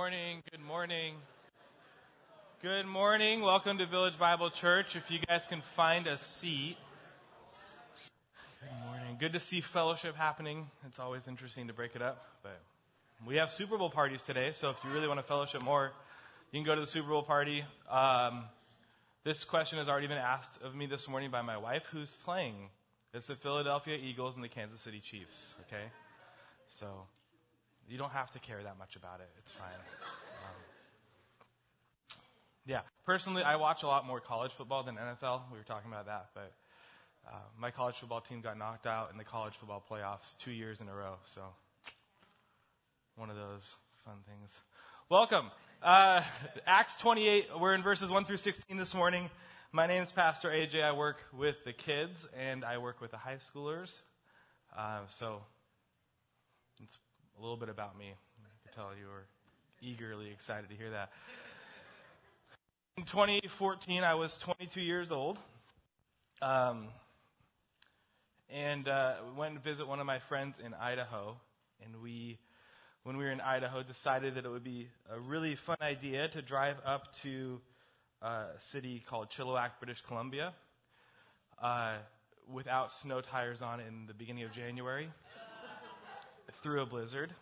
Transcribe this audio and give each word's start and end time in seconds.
morning. 0.00 0.42
Good 0.50 0.62
morning. 0.62 1.14
Good 2.62 2.86
morning. 2.86 3.42
Welcome 3.42 3.76
to 3.76 3.84
Village 3.84 4.18
Bible 4.18 4.48
Church. 4.48 4.96
If 4.96 5.10
you 5.10 5.18
guys 5.18 5.44
can 5.46 5.60
find 5.76 6.06
a 6.06 6.16
seat. 6.16 6.78
Good 8.62 8.86
morning. 8.86 9.16
Good 9.20 9.34
to 9.34 9.40
see 9.40 9.60
fellowship 9.60 10.16
happening. 10.16 10.70
It's 10.86 10.98
always 10.98 11.28
interesting 11.28 11.66
to 11.66 11.74
break 11.74 11.96
it 11.96 12.00
up, 12.00 12.24
but 12.42 12.58
we 13.26 13.36
have 13.36 13.52
Super 13.52 13.76
Bowl 13.76 13.90
parties 13.90 14.22
today, 14.22 14.52
so 14.54 14.70
if 14.70 14.76
you 14.82 14.90
really 14.90 15.06
want 15.06 15.20
to 15.20 15.22
fellowship 15.22 15.60
more, 15.60 15.92
you 16.50 16.60
can 16.60 16.64
go 16.64 16.74
to 16.74 16.80
the 16.80 16.86
Super 16.86 17.10
Bowl 17.10 17.22
party. 17.22 17.62
Um, 17.90 18.44
this 19.22 19.44
question 19.44 19.78
has 19.80 19.90
already 19.90 20.06
been 20.06 20.16
asked 20.16 20.62
of 20.64 20.74
me 20.74 20.86
this 20.86 21.08
morning 21.08 21.30
by 21.30 21.42
my 21.42 21.58
wife, 21.58 21.82
who's 21.92 22.16
playing. 22.24 22.54
It's 23.12 23.26
the 23.26 23.36
Philadelphia 23.36 23.98
Eagles 24.02 24.34
and 24.34 24.42
the 24.42 24.48
Kansas 24.48 24.80
City 24.80 25.00
Chiefs, 25.00 25.52
okay? 25.66 25.84
So 26.78 26.86
you 27.90 27.98
don't 27.98 28.12
have 28.12 28.30
to 28.32 28.38
care 28.38 28.62
that 28.62 28.78
much 28.78 28.94
about 28.94 29.20
it. 29.20 29.28
It's 29.38 29.50
fine. 29.50 29.68
Um, 29.74 30.54
yeah, 32.64 32.80
personally, 33.04 33.42
I 33.42 33.56
watch 33.56 33.82
a 33.82 33.88
lot 33.88 34.06
more 34.06 34.20
college 34.20 34.52
football 34.56 34.84
than 34.84 34.94
NFL. 34.94 35.42
We 35.50 35.58
were 35.58 35.64
talking 35.64 35.90
about 35.90 36.06
that, 36.06 36.28
but 36.32 36.52
uh, 37.26 37.32
my 37.58 37.72
college 37.72 37.96
football 37.96 38.20
team 38.20 38.42
got 38.42 38.56
knocked 38.56 38.86
out 38.86 39.10
in 39.10 39.18
the 39.18 39.24
college 39.24 39.54
football 39.58 39.82
playoffs 39.90 40.36
two 40.42 40.52
years 40.52 40.80
in 40.80 40.88
a 40.88 40.94
row. 40.94 41.14
So 41.34 41.42
one 43.16 43.28
of 43.28 43.36
those 43.36 43.74
fun 44.04 44.18
things. 44.28 44.50
Welcome. 45.08 45.50
Uh, 45.82 46.22
Acts 46.66 46.96
28, 46.98 47.48
we're 47.58 47.74
in 47.74 47.82
verses 47.82 48.08
1 48.08 48.24
through 48.24 48.36
16 48.36 48.76
this 48.76 48.94
morning. 48.94 49.28
My 49.72 49.88
name 49.88 50.04
is 50.04 50.12
Pastor 50.12 50.48
AJ. 50.48 50.84
I 50.84 50.92
work 50.92 51.16
with 51.36 51.56
the 51.64 51.72
kids 51.72 52.28
and 52.38 52.64
I 52.64 52.78
work 52.78 53.00
with 53.00 53.10
the 53.10 53.16
high 53.16 53.38
schoolers. 53.52 53.92
Uh, 54.76 55.00
so 55.08 55.40
it's 56.80 56.96
a 57.40 57.42
little 57.42 57.56
bit 57.56 57.70
about 57.70 57.98
me. 57.98 58.12
I 58.12 58.68
can 58.68 58.74
tell 58.76 58.90
you 58.98 59.06
were 59.06 59.24
eagerly 59.80 60.30
excited 60.30 60.68
to 60.68 60.76
hear 60.76 60.90
that. 60.90 61.10
In 62.98 63.04
2014, 63.04 64.04
I 64.04 64.12
was 64.14 64.36
22 64.36 64.82
years 64.82 65.10
old. 65.10 65.38
Um, 66.42 66.88
and 68.50 68.86
uh, 68.86 69.14
went 69.38 69.54
and 69.54 69.64
visit 69.64 69.88
one 69.88 70.00
of 70.00 70.06
my 70.06 70.18
friends 70.18 70.58
in 70.62 70.74
Idaho. 70.74 71.34
And 71.82 72.02
we 72.02 72.38
when 73.04 73.16
we 73.16 73.24
were 73.24 73.30
in 73.30 73.40
Idaho, 73.40 73.82
decided 73.82 74.34
that 74.34 74.44
it 74.44 74.50
would 74.50 74.64
be 74.64 74.88
a 75.10 75.18
really 75.18 75.54
fun 75.54 75.78
idea 75.80 76.28
to 76.28 76.42
drive 76.42 76.76
up 76.84 77.08
to 77.22 77.58
a 78.20 78.48
city 78.58 79.02
called 79.08 79.30
Chilliwack, 79.30 79.70
British 79.80 80.02
Columbia, 80.02 80.52
uh, 81.62 81.94
without 82.52 82.92
snow 82.92 83.22
tires 83.22 83.62
on 83.62 83.80
in 83.80 84.04
the 84.06 84.12
beginning 84.12 84.42
of 84.42 84.52
January 84.52 85.08
through 86.62 86.82
a 86.82 86.86
blizzard. 86.86 87.32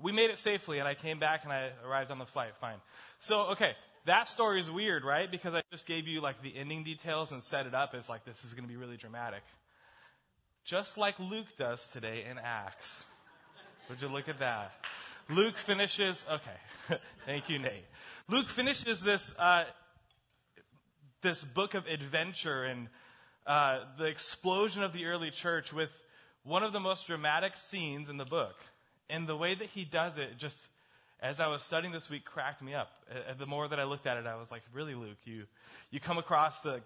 We 0.00 0.12
made 0.12 0.30
it 0.30 0.38
safely, 0.38 0.78
and 0.78 0.88
I 0.88 0.94
came 0.94 1.18
back 1.18 1.44
and 1.44 1.52
I 1.52 1.70
arrived 1.86 2.10
on 2.10 2.18
the 2.18 2.26
flight 2.26 2.52
fine. 2.60 2.78
So, 3.20 3.42
okay, 3.52 3.72
that 4.06 4.28
story 4.28 4.60
is 4.60 4.70
weird, 4.70 5.04
right? 5.04 5.30
Because 5.30 5.54
I 5.54 5.62
just 5.70 5.86
gave 5.86 6.06
you 6.06 6.20
like 6.20 6.42
the 6.42 6.54
ending 6.56 6.84
details 6.84 7.32
and 7.32 7.42
set 7.42 7.66
it 7.66 7.74
up 7.74 7.94
as 7.94 8.08
like 8.08 8.24
this 8.24 8.44
is 8.44 8.52
going 8.52 8.64
to 8.64 8.68
be 8.68 8.76
really 8.76 8.96
dramatic. 8.96 9.42
Just 10.64 10.98
like 10.98 11.18
Luke 11.18 11.46
does 11.58 11.86
today 11.92 12.24
in 12.30 12.38
Acts. 12.38 13.04
Would 13.88 14.00
you 14.00 14.08
look 14.08 14.28
at 14.28 14.38
that? 14.40 14.72
Luke 15.28 15.56
finishes, 15.56 16.24
okay. 16.30 16.98
Thank 17.26 17.48
you, 17.48 17.58
Nate. 17.58 17.84
Luke 18.28 18.48
finishes 18.48 19.00
this, 19.00 19.34
uh, 19.38 19.64
this 21.22 21.42
book 21.42 21.74
of 21.74 21.86
adventure 21.86 22.64
and 22.64 22.88
uh, 23.46 23.80
the 23.98 24.04
explosion 24.04 24.82
of 24.82 24.92
the 24.92 25.06
early 25.06 25.30
church 25.30 25.72
with 25.72 25.90
one 26.44 26.62
of 26.62 26.72
the 26.72 26.80
most 26.80 27.06
dramatic 27.06 27.56
scenes 27.56 28.08
in 28.08 28.16
the 28.16 28.24
book. 28.24 28.54
And 29.10 29.26
the 29.26 29.36
way 29.36 29.54
that 29.54 29.68
he 29.68 29.84
does 29.84 30.16
it, 30.16 30.38
just 30.38 30.56
as 31.20 31.40
I 31.40 31.48
was 31.48 31.62
studying 31.62 31.92
this 31.92 32.08
week, 32.08 32.24
cracked 32.24 32.62
me 32.62 32.74
up. 32.74 32.90
Uh, 33.10 33.34
the 33.38 33.46
more 33.46 33.66
that 33.66 33.80
I 33.80 33.84
looked 33.84 34.06
at 34.06 34.16
it, 34.16 34.26
I 34.26 34.36
was 34.36 34.50
like, 34.50 34.62
really, 34.72 34.94
Luke, 34.94 35.16
you, 35.24 35.44
you 35.90 36.00
come 36.00 36.18
across 36.18 36.60
the, 36.60 36.80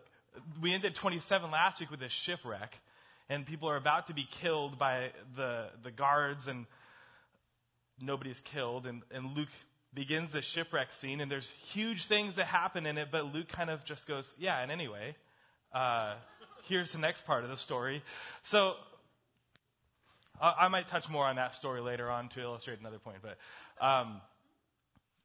we 0.61 0.73
ended 0.73 0.95
27 0.95 1.51
last 1.51 1.81
week 1.81 1.91
with 1.91 2.01
this 2.01 2.13
shipwreck, 2.13 2.79
and 3.29 3.45
people 3.45 3.69
are 3.69 3.77
about 3.77 4.07
to 4.07 4.15
be 4.15 4.27
killed 4.31 4.79
by 4.79 5.11
the, 5.37 5.67
the 5.83 5.91
guards 5.91 6.47
and 6.47 6.67
nobody's 8.01 8.41
killed, 8.41 8.87
and, 8.87 9.03
and 9.11 9.37
Luke 9.37 9.49
begins 9.93 10.33
the 10.33 10.43
shipwreck 10.43 10.93
scene, 10.93 11.21
and 11.21 11.31
there's 11.31 11.51
huge 11.73 12.07
things 12.07 12.37
that 12.37 12.47
happen 12.47 12.87
in 12.87 12.99
it, 12.99 13.09
but 13.11 13.35
Luke 13.35 13.49
kind 13.49 13.71
of 13.71 13.85
just 13.85 14.07
goes, 14.07 14.33
yeah, 14.39 14.61
and 14.61 14.71
anyway, 14.71 15.17
uh, 15.73 16.15
here's 16.65 16.93
the 16.93 16.99
next 16.99 17.27
part 17.27 17.43
of 17.43 17.51
the 17.51 17.57
story. 17.57 18.03
So 18.45 18.75
I, 20.41 20.55
I 20.61 20.69
might 20.69 20.89
touch 20.89 21.09
more 21.09 21.25
on 21.25 21.37
that 21.37 21.55
story 21.55 21.81
later 21.81 22.11
on 22.11 22.29
to 22.31 22.41
illustrate 22.41 22.81
another 22.81 22.99
point, 22.99 23.19
but 23.23 23.39
um, 23.85 24.21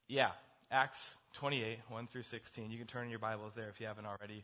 yeah, 0.07 0.31
Acts 0.71 1.13
28, 1.35 1.79
1 1.89 2.07
through 2.11 2.23
16. 2.23 2.71
You 2.71 2.77
can 2.77 2.87
turn 2.87 3.09
your 3.09 3.19
Bibles 3.19 3.53
there 3.55 3.69
if 3.69 3.79
you 3.79 3.87
haven't 3.87 4.05
already. 4.05 4.43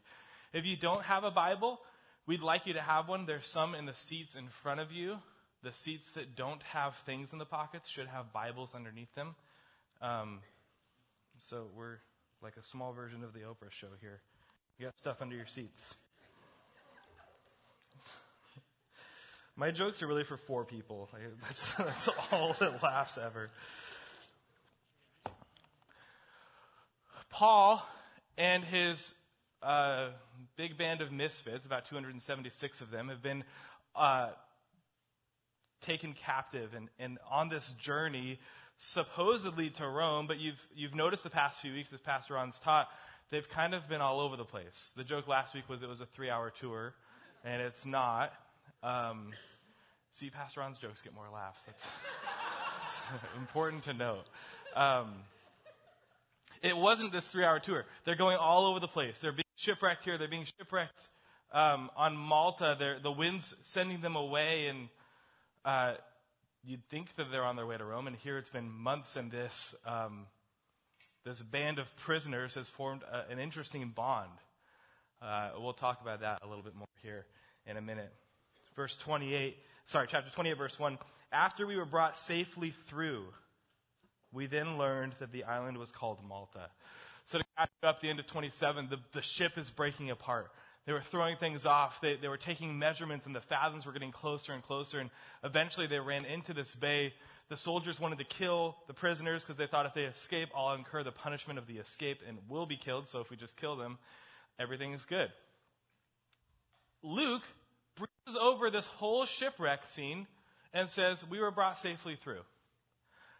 If 0.54 0.66
you 0.66 0.76
don't 0.76 1.04
have 1.04 1.24
a 1.24 1.32
Bible, 1.32 1.80
we'd 2.26 2.42
like 2.42 2.66
you 2.66 2.74
to 2.74 2.82
have 2.82 3.08
one. 3.08 3.26
There's 3.26 3.48
some 3.48 3.76
in 3.76 3.86
the 3.86 3.94
seats 3.94 4.36
in 4.36 4.48
front 4.64 4.80
of 4.80 4.92
you. 4.92 5.18
The 5.64 5.74
seats 5.74 6.10
that 6.12 6.36
don't 6.36 6.62
have 6.64 6.94
things 7.06 7.34
in 7.34 7.40
the 7.40 7.46
pockets 7.46 7.88
should 7.90 8.08
have 8.08 8.32
Bibles 8.32 8.72
underneath 8.74 9.14
them. 9.14 9.36
Um, 10.02 10.40
so 11.50 11.66
we're 11.76 11.98
like 12.42 12.56
a 12.58 12.64
small 12.64 12.94
version 12.94 13.24
of 13.24 13.34
the 13.34 13.40
Oprah 13.40 13.72
show 13.72 13.88
here. 14.02 14.22
You 14.78 14.86
got 14.86 14.98
stuff 14.98 15.18
under 15.22 15.36
your 15.36 15.48
seats. 15.48 15.96
My 19.60 19.72
jokes 19.72 20.02
are 20.02 20.08
really 20.08 20.24
for 20.24 20.38
four 20.38 20.64
people. 20.64 21.10
That's, 21.44 21.74
that's 21.74 22.10
all 22.32 22.56
that 22.62 22.82
laughs 22.82 23.18
ever. 23.18 23.50
Paul 27.30 27.86
and 28.38 28.64
his 28.64 29.14
uh, 29.62 30.12
big 30.56 30.78
band 30.78 31.02
of 31.02 31.12
misfits, 31.12 31.66
about 31.66 31.90
276 31.90 32.80
of 32.80 32.90
them, 32.90 33.10
have 33.10 33.22
been 33.22 33.44
uh, 33.98 34.30
taken 35.86 36.14
captive 36.14 36.74
and, 36.74 36.88
and 36.98 37.18
on 37.30 37.50
this 37.50 37.70
journey 37.82 38.40
supposedly 38.78 39.72
to 39.72 39.86
Rome, 39.86 40.26
but 40.26 40.40
you've, 40.40 40.66
you've 40.74 40.96
noticed 40.96 41.24
the 41.24 41.30
past 41.30 41.60
few 41.60 41.74
weeks, 41.74 41.92
as 41.92 42.00
Pastor 42.00 42.36
Ron's 42.36 42.58
taught, 42.60 42.88
they've 43.30 43.50
kind 43.50 43.74
of 43.74 43.90
been 43.90 44.00
all 44.00 44.22
over 44.22 44.38
the 44.38 44.46
place. 44.46 44.92
The 44.96 45.04
joke 45.04 45.28
last 45.28 45.54
week 45.54 45.68
was 45.68 45.84
it 45.84 45.90
was 45.90 46.00
a 46.00 46.06
three 46.06 46.30
hour 46.30 46.50
tour, 46.50 46.94
and 47.44 47.62
it's 47.62 47.86
not. 47.86 48.32
Um, 48.82 49.32
see, 50.14 50.30
Pastor 50.30 50.62
Ron's 50.62 50.78
jokes 50.78 51.02
get 51.02 51.14
more 51.14 51.28
laughs. 51.34 51.62
That's, 51.66 51.84
that's 53.12 53.24
important 53.38 53.84
to 53.84 53.94
note. 53.94 54.26
Um, 54.76 55.14
it 56.62 56.76
wasn't 56.76 57.12
this 57.12 57.26
three 57.26 57.44
hour 57.44 57.60
tour. 57.60 57.86
They're 58.06 58.16
going 58.16 58.38
all 58.38 58.66
over 58.66 58.80
the 58.80 58.88
place. 58.88 59.18
They're 59.20 59.32
being 59.32 59.44
shipwrecked 59.56 60.04
here. 60.04 60.18
They're 60.18 60.28
being 60.28 60.46
shipwrecked 60.58 61.00
um, 61.52 61.90
on 61.96 62.16
Malta. 62.18 62.76
They're, 62.78 63.00
the 63.00 63.12
wind's 63.12 63.54
sending 63.64 64.02
them 64.02 64.16
away, 64.16 64.68
and 64.68 64.90
uh, 65.64 65.94
you'd 66.64 66.88
think 66.90 67.16
that 67.16 67.32
they're 67.32 67.46
on 67.46 67.56
their 67.56 67.66
way 67.66 67.78
to 67.78 67.86
Rome, 67.86 68.08
and 68.08 68.16
here 68.16 68.38
it's 68.38 68.50
been 68.50 68.70
months, 68.70 69.16
and 69.16 69.32
this 69.32 69.74
um, 69.86 70.26
this 71.26 71.42
band 71.42 71.80
of 71.80 71.96
prisoners 71.98 72.54
has 72.56 72.70
formed 72.70 73.04
a, 73.04 73.32
an 73.32 73.40
interesting 73.40 73.90
bond. 73.90 74.32
Uh, 75.22 75.50
we'll 75.60 75.74
talk 75.74 76.02
about 76.02 76.22
that 76.22 76.40
a 76.44 76.48
little 76.48 76.64
bit 76.64 76.76
more 76.76 76.88
here 77.02 77.26
in 77.66 77.78
a 77.78 77.82
minute. 77.82 78.14
Verse 78.80 78.96
28, 79.02 79.58
sorry, 79.88 80.08
chapter 80.10 80.32
28, 80.34 80.58
verse 80.58 80.80
1. 80.80 80.98
After 81.34 81.68
we 81.68 81.76
were 81.76 81.84
brought 81.84 82.18
safely 82.18 82.74
through, 82.88 83.26
we 84.32 84.46
then 84.46 84.78
learned 84.78 85.16
that 85.20 85.34
the 85.34 85.44
island 85.44 85.78
was 85.78 85.92
called 85.92 86.20
Malta. 86.26 86.70
So 87.26 87.40
to 87.40 87.44
catch 87.58 87.70
up 87.84 88.00
the 88.00 88.10
end 88.10 88.20
of 88.20 88.28
27, 88.28 88.88
the, 88.90 88.96
the 89.12 89.22
ship 89.22 89.58
is 89.58 89.70
breaking 89.70 90.12
apart. 90.12 90.50
They 90.86 90.94
were 90.94 91.02
throwing 91.02 91.36
things 91.36 91.66
off. 91.66 92.00
They, 92.00 92.16
they 92.16 92.30
were 92.30 92.38
taking 92.38 92.80
measurements, 92.80 93.26
and 93.26 93.36
the 93.36 93.42
fathoms 93.42 93.86
were 93.86 93.92
getting 93.92 94.14
closer 94.14 94.54
and 94.54 94.64
closer. 94.64 95.00
And 95.00 95.10
eventually, 95.44 95.88
they 95.88 96.00
ran 96.00 96.24
into 96.24 96.54
this 96.54 96.74
bay. 96.74 97.14
The 97.50 97.58
soldiers 97.58 98.00
wanted 98.00 98.20
to 98.20 98.24
kill 98.24 98.78
the 98.88 98.94
prisoners 98.94 99.44
because 99.44 99.58
they 99.58 99.68
thought 99.68 99.88
if 99.88 99.94
they 99.94 100.06
escape, 100.06 100.48
I'll 100.56 100.74
incur 100.74 101.04
the 101.04 101.12
punishment 101.12 101.60
of 101.60 101.68
the 101.68 101.80
escape 101.80 102.20
and 102.26 102.38
will 102.48 102.66
be 102.66 102.78
killed. 102.78 103.10
So 103.10 103.20
if 103.20 103.30
we 103.30 103.36
just 103.36 103.58
kill 103.58 103.76
them, 103.76 103.98
everything 104.58 104.94
is 104.94 105.04
good. 105.04 105.34
Luke 107.04 107.44
breezes 108.00 108.40
over 108.42 108.70
this 108.70 108.86
whole 108.86 109.26
shipwreck 109.26 109.82
scene 109.90 110.26
and 110.74 110.90
says, 110.90 111.24
We 111.30 111.40
were 111.40 111.52
brought 111.52 111.80
safely 111.80 112.18
through. 112.22 112.42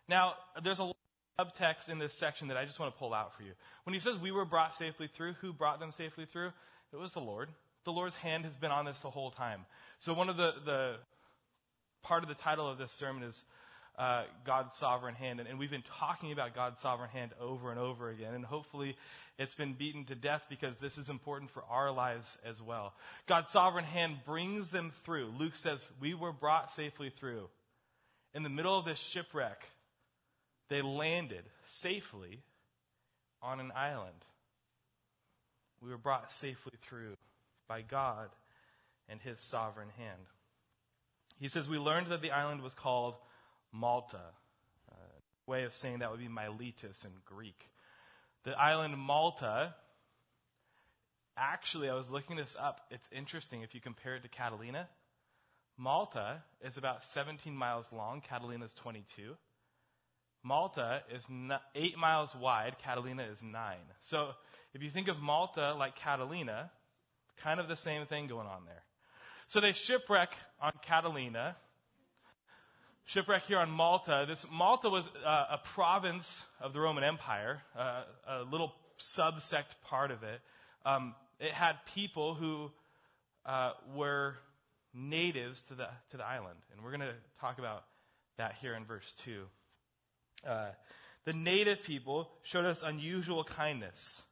Now, 0.08 0.34
there's 0.64 0.80
a 0.80 0.84
lot 0.84 0.96
of 1.38 1.48
subtext 1.54 1.90
in 1.90 2.00
this 2.00 2.14
section 2.14 2.48
that 2.50 2.58
I 2.58 2.66
just 2.66 2.80
want 2.80 2.94
to 2.94 3.00
pull 3.00 3.14
out 3.14 3.36
for 3.38 3.44
you. 3.44 3.52
When 3.84 3.94
he 3.94 4.00
says 4.00 4.18
we 4.18 4.32
were 4.32 4.46
brought 4.46 4.76
safely 4.76 5.08
through, 5.16 5.34
who 5.34 5.54
brought 5.54 5.80
them 5.80 5.92
safely 5.92 6.26
through? 6.26 6.52
It 6.92 6.98
was 6.98 7.12
the 7.12 7.20
Lord. 7.20 7.50
The 7.86 7.92
Lord's 7.92 8.16
hand 8.16 8.46
has 8.46 8.58
been 8.58 8.72
on 8.72 8.86
this 8.86 9.00
the 9.00 9.10
whole 9.10 9.32
time. 9.32 9.66
So 10.02 10.14
one 10.14 10.30
of 10.30 10.38
the, 10.38 10.54
the 10.66 10.96
part 12.02 12.24
of 12.24 12.30
the 12.30 12.36
title 12.36 12.70
of 12.70 12.78
this 12.78 12.92
sermon 12.92 13.24
is 13.24 13.42
uh, 14.00 14.24
God's 14.46 14.78
sovereign 14.78 15.14
hand. 15.14 15.42
And, 15.42 15.50
and, 15.50 15.60
we've 15.60 15.70
been 15.70 15.84
talking 16.00 16.32
about 16.32 16.56
God's 16.56 16.80
sovereign 16.80 17.10
hand 17.10 17.32
over 17.40 17.70
and 17.70 17.78
over 17.78 18.10
again. 18.10 18.34
And 18.34 18.46
hopefully 18.46 18.96
it's 19.38 19.54
been 19.54 19.74
beaten 19.74 20.06
to 20.06 20.16
death 20.16 20.44
because 20.50 20.74
this 20.82 20.98
is 20.98 21.10
important 21.10 21.52
for 21.52 21.64
our 21.70 21.92
lives 21.92 22.38
as 22.46 22.62
well. 22.62 22.94
God's 23.28 23.52
sovereign 23.52 23.84
hand 23.84 24.20
brings 24.26 24.70
them 24.70 24.94
through. 25.04 25.34
Luke 25.38 25.56
says, 25.56 25.86
We 26.02 26.14
were 26.14 26.32
brought 26.32 26.74
safely 26.74 27.10
through. 27.10 27.50
In 28.34 28.44
the 28.44 28.50
middle 28.50 28.78
of 28.78 28.86
this 28.86 29.00
shipwreck, 29.00 29.64
they 30.70 30.82
landed 30.82 31.44
safely 31.68 32.40
on 33.42 33.60
an 33.60 33.74
island. 33.76 34.24
We 35.82 35.90
were 35.90 35.98
brought 35.98 36.32
safely 36.32 36.74
through 36.88 37.18
by 37.68 37.82
God 37.82 38.30
and 39.10 39.20
his 39.22 39.40
sovereign 39.40 39.90
hand. 39.98 40.22
He 41.38 41.50
says, 41.50 41.68
We 41.68 41.78
learned 41.78 42.08
that 42.08 42.22
the 42.22 42.32
island 42.32 42.62
was 42.62 42.74
called 42.74 43.16
Malta. 43.72 44.22
Uh, 44.92 44.96
way 45.48 45.64
of 45.64 45.74
saying 45.74 46.00
that 46.00 46.12
would 46.12 46.20
be 46.20 46.28
Miletus 46.28 46.98
in 47.04 47.12
Greek. 47.26 47.70
The 48.44 48.52
island 48.52 48.98
Malta, 48.98 49.76
actually, 51.38 51.90
I 51.90 51.94
was 51.94 52.10
looking 52.10 52.38
this 52.38 52.56
up. 52.60 52.82
It's 52.90 53.08
interesting 53.12 53.62
if 53.62 53.76
you 53.76 53.82
compare 53.82 54.16
it 54.16 54.24
to 54.24 54.30
Catalina. 54.30 54.88
Malta 55.78 56.44
is 56.62 56.78
about 56.78 57.04
17 57.06 57.56
miles 57.56 57.86
long, 57.92 58.22
Catalina 58.22 58.66
is 58.66 58.74
22. 58.74 59.36
Malta 60.44 61.02
is 61.14 61.24
8 61.76 61.98
miles 61.98 62.36
wide, 62.36 62.76
Catalina 62.84 63.24
is 63.24 63.38
9. 63.42 63.76
So 64.04 64.32
if 64.74 64.84
you 64.84 64.90
think 64.90 65.08
of 65.08 65.20
Malta 65.20 65.74
like 65.74 65.96
Catalina, 65.96 66.70
kind 67.38 67.60
of 67.60 67.68
the 67.68 67.76
same 67.76 68.06
thing 68.06 68.28
going 68.28 68.48
on 68.48 68.66
there. 68.66 68.84
So 69.48 69.60
they 69.60 69.72
shipwreck 69.72 70.30
on 70.62 70.74
Catalina, 70.82 71.56
shipwreck 73.06 73.44
here 73.48 73.60
on 73.60 73.72
Malta. 73.72 74.26
This 74.28 74.46
Malta 74.52 74.90
was 74.90 75.08
uh, 75.26 75.46
a 75.52 75.58
province 75.58 76.46
of 76.62 76.74
the 76.74 76.80
Roman 76.80 77.04
Empire, 77.04 77.62
uh, 77.78 78.04
a 78.28 78.44
little 78.44 78.74
subsect 79.00 79.80
part 79.84 80.12
of 80.12 80.24
it. 80.24 80.42
Um, 80.86 81.16
it 81.40 81.52
had 81.52 81.74
people 81.96 82.36
who 82.36 82.72
uh, 83.46 83.72
were 83.96 84.36
natives 84.94 85.62
to 85.62 85.76
the 85.76 85.88
to 86.12 86.18
the 86.18 86.26
island, 86.26 86.60
and 86.72 86.84
we're 86.84 86.92
going 86.92 87.02
to 87.02 87.16
talk 87.40 87.60
about 87.60 87.86
that 88.38 88.56
here 88.62 88.76
in 88.76 88.86
verse 88.86 89.14
two. 89.24 89.44
Uh, 90.48 90.70
the 91.26 91.34
native 91.34 91.84
people 91.84 92.30
showed 92.44 92.66
us 92.66 92.82
unusual 92.84 93.44
kindness, 93.44 94.24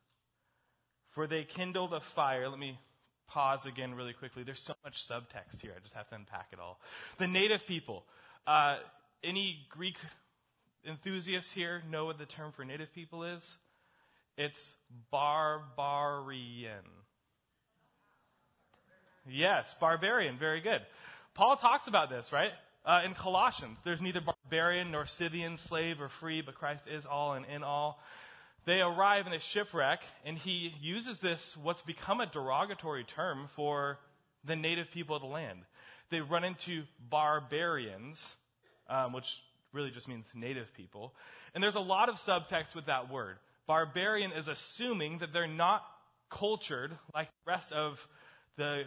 for 1.12 1.28
they 1.28 1.44
kindled 1.44 1.94
a 1.94 2.00
fire. 2.00 2.48
Let 2.50 2.60
me 2.60 2.80
pause 3.28 3.66
again 3.66 3.94
really 3.94 4.14
quickly. 4.14 4.44
There's 4.44 4.62
so 4.62 4.74
much 4.84 5.06
subtext 5.08 5.62
here. 5.62 5.74
I 5.76 5.80
just 5.82 5.94
have 5.96 6.08
to 6.10 6.16
unpack 6.16 6.48
it 6.54 6.60
all. 6.60 6.80
The 7.18 7.28
native 7.28 7.68
people. 7.68 8.04
Uh, 8.48 8.78
any 9.26 9.68
Greek 9.70 9.98
enthusiasts 10.88 11.52
here 11.52 11.84
know 11.92 12.06
what 12.06 12.18
the 12.18 12.26
term 12.26 12.54
for 12.54 12.64
native 12.64 12.94
people 12.94 13.26
is? 13.26 13.58
It's 14.38 14.64
barbarian. 15.12 16.86
Yes, 19.30 19.76
barbarian. 19.82 20.38
Very 20.38 20.62
good. 20.62 20.82
Paul 21.34 21.58
talks 21.58 21.88
about 21.88 22.10
this, 22.10 22.32
right? 22.32 22.52
Uh, 22.86 23.02
in 23.04 23.14
Colossians, 23.14 23.78
there's 23.84 24.02
neither 24.02 24.22
barbarian 24.22 24.92
nor 24.92 25.06
Scythian, 25.06 25.58
slave 25.58 26.00
or 26.00 26.08
free, 26.08 26.42
but 26.42 26.56
Christ 26.56 26.84
is 26.90 27.06
all 27.06 27.34
and 27.34 27.46
in 27.46 27.64
all 27.64 28.00
they 28.68 28.82
arrive 28.82 29.28
in 29.28 29.34
a 29.34 29.40
shipwreck, 29.40 30.02
and 30.26 30.38
he 30.38 30.74
uses 30.82 31.20
this, 31.20 31.56
what's 31.56 31.82
become 31.82 32.20
a 32.20 32.26
derogatory 32.26 33.06
term 33.06 33.48
for 33.56 33.98
the 34.44 34.58
native 34.58 34.92
people 34.92 35.16
of 35.16 35.22
the 35.22 35.28
land. 35.28 35.60
They 36.10 36.22
run 36.22 36.44
into 36.44 36.84
barbarians, 37.10 38.26
um, 38.90 39.14
which 39.14 39.40
really 39.74 39.92
just 39.92 40.08
means 40.08 40.26
native 40.34 40.74
people. 40.74 41.14
And 41.54 41.64
there's 41.64 41.76
a 41.76 41.82
lot 41.82 42.10
of 42.10 42.16
subtext 42.16 42.76
with 42.76 42.86
that 42.86 43.12
word. 43.12 43.38
Barbarian 43.68 44.32
is 44.32 44.48
assuming 44.48 45.20
that 45.20 45.34
they're 45.34 45.48
not 45.48 45.84
cultured 46.30 46.92
like 47.14 47.28
the 47.28 47.52
rest 47.52 47.72
of 47.72 48.00
the 48.56 48.86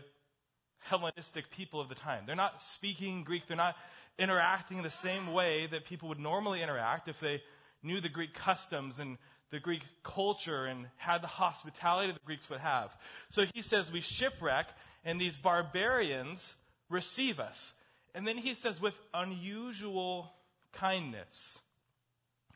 Hellenistic 0.81 1.51
people 1.51 1.81
of 1.81 1.89
the 1.91 1.95
time. 1.95 2.25
They're 2.27 2.35
not 2.35 2.63
speaking 2.63 3.23
Greek. 3.23 3.43
They're 3.47 3.57
not 3.57 3.77
interacting 4.19 4.83
the 4.83 4.91
same 4.91 5.33
way 5.33 5.67
that 5.67 5.85
people 5.85 6.09
would 6.09 6.19
normally 6.19 6.63
interact 6.63 7.09
if 7.09 7.21
they 7.21 7.43
knew 7.83 8.01
the 8.01 8.09
Greek 8.09 8.35
customs 8.35 8.99
and 8.99 9.19
the 9.51 9.61
Greek 9.61 9.83
culture 10.03 10.67
and 10.67 10.87
had 10.97 11.23
the 11.23 11.27
hospitality 11.27 12.09
that 12.09 12.19
the 12.19 12.27
Greeks 12.27 12.49
would 12.49 12.61
have. 12.61 12.91
So 13.31 13.45
he 13.53 13.63
says 13.63 13.91
we 13.91 14.01
shipwreck 14.01 14.67
and 15.05 15.21
these 15.21 15.37
barbarians 15.37 16.55
receive 16.91 17.41
us. 17.41 17.73
And 18.15 18.27
then 18.27 18.37
he 18.37 18.55
says 18.55 18.81
with 18.81 18.95
unusual 19.15 20.33
kindness. 20.73 21.59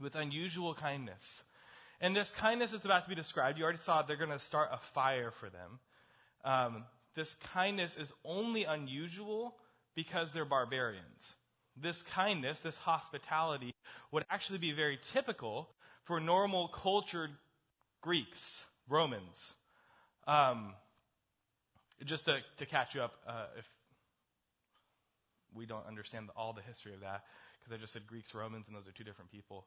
With 0.01 0.15
unusual 0.15 0.75
kindness. 0.75 1.43
And 2.01 2.15
this 2.15 2.31
kindness 2.33 2.73
is 2.73 2.85
about 2.85 3.05
to 3.05 3.09
be 3.09 3.15
described. 3.15 3.57
You 3.57 3.65
already 3.65 3.79
saw 3.79 4.03
they're 4.03 4.17
going 4.17 4.31
to 4.31 4.39
start 4.39 4.69
a 4.73 4.79
fire 4.93 5.31
for 5.31 5.49
them. 5.49 5.79
Um, 6.45 6.85
this 7.15 7.37
kindness 7.55 7.97
is 7.99 8.13
only 8.25 8.65
unusual 8.65 9.55
because 9.95 10.33
they're 10.33 10.45
barbarians. 10.45 11.35
This 11.81 12.03
kindness, 12.03 12.59
this 12.61 12.77
hospitality, 12.77 13.73
would 14.13 14.25
actually 14.31 14.59
be 14.59 14.73
very 14.73 14.99
typical 15.13 15.71
for 16.05 16.21
normal 16.21 16.69
cultured 16.69 17.31
Greeks, 18.03 18.63
Romans. 18.89 19.55
Um, 20.27 20.75
just 22.05 22.27
to, 22.27 22.39
to 22.59 22.67
catch 22.67 22.95
you 22.95 23.03
up, 23.03 23.15
uh, 23.27 23.47
if 23.59 23.65
we 25.55 25.67
don't 25.67 25.87
understand 25.87 26.31
all 26.37 26.53
the 26.53 26.63
history 26.63 26.95
of 26.95 27.01
that, 27.01 27.25
because 27.59 27.73
I 27.73 27.81
just 27.81 27.93
said 27.93 28.07
Greeks, 28.07 28.35
Romans, 28.35 28.67
and 28.67 28.77
those 28.77 28.89
are 28.89 28.93
two 28.93 29.05
different 29.05 29.31
people. 29.31 29.67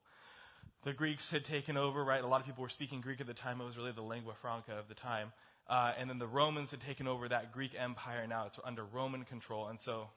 The 0.84 0.94
Greeks 0.94 1.30
had 1.32 1.46
taken 1.46 1.78
over, 1.78 2.04
right? 2.04 2.24
A 2.24 2.28
lot 2.28 2.40
of 2.40 2.46
people 2.46 2.62
were 2.62 2.70
speaking 2.70 3.02
Greek 3.02 3.22
at 3.22 3.28
the 3.28 3.34
time. 3.34 3.62
It 3.62 3.66
was 3.66 3.78
really 3.78 3.92
the 3.92 4.02
lingua 4.02 4.34
franca 4.42 4.74
of 4.74 4.88
the 4.88 4.94
time. 4.94 5.32
Uh, 5.70 5.94
and 5.98 6.10
then 6.10 6.20
the 6.20 6.28
Romans 6.28 6.72
had 6.72 6.82
taken 6.82 7.08
over 7.08 7.28
that 7.28 7.52
Greek 7.52 7.72
empire. 7.78 8.26
Now 8.28 8.46
it's 8.46 8.58
under 8.64 8.86
Roman 8.86 9.24
control. 9.26 9.68
And 9.68 9.80
so 9.82 10.10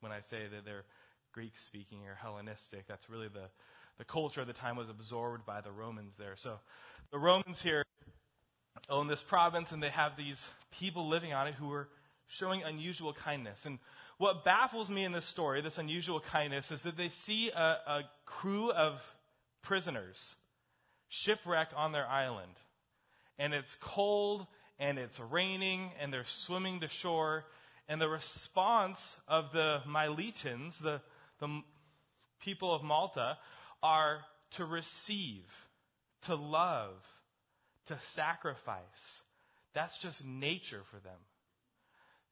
when 0.00 0.12
I 0.12 0.20
say 0.30 0.42
that 0.50 0.64
they're 0.64 0.84
Greek 1.32 1.52
speaking 1.66 2.06
or 2.06 2.14
Hellenistic, 2.14 2.86
that's 2.86 3.08
really 3.08 3.28
the, 3.28 3.48
the 3.98 4.04
culture 4.04 4.42
of 4.42 4.46
the 4.46 4.52
time 4.52 4.76
was 4.76 4.90
absorbed 4.90 5.46
by 5.46 5.60
the 5.60 5.72
Romans 5.72 6.12
there. 6.18 6.36
So 6.36 6.58
the 7.10 7.18
Romans 7.18 7.62
here 7.62 7.84
own 8.90 9.06
this 9.06 9.22
province 9.22 9.72
and 9.72 9.82
they 9.82 9.88
have 9.88 10.16
these 10.16 10.46
people 10.70 11.08
living 11.08 11.32
on 11.32 11.46
it 11.46 11.54
who 11.54 11.72
are 11.72 11.88
showing 12.26 12.62
unusual 12.62 13.14
kindness. 13.14 13.64
And 13.64 13.78
what 14.18 14.44
baffles 14.44 14.90
me 14.90 15.04
in 15.04 15.12
this 15.12 15.26
story, 15.26 15.60
this 15.60 15.78
unusual 15.78 16.20
kindness, 16.20 16.70
is 16.70 16.82
that 16.82 16.96
they 16.96 17.08
see 17.08 17.50
a, 17.50 17.78
a 17.86 18.02
crew 18.24 18.70
of 18.70 19.02
prisoners 19.62 20.34
shipwreck 21.08 21.68
on 21.76 21.92
their 21.92 22.06
island. 22.06 22.52
And 23.38 23.52
it's 23.52 23.76
cold 23.80 24.46
and 24.78 24.98
it's 24.98 25.18
raining 25.18 25.90
and 26.00 26.12
they're 26.12 26.24
swimming 26.26 26.80
to 26.80 26.88
shore. 26.88 27.44
And 27.88 28.00
the 28.00 28.08
response 28.08 29.16
of 29.28 29.52
the 29.52 29.82
Miletans, 29.86 30.78
the, 30.78 31.00
the 31.40 31.62
people 32.40 32.72
of 32.72 32.82
Malta, 32.82 33.38
are 33.82 34.20
to 34.52 34.64
receive, 34.64 35.44
to 36.22 36.34
love, 36.34 36.92
to 37.86 37.98
sacrifice. 38.12 39.22
That's 39.74 39.98
just 39.98 40.24
nature 40.24 40.82
for 40.90 40.96
them. 40.96 41.18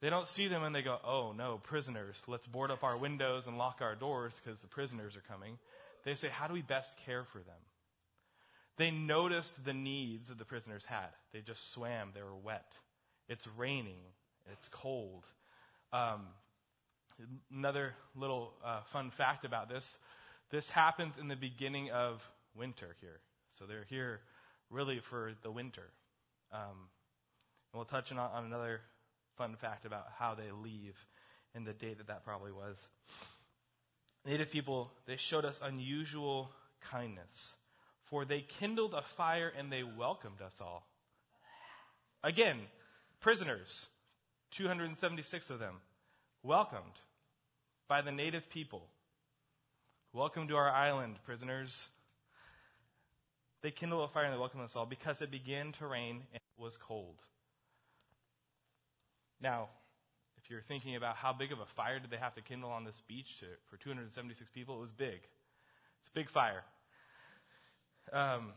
They 0.02 0.10
don't 0.10 0.28
see 0.28 0.48
them 0.48 0.64
and 0.64 0.74
they 0.74 0.82
go, 0.82 0.98
oh 1.04 1.32
no, 1.32 1.60
prisoners, 1.62 2.16
let's 2.26 2.46
board 2.46 2.72
up 2.72 2.82
our 2.82 2.96
windows 2.98 3.46
and 3.46 3.56
lock 3.56 3.78
our 3.80 3.94
doors 3.94 4.34
because 4.42 4.60
the 4.60 4.66
prisoners 4.66 5.14
are 5.16 5.22
coming. 5.32 5.58
They 6.04 6.16
say, 6.16 6.28
how 6.28 6.48
do 6.48 6.54
we 6.54 6.60
best 6.60 6.90
care 7.06 7.24
for 7.24 7.38
them? 7.38 7.54
They 8.76 8.90
noticed 8.90 9.52
the 9.64 9.72
needs 9.72 10.26
that 10.26 10.38
the 10.38 10.44
prisoners 10.44 10.82
had. 10.84 11.06
They 11.32 11.40
just 11.40 11.72
swam, 11.72 12.10
they 12.14 12.22
were 12.22 12.34
wet. 12.34 12.66
It's 13.28 13.46
raining, 13.56 14.00
it's 14.52 14.66
cold. 14.72 15.24
Um, 15.92 16.22
another 17.54 17.94
little 18.16 18.54
uh, 18.64 18.80
fun 18.92 19.12
fact 19.12 19.44
about 19.44 19.68
this 19.68 19.96
this 20.50 20.68
happens 20.68 21.14
in 21.18 21.28
the 21.28 21.36
beginning 21.36 21.90
of 21.90 22.22
winter 22.54 22.94
here. 23.00 23.20
So 23.58 23.64
they're 23.64 23.86
here 23.88 24.20
really 24.68 25.00
for 25.00 25.32
the 25.42 25.50
winter. 25.50 25.90
Um, 26.52 26.88
and 27.72 27.76
we'll 27.76 27.86
touch 27.86 28.12
on, 28.12 28.18
on 28.18 28.44
another 28.44 28.82
fun 29.36 29.56
fact 29.56 29.84
about 29.84 30.06
how 30.18 30.34
they 30.34 30.50
leave 30.50 30.96
and 31.54 31.66
the 31.66 31.72
date 31.72 31.98
that 31.98 32.08
that 32.08 32.24
probably 32.24 32.52
was. 32.52 32.76
Native 34.24 34.50
people, 34.50 34.90
they 35.06 35.16
showed 35.16 35.44
us 35.44 35.60
unusual 35.62 36.50
kindness, 36.80 37.54
for 38.04 38.24
they 38.24 38.40
kindled 38.40 38.94
a 38.94 39.02
fire 39.16 39.52
and 39.56 39.70
they 39.70 39.82
welcomed 39.82 40.40
us 40.40 40.54
all. 40.60 40.86
Again, 42.22 42.58
prisoners, 43.20 43.86
276 44.52 45.50
of 45.50 45.58
them, 45.58 45.76
welcomed 46.42 47.00
by 47.88 48.00
the 48.00 48.12
native 48.12 48.48
people. 48.48 48.86
Welcome 50.12 50.46
to 50.48 50.56
our 50.56 50.70
island, 50.70 51.16
prisoners. 51.24 51.88
They 53.62 53.70
kindled 53.70 54.08
a 54.08 54.12
fire 54.12 54.24
and 54.24 54.34
they 54.34 54.38
welcomed 54.38 54.64
us 54.64 54.76
all 54.76 54.86
because 54.86 55.20
it 55.20 55.30
began 55.30 55.72
to 55.72 55.86
rain 55.86 56.22
and 56.32 56.36
it 56.36 56.62
was 56.62 56.76
cold. 56.76 57.16
Now, 59.42 59.68
if 60.42 60.50
you're 60.50 60.62
thinking 60.62 60.96
about 60.96 61.16
how 61.16 61.32
big 61.32 61.52
of 61.52 61.58
a 61.58 61.66
fire 61.76 61.98
did 61.98 62.10
they 62.10 62.16
have 62.16 62.34
to 62.36 62.42
kindle 62.42 62.70
on 62.70 62.84
this 62.84 63.02
beach 63.08 63.40
to, 63.40 63.46
for 63.68 63.76
276 63.76 64.50
people, 64.50 64.76
it 64.76 64.80
was 64.80 64.92
big. 64.92 65.20
It's 66.00 66.08
a 66.08 66.14
big 66.14 66.30
fire. 66.30 66.62
Um, 68.12 68.52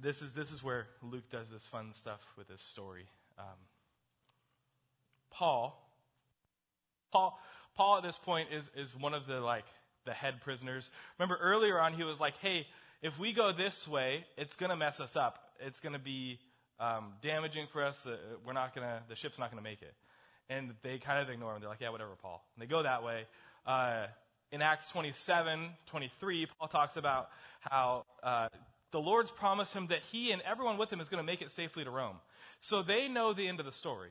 this 0.00 0.22
is 0.22 0.32
this 0.32 0.52
is 0.52 0.62
where 0.62 0.86
Luke 1.02 1.28
does 1.30 1.48
this 1.50 1.66
fun 1.66 1.92
stuff 1.94 2.20
with 2.36 2.48
his 2.48 2.60
story. 2.60 3.06
Um, 3.38 3.44
Paul, 5.30 5.90
Paul, 7.12 7.38
Paul 7.76 7.98
at 7.98 8.02
this 8.02 8.16
point 8.16 8.48
is, 8.52 8.64
is 8.76 8.94
one 8.96 9.14
of 9.14 9.26
the 9.26 9.40
like 9.40 9.64
the 10.04 10.12
head 10.12 10.40
prisoners. 10.42 10.90
Remember 11.18 11.38
earlier 11.40 11.80
on, 11.80 11.92
he 11.92 12.04
was 12.04 12.18
like, 12.20 12.36
hey, 12.38 12.66
if 13.02 13.18
we 13.18 13.32
go 13.32 13.52
this 13.52 13.86
way, 13.86 14.24
it's 14.36 14.56
going 14.56 14.70
to 14.70 14.76
mess 14.76 15.00
us 15.00 15.16
up. 15.16 15.38
It's 15.60 15.80
going 15.80 15.92
to 15.92 15.98
be 15.98 16.38
um, 16.80 17.12
damaging 17.22 17.66
for 17.72 17.82
us. 17.82 17.96
Uh, 18.06 18.16
we're 18.46 18.52
not 18.52 18.74
to, 18.74 19.02
the 19.08 19.16
ship's 19.16 19.38
not 19.38 19.50
going 19.50 19.62
to 19.62 19.68
make 19.68 19.82
it. 19.82 19.94
And 20.50 20.74
they 20.82 20.98
kind 20.98 21.20
of 21.22 21.28
ignore 21.28 21.54
him. 21.54 21.60
They're 21.60 21.68
like, 21.68 21.80
yeah, 21.80 21.90
whatever, 21.90 22.12
Paul. 22.20 22.42
And 22.54 22.62
they 22.62 22.66
go 22.66 22.82
that 22.82 23.02
way. 23.02 23.24
Uh, 23.66 24.06
in 24.50 24.62
Acts 24.62 24.88
27, 24.88 25.68
23, 25.86 26.46
Paul 26.58 26.68
talks 26.68 26.96
about 26.96 27.28
how 27.60 28.04
uh, 28.22 28.48
the 28.92 29.00
Lord's 29.00 29.30
promised 29.30 29.74
him 29.74 29.88
that 29.88 30.00
he 30.10 30.32
and 30.32 30.40
everyone 30.42 30.78
with 30.78 30.90
him 30.90 31.00
is 31.00 31.08
going 31.08 31.22
to 31.22 31.26
make 31.26 31.42
it 31.42 31.52
safely 31.52 31.84
to 31.84 31.90
Rome. 31.90 32.16
So 32.60 32.82
they 32.82 33.08
know 33.08 33.32
the 33.32 33.46
end 33.46 33.60
of 33.60 33.66
the 33.66 33.72
story. 33.72 34.10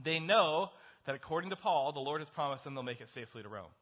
They 0.00 0.20
know 0.20 0.70
that 1.06 1.14
according 1.14 1.50
to 1.50 1.56
Paul, 1.56 1.92
the 1.92 2.00
Lord 2.00 2.20
has 2.20 2.28
promised 2.28 2.64
them 2.64 2.74
they'll 2.74 2.82
make 2.82 3.00
it 3.00 3.08
safely 3.08 3.42
to 3.42 3.48
Rome. 3.48 3.72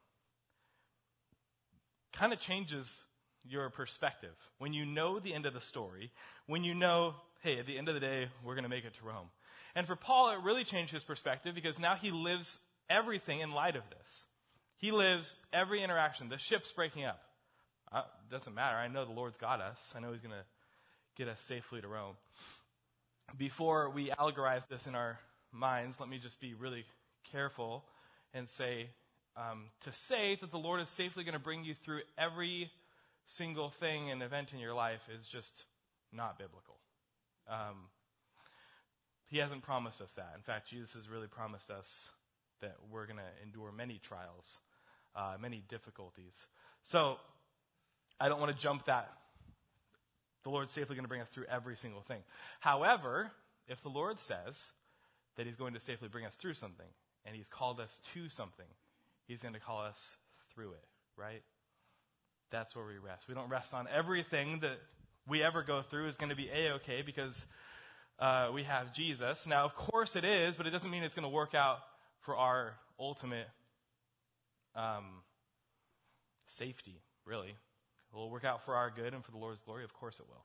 Kind 2.13 2.33
of 2.33 2.41
changes 2.41 3.01
your 3.47 3.69
perspective. 3.71 4.35
When 4.59 4.73
you 4.73 4.87
know 4.87 5.19
the 5.19 5.35
end 5.35 5.47
of 5.47 5.55
the 5.55 5.61
story, 5.61 6.11
when 6.47 6.65
you 6.65 6.75
know, 6.75 7.15
hey, 7.41 7.59
at 7.59 7.67
the 7.67 7.79
end 7.79 7.89
of 7.89 7.95
the 7.95 8.01
day, 8.01 8.29
we're 8.45 8.55
going 8.55 8.65
to 8.65 8.71
make 8.71 8.85
it 8.85 8.95
to 8.99 9.07
Rome. 9.07 9.29
And 9.75 9.87
for 9.87 9.97
Paul, 9.97 10.31
it 10.31 10.43
really 10.43 10.65
changed 10.65 10.93
his 10.93 11.05
perspective 11.05 11.55
because 11.55 11.79
now 11.79 11.95
he 11.95 12.11
lives 12.11 12.59
everything 12.91 13.41
in 13.41 13.53
light 13.53 13.77
of 13.77 13.83
this. 13.91 14.25
He 14.79 14.93
lives 14.93 15.35
every 15.53 15.83
interaction. 15.83 16.29
The 16.29 16.39
ship's 16.39 16.73
breaking 16.73 17.05
up. 17.05 17.21
Uh, 17.91 18.03
doesn't 18.31 18.55
matter. 18.55 18.77
I 18.77 18.89
know 18.89 19.05
the 19.05 19.13
Lord's 19.13 19.39
got 19.39 19.61
us. 19.61 19.79
I 19.95 20.01
know 20.01 20.13
He's 20.13 20.21
going 20.21 20.35
to 20.35 20.45
get 21.17 21.29
us 21.29 21.41
safely 21.49 21.81
to 21.81 21.89
Rome. 21.89 22.15
Before 23.37 23.91
we 23.91 24.11
allegorize 24.11 24.67
this 24.69 24.87
in 24.87 24.95
our 24.95 25.19
minds, 25.53 25.97
let 25.99 26.09
me 26.09 26.19
just 26.19 26.41
be 26.41 26.55
really 26.55 26.85
careful 27.33 27.85
and 28.35 28.49
say 28.49 28.91
um, 29.37 29.67
to 29.83 29.93
say 29.93 30.37
that 30.41 30.51
the 30.51 30.59
Lord 30.59 30.81
is 30.81 30.89
safely 30.89 31.25
going 31.25 31.35
to 31.35 31.41
bring 31.41 31.65
you 31.65 31.75
through 31.85 32.01
every 32.17 32.71
single 33.27 33.73
thing 33.81 34.11
and 34.11 34.23
event 34.23 34.53
in 34.53 34.59
your 34.59 34.75
life 34.75 35.01
is 35.17 35.27
just 35.27 35.53
not 36.13 36.39
biblical. 36.39 36.78
Um, 37.49 37.89
he 39.29 39.39
hasn't 39.39 39.63
promised 39.63 40.01
us 40.01 40.11
that. 40.17 40.33
In 40.37 40.43
fact, 40.43 40.71
Jesus 40.71 40.91
has 40.95 41.09
really 41.09 41.27
promised 41.27 41.71
us 41.71 41.87
that 42.61 42.77
we're 42.91 43.07
going 43.07 43.19
to 43.19 43.45
endure 43.45 43.71
many 43.73 44.01
trials, 44.07 44.45
uh, 45.15 45.35
many 45.41 45.63
difficulties. 45.69 46.33
So 46.91 47.17
I 48.21 48.29
don't 48.29 48.41
want 48.41 48.55
to 48.55 48.59
jump 48.61 48.87
that. 48.87 49.11
The 50.45 50.51
Lord's 50.51 50.73
safely 50.73 50.97
going 50.97 51.05
to 51.05 51.09
bring 51.09 51.21
us 51.21 51.29
through 51.35 51.45
every 51.51 51.77
single 51.77 52.03
thing. 52.03 52.21
However, 52.61 53.31
if 53.69 53.83
the 53.83 53.91
Lord 53.91 54.19
says 54.21 54.59
that 55.37 55.47
He's 55.47 55.57
going 55.57 55.75
to 55.75 55.81
safely 55.81 56.09
bring 56.09 56.25
us 56.25 56.35
through 56.41 56.55
something, 56.55 56.87
and 57.27 57.37
He's 57.37 57.49
called 57.49 57.81
us 57.81 57.99
to 58.15 58.29
something, 58.31 58.67
He's 59.27 59.39
going 59.39 59.55
to 59.55 59.61
call 59.61 59.83
us 59.83 59.99
through 60.55 60.71
it, 60.73 60.85
right? 61.17 61.43
That's 62.51 62.75
where 62.75 62.87
we 62.87 62.97
rest. 62.99 63.29
We 63.29 63.35
don't 63.35 63.51
rest 63.51 63.75
on 63.75 63.87
everything 63.95 64.61
that 64.61 64.79
we 65.29 65.43
ever 65.43 65.63
go 65.63 65.83
through 65.83 66.09
is 66.09 66.17
going 66.17 66.31
to 66.31 66.37
be 66.37 66.49
a-okay 66.49 67.03
because 67.03 67.45
uh, 68.19 68.51
we 68.53 68.65
have 68.65 68.93
Jesus. 68.93 69.47
Now, 69.47 69.65
of 69.65 69.75
course 69.75 70.17
it 70.17 70.25
is, 70.25 70.57
but 70.57 70.67
it 70.67 70.71
doesn't 70.71 70.91
mean 70.91 71.03
it's 71.03 71.15
going 71.15 71.25
to 71.25 71.29
work 71.29 71.55
out 71.55 71.79
for 72.21 72.37
our 72.37 72.75
ultimate 72.99 73.49
um, 74.75 75.23
safety, 76.47 77.01
really. 77.25 77.49
It 77.51 78.17
will 78.17 78.31
work 78.31 78.45
out 78.45 78.65
for 78.65 78.75
our 78.75 78.91
good 78.91 79.15
and 79.15 79.25
for 79.25 79.31
the 79.31 79.39
Lord's 79.39 79.61
glory. 79.61 79.85
Of 79.85 79.93
course 79.93 80.19
it 80.19 80.27
will. 80.29 80.45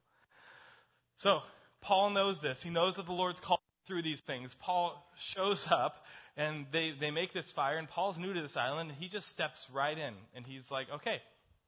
So, 1.15 1.41
Paul 1.81 2.09
knows 2.11 2.39
this. 2.39 2.61
He 2.63 2.69
knows 2.69 2.95
that 2.95 3.05
the 3.05 3.13
Lord's 3.13 3.39
called 3.39 3.59
through 3.87 4.01
these 4.01 4.19
things. 4.21 4.55
Paul 4.59 5.05
shows 5.17 5.67
up 5.69 6.05
and 6.35 6.65
they, 6.71 6.91
they 6.91 7.11
make 7.11 7.33
this 7.33 7.51
fire, 7.51 7.77
and 7.77 7.87
Paul's 7.87 8.17
new 8.17 8.33
to 8.33 8.41
this 8.41 8.57
island, 8.57 8.89
and 8.89 8.99
he 8.99 9.07
just 9.07 9.27
steps 9.27 9.67
right 9.71 9.97
in. 9.97 10.13
And 10.35 10.47
he's 10.47 10.71
like, 10.71 10.87
okay, 10.91 11.21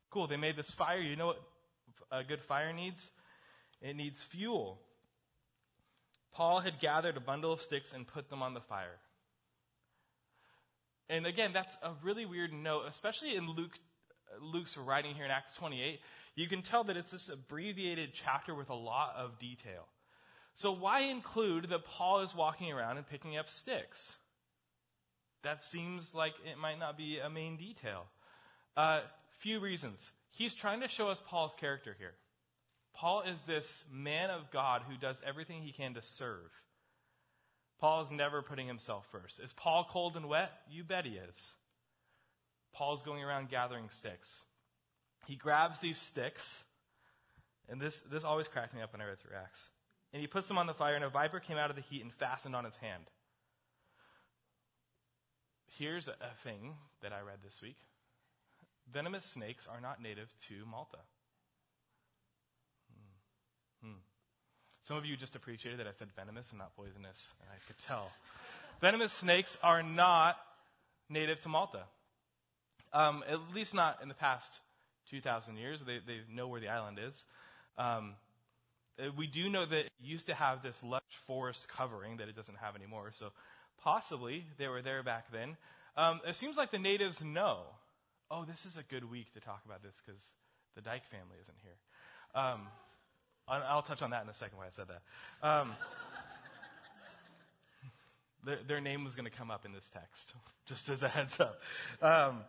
cool, 0.10 0.26
they 0.26 0.38
made 0.38 0.56
this 0.56 0.72
fire. 0.72 1.00
You 1.00 1.16
know 1.16 1.28
what 1.28 1.42
a 2.12 2.24
good 2.24 2.42
fire 2.42 2.74
needs? 2.74 3.10
It 3.82 3.96
needs 3.96 4.24
fuel. 4.24 4.80
Paul 6.34 6.60
had 6.60 6.80
gathered 6.80 7.18
a 7.18 7.22
bundle 7.22 7.54
of 7.54 7.62
sticks 7.62 7.94
and 7.94 8.08
put 8.08 8.30
them 8.30 8.42
on 8.42 8.54
the 8.54 8.62
fire. 8.62 9.00
And 11.08 11.26
again, 11.26 11.52
that's 11.54 11.78
a 11.84 11.92
really 12.04 12.26
weird 12.26 12.52
note, 12.52 12.84
especially 12.88 13.36
in 13.36 13.50
Luke 13.50 13.78
Luke's 14.42 14.76
writing 14.78 15.16
here 15.16 15.26
in 15.26 15.32
Acts 15.32 15.54
28, 15.54 16.00
you 16.36 16.48
can 16.48 16.62
tell 16.62 16.84
that 16.86 16.98
it's 16.98 17.12
this 17.12 17.30
abbreviated 17.30 18.12
chapter 18.14 18.54
with 18.54 18.70
a 18.70 18.76
lot 18.76 19.16
of 19.18 19.40
detail. 19.40 19.88
So 20.56 20.72
why 20.72 21.02
include 21.02 21.70
that 21.70 21.86
Paul 21.86 22.22
is 22.22 22.36
walking 22.36 22.72
around 22.72 22.98
and 22.98 23.08
picking 23.08 23.38
up 23.38 23.50
sticks? 23.50 24.16
That 25.44 25.64
seems 25.64 26.14
like 26.14 26.34
it 26.50 26.58
might 26.58 26.80
not 26.80 26.98
be 26.98 27.20
a 27.20 27.30
main 27.30 27.58
detail. 27.58 28.06
Uh, 28.76 29.02
few 29.40 29.60
reasons. 29.60 30.00
He's 30.36 30.54
trying 30.54 30.82
to 30.82 30.90
show 30.90 31.08
us 31.08 31.22
Paul's 31.26 31.56
character 31.58 31.96
here. 31.98 32.14
Paul 32.94 33.22
is 33.22 33.40
this 33.48 33.86
man 33.90 34.30
of 34.30 34.52
God 34.52 34.82
who 34.88 34.98
does 34.98 35.22
everything 35.26 35.62
he 35.62 35.72
can 35.72 35.94
to 35.94 36.02
serve. 36.02 36.52
Paul 37.80 38.04
is 38.04 38.12
never 38.12 38.42
putting 38.42 38.68
himself 38.68 39.06
first. 39.12 39.40
Is 39.40 39.54
Paul 39.54 39.88
cold 39.90 40.18
and 40.18 40.28
wet? 40.28 40.52
You 40.70 40.84
bet 40.84 41.06
he 41.06 41.12
is. 41.12 41.54
Paul's 42.74 43.02
going 43.02 43.24
around 43.24 43.50
gathering 43.50 43.90
sticks. 43.98 44.42
He 45.26 45.38
grabs 45.38 45.80
these 45.80 45.98
sticks, 45.98 46.64
and 47.70 47.80
this, 47.80 48.02
this 48.12 48.26
always 48.26 48.50
cracked 48.50 48.76
me 48.76 48.82
up 48.82 48.92
when 48.92 49.02
I 49.02 49.06
read 49.06 49.22
through 49.22 49.38
Acts. 49.38 49.70
And 50.12 50.20
he 50.20 50.28
puts 50.28 50.50
them 50.50 50.58
on 50.58 50.68
the 50.68 50.74
fire, 50.74 50.96
and 50.96 51.04
a 51.04 51.10
viper 51.10 51.40
came 51.40 51.58
out 51.58 51.70
of 51.70 51.78
the 51.78 51.82
heat 51.82 52.02
and 52.02 52.14
fastened 52.14 52.56
on 52.56 52.66
his 52.66 52.76
hand. 52.76 53.06
Here's 55.78 56.10
a 56.10 56.16
thing 56.44 56.74
that 57.02 57.14
I 57.14 57.22
read 57.22 57.40
this 57.42 57.62
week 57.62 57.78
venomous 58.92 59.26
snakes 59.26 59.68
are 59.72 59.82
not 59.82 60.02
native 60.02 60.34
to 60.48 60.66
Malta. 60.70 60.98
Hmm. 62.92 63.88
Hmm. 63.88 64.00
Some 64.88 64.98
of 64.98 65.06
you 65.06 65.18
just 65.18 65.36
appreciated 65.36 65.80
that 65.80 65.88
I 65.88 65.92
said 65.98 66.10
venomous 66.16 66.48
and 66.50 66.60
not 66.60 66.76
poisonous, 66.76 67.34
and 67.42 67.50
I 67.50 67.58
could 67.68 67.78
tell. 67.88 68.10
venomous 68.82 69.14
snakes 69.14 69.58
are 69.64 69.84
not 69.84 70.38
native 71.10 71.42
to 71.42 71.50
Malta. 71.50 71.84
Um, 72.94 73.24
at 73.30 73.40
least 73.54 73.74
not 73.74 74.00
in 74.02 74.08
the 74.08 74.16
past 74.16 74.60
2,000 75.10 75.58
years. 75.58 75.80
They, 75.86 76.00
they 76.06 76.20
know 76.34 76.48
where 76.48 76.62
the 76.62 76.70
island 76.70 76.98
is. 77.00 77.24
Um, 77.78 78.14
uh, 78.98 79.10
we 79.18 79.28
do 79.28 79.50
know 79.50 79.66
that 79.66 79.86
it 79.86 79.92
used 80.02 80.28
to 80.28 80.34
have 80.34 80.64
this 80.64 80.82
lush 80.82 81.02
forest 81.28 81.68
covering 81.68 82.18
that 82.18 82.30
it 82.30 82.36
doesn't 82.36 82.58
have 82.58 82.76
anymore. 82.76 83.12
So 83.18 83.32
possibly 83.84 84.46
they 84.58 84.68
were 84.68 84.82
there 84.82 85.04
back 85.04 85.32
then. 85.32 85.58
Um, 85.98 86.22
it 86.28 86.36
seems 86.36 86.58
like 86.58 86.72
the 86.72 86.80
natives 86.80 87.22
know. 87.22 87.64
Oh, 88.32 88.44
this 88.44 88.66
is 88.66 88.76
a 88.76 88.84
good 88.84 89.10
week 89.10 89.32
to 89.34 89.40
talk 89.40 89.62
about 89.66 89.84
this 89.84 89.94
because 90.04 90.20
the 90.76 90.82
Dyke 90.82 91.06
family 91.06 91.38
isn't 91.42 91.58
here. 91.62 92.42
Um, 92.42 92.62
I'll 93.48 93.84
touch 93.84 94.02
on 94.02 94.10
that 94.10 94.24
in 94.24 94.30
a 94.30 94.34
second 94.34 94.58
why 94.58 94.66
I 94.66 94.70
said 94.72 94.88
that. 94.88 95.48
Um, 95.48 95.76
their, 98.46 98.58
their, 98.68 98.82
name 98.82 99.04
was 99.04 99.14
going 99.14 99.30
to 99.30 99.32
come 99.32 99.52
up 99.52 99.64
in 99.64 99.74
this 99.74 99.88
text, 99.94 100.34
just 100.66 100.90
as 100.90 101.04
a 101.04 101.08
heads 101.08 101.40
up. 101.40 101.62
Um, 102.02 102.42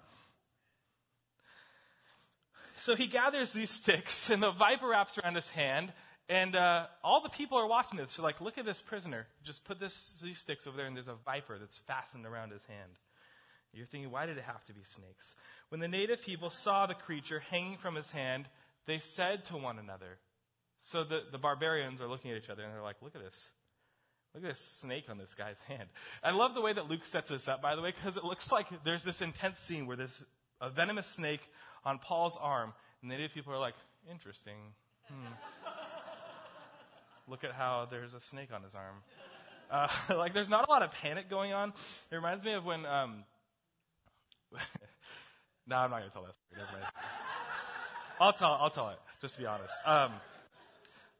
so 2.78 2.96
he 2.96 3.06
gathers 3.06 3.52
these 3.52 3.70
sticks, 3.70 4.30
and 4.30 4.42
the 4.42 4.52
viper 4.52 4.88
wraps 4.88 5.18
around 5.18 5.34
his 5.34 5.50
hand, 5.50 5.92
and 6.30 6.56
uh, 6.56 6.86
all 7.04 7.20
the 7.20 7.28
people 7.28 7.58
are 7.58 7.66
watching 7.66 7.98
this. 7.98 8.16
They're 8.16 8.24
like, 8.24 8.40
look 8.40 8.56
at 8.56 8.64
this 8.64 8.80
prisoner. 8.80 9.26
Just 9.44 9.64
put 9.64 9.78
this, 9.78 10.12
these 10.22 10.38
sticks 10.38 10.66
over 10.66 10.76
there, 10.78 10.86
and 10.86 10.96
there's 10.96 11.06
a 11.06 11.16
viper 11.26 11.58
that's 11.58 11.76
fastened 11.86 12.24
around 12.24 12.52
his 12.52 12.64
hand. 12.66 12.92
You're 13.76 13.86
thinking, 13.86 14.10
why 14.10 14.26
did 14.26 14.38
it 14.38 14.44
have 14.44 14.64
to 14.66 14.72
be 14.72 14.82
snakes? 14.84 15.34
When 15.68 15.80
the 15.80 15.88
native 15.88 16.22
people 16.22 16.50
saw 16.50 16.86
the 16.86 16.94
creature 16.94 17.40
hanging 17.50 17.76
from 17.76 17.94
his 17.94 18.10
hand, 18.10 18.46
they 18.86 19.00
said 19.00 19.44
to 19.46 19.56
one 19.56 19.78
another. 19.78 20.18
So 20.90 21.04
the, 21.04 21.22
the 21.30 21.38
barbarians 21.38 22.00
are 22.00 22.06
looking 22.06 22.30
at 22.30 22.36
each 22.36 22.48
other, 22.48 22.62
and 22.62 22.72
they're 22.72 22.82
like, 22.82 22.96
look 23.02 23.14
at 23.14 23.22
this. 23.22 23.34
Look 24.34 24.44
at 24.44 24.50
this 24.50 24.78
snake 24.80 25.04
on 25.08 25.18
this 25.18 25.34
guy's 25.34 25.58
hand. 25.66 25.88
I 26.22 26.30
love 26.30 26.54
the 26.54 26.60
way 26.60 26.72
that 26.72 26.88
Luke 26.88 27.04
sets 27.04 27.30
this 27.30 27.48
up, 27.48 27.60
by 27.60 27.74
the 27.74 27.82
way, 27.82 27.92
because 27.92 28.16
it 28.16 28.24
looks 28.24 28.52
like 28.52 28.66
there's 28.84 29.02
this 29.02 29.20
intense 29.20 29.58
scene 29.60 29.86
where 29.86 29.96
there's 29.96 30.22
a 30.60 30.70
venomous 30.70 31.06
snake 31.06 31.40
on 31.84 31.98
Paul's 31.98 32.36
arm, 32.40 32.72
and 33.02 33.10
the 33.10 33.16
native 33.16 33.34
people 33.34 33.52
are 33.52 33.58
like, 33.58 33.74
interesting. 34.10 34.56
Hmm. 35.08 35.32
Look 37.28 37.44
at 37.44 37.52
how 37.52 37.88
there's 37.90 38.14
a 38.14 38.20
snake 38.20 38.50
on 38.54 38.62
his 38.62 38.74
arm. 38.74 38.96
Uh, 39.70 39.88
like, 40.16 40.32
there's 40.32 40.48
not 40.48 40.66
a 40.68 40.70
lot 40.70 40.82
of 40.82 40.92
panic 40.92 41.28
going 41.28 41.52
on. 41.52 41.72
It 42.10 42.14
reminds 42.14 42.44
me 42.44 42.52
of 42.52 42.64
when. 42.64 42.86
Um, 42.86 43.24
no, 45.66 45.76
I'm 45.76 45.90
not 45.90 45.98
going 45.98 46.10
to 46.10 46.14
tell 46.14 46.24
that 46.24 46.34
story. 46.34 46.58
Never 46.58 46.72
mind. 46.72 46.84
I'll 48.20 48.32
tell. 48.32 48.58
I'll 48.60 48.70
tell 48.70 48.88
it. 48.90 48.98
Just 49.20 49.34
to 49.34 49.40
be 49.40 49.46
honest. 49.46 49.74
Um, 49.84 50.12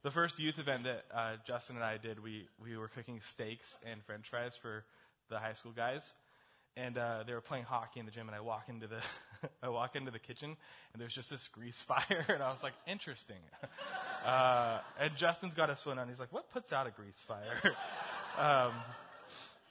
the 0.02 0.10
first 0.10 0.38
youth 0.38 0.58
event 0.58 0.84
that 0.84 1.04
uh, 1.12 1.32
Justin 1.46 1.76
and 1.76 1.84
I 1.84 1.98
did, 1.98 2.22
we 2.22 2.46
we 2.62 2.76
were 2.76 2.88
cooking 2.88 3.20
steaks 3.32 3.76
and 3.84 4.02
French 4.04 4.28
fries 4.30 4.52
for 4.60 4.84
the 5.30 5.38
high 5.38 5.54
school 5.54 5.72
guys, 5.72 6.02
and 6.76 6.96
uh, 6.96 7.24
they 7.26 7.32
were 7.32 7.40
playing 7.40 7.64
hockey 7.64 8.00
in 8.00 8.06
the 8.06 8.12
gym, 8.12 8.28
and 8.28 8.36
I 8.36 8.40
walk 8.40 8.68
into 8.68 8.86
the 8.86 9.00
I 9.62 9.68
walk 9.68 9.96
into 9.96 10.10
the 10.10 10.18
kitchen, 10.18 10.56
and 10.92 11.02
there's 11.02 11.14
just 11.14 11.30
this 11.30 11.48
grease 11.48 11.80
fire, 11.86 12.24
and 12.28 12.42
I 12.42 12.50
was 12.50 12.62
like, 12.62 12.74
interesting. 12.86 13.36
Uh, 14.24 14.78
and 15.00 15.14
Justin's 15.16 15.54
got 15.54 15.68
his 15.68 15.80
phone 15.80 15.98
on. 15.98 16.08
He's 16.08 16.20
like, 16.20 16.32
what 16.32 16.50
puts 16.52 16.72
out 16.72 16.86
a 16.86 16.90
grease 16.90 17.22
fire? 17.26 17.74
um, 18.38 18.72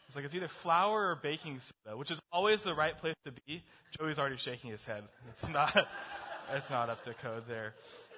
It's 0.07 0.15
like 0.15 0.25
it's 0.25 0.35
either 0.35 0.47
flour 0.47 1.09
or 1.09 1.15
baking 1.15 1.59
soda, 1.59 1.97
which 1.97 2.11
is 2.11 2.19
always 2.31 2.61
the 2.61 2.73
right 2.73 2.97
place 2.97 3.15
to 3.25 3.31
be. 3.31 3.63
Joey's 3.99 4.19
already 4.19 4.37
shaking 4.37 4.71
his 4.71 4.83
head. 4.83 5.03
It's 5.29 5.49
not, 5.49 5.75
it's 6.53 6.69
not 6.69 6.89
up 6.89 7.03
to 7.05 7.13
code 7.15 7.43
there. 7.47 7.73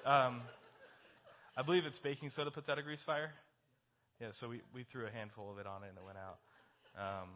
Um, 0.06 0.42
I 1.56 1.62
believe 1.62 1.86
it's 1.86 2.00
baking 2.00 2.30
soda 2.30 2.52
puts 2.52 2.70
out 2.70 2.78
a 2.78 2.82
grease 2.82 3.02
fire. 3.02 3.32
Yeah, 4.20 4.28
so 4.34 4.50
we, 4.50 4.62
we 4.74 4.84
threw 4.84 5.06
a 5.06 5.12
handful 5.12 5.52
of 5.52 5.60
it 5.60 5.68
on 5.68 5.84
it 5.84 5.90
and 5.90 5.98
it 5.98 6.04
went 6.04 6.18
out. 6.18 6.40
Um, 7.00 7.30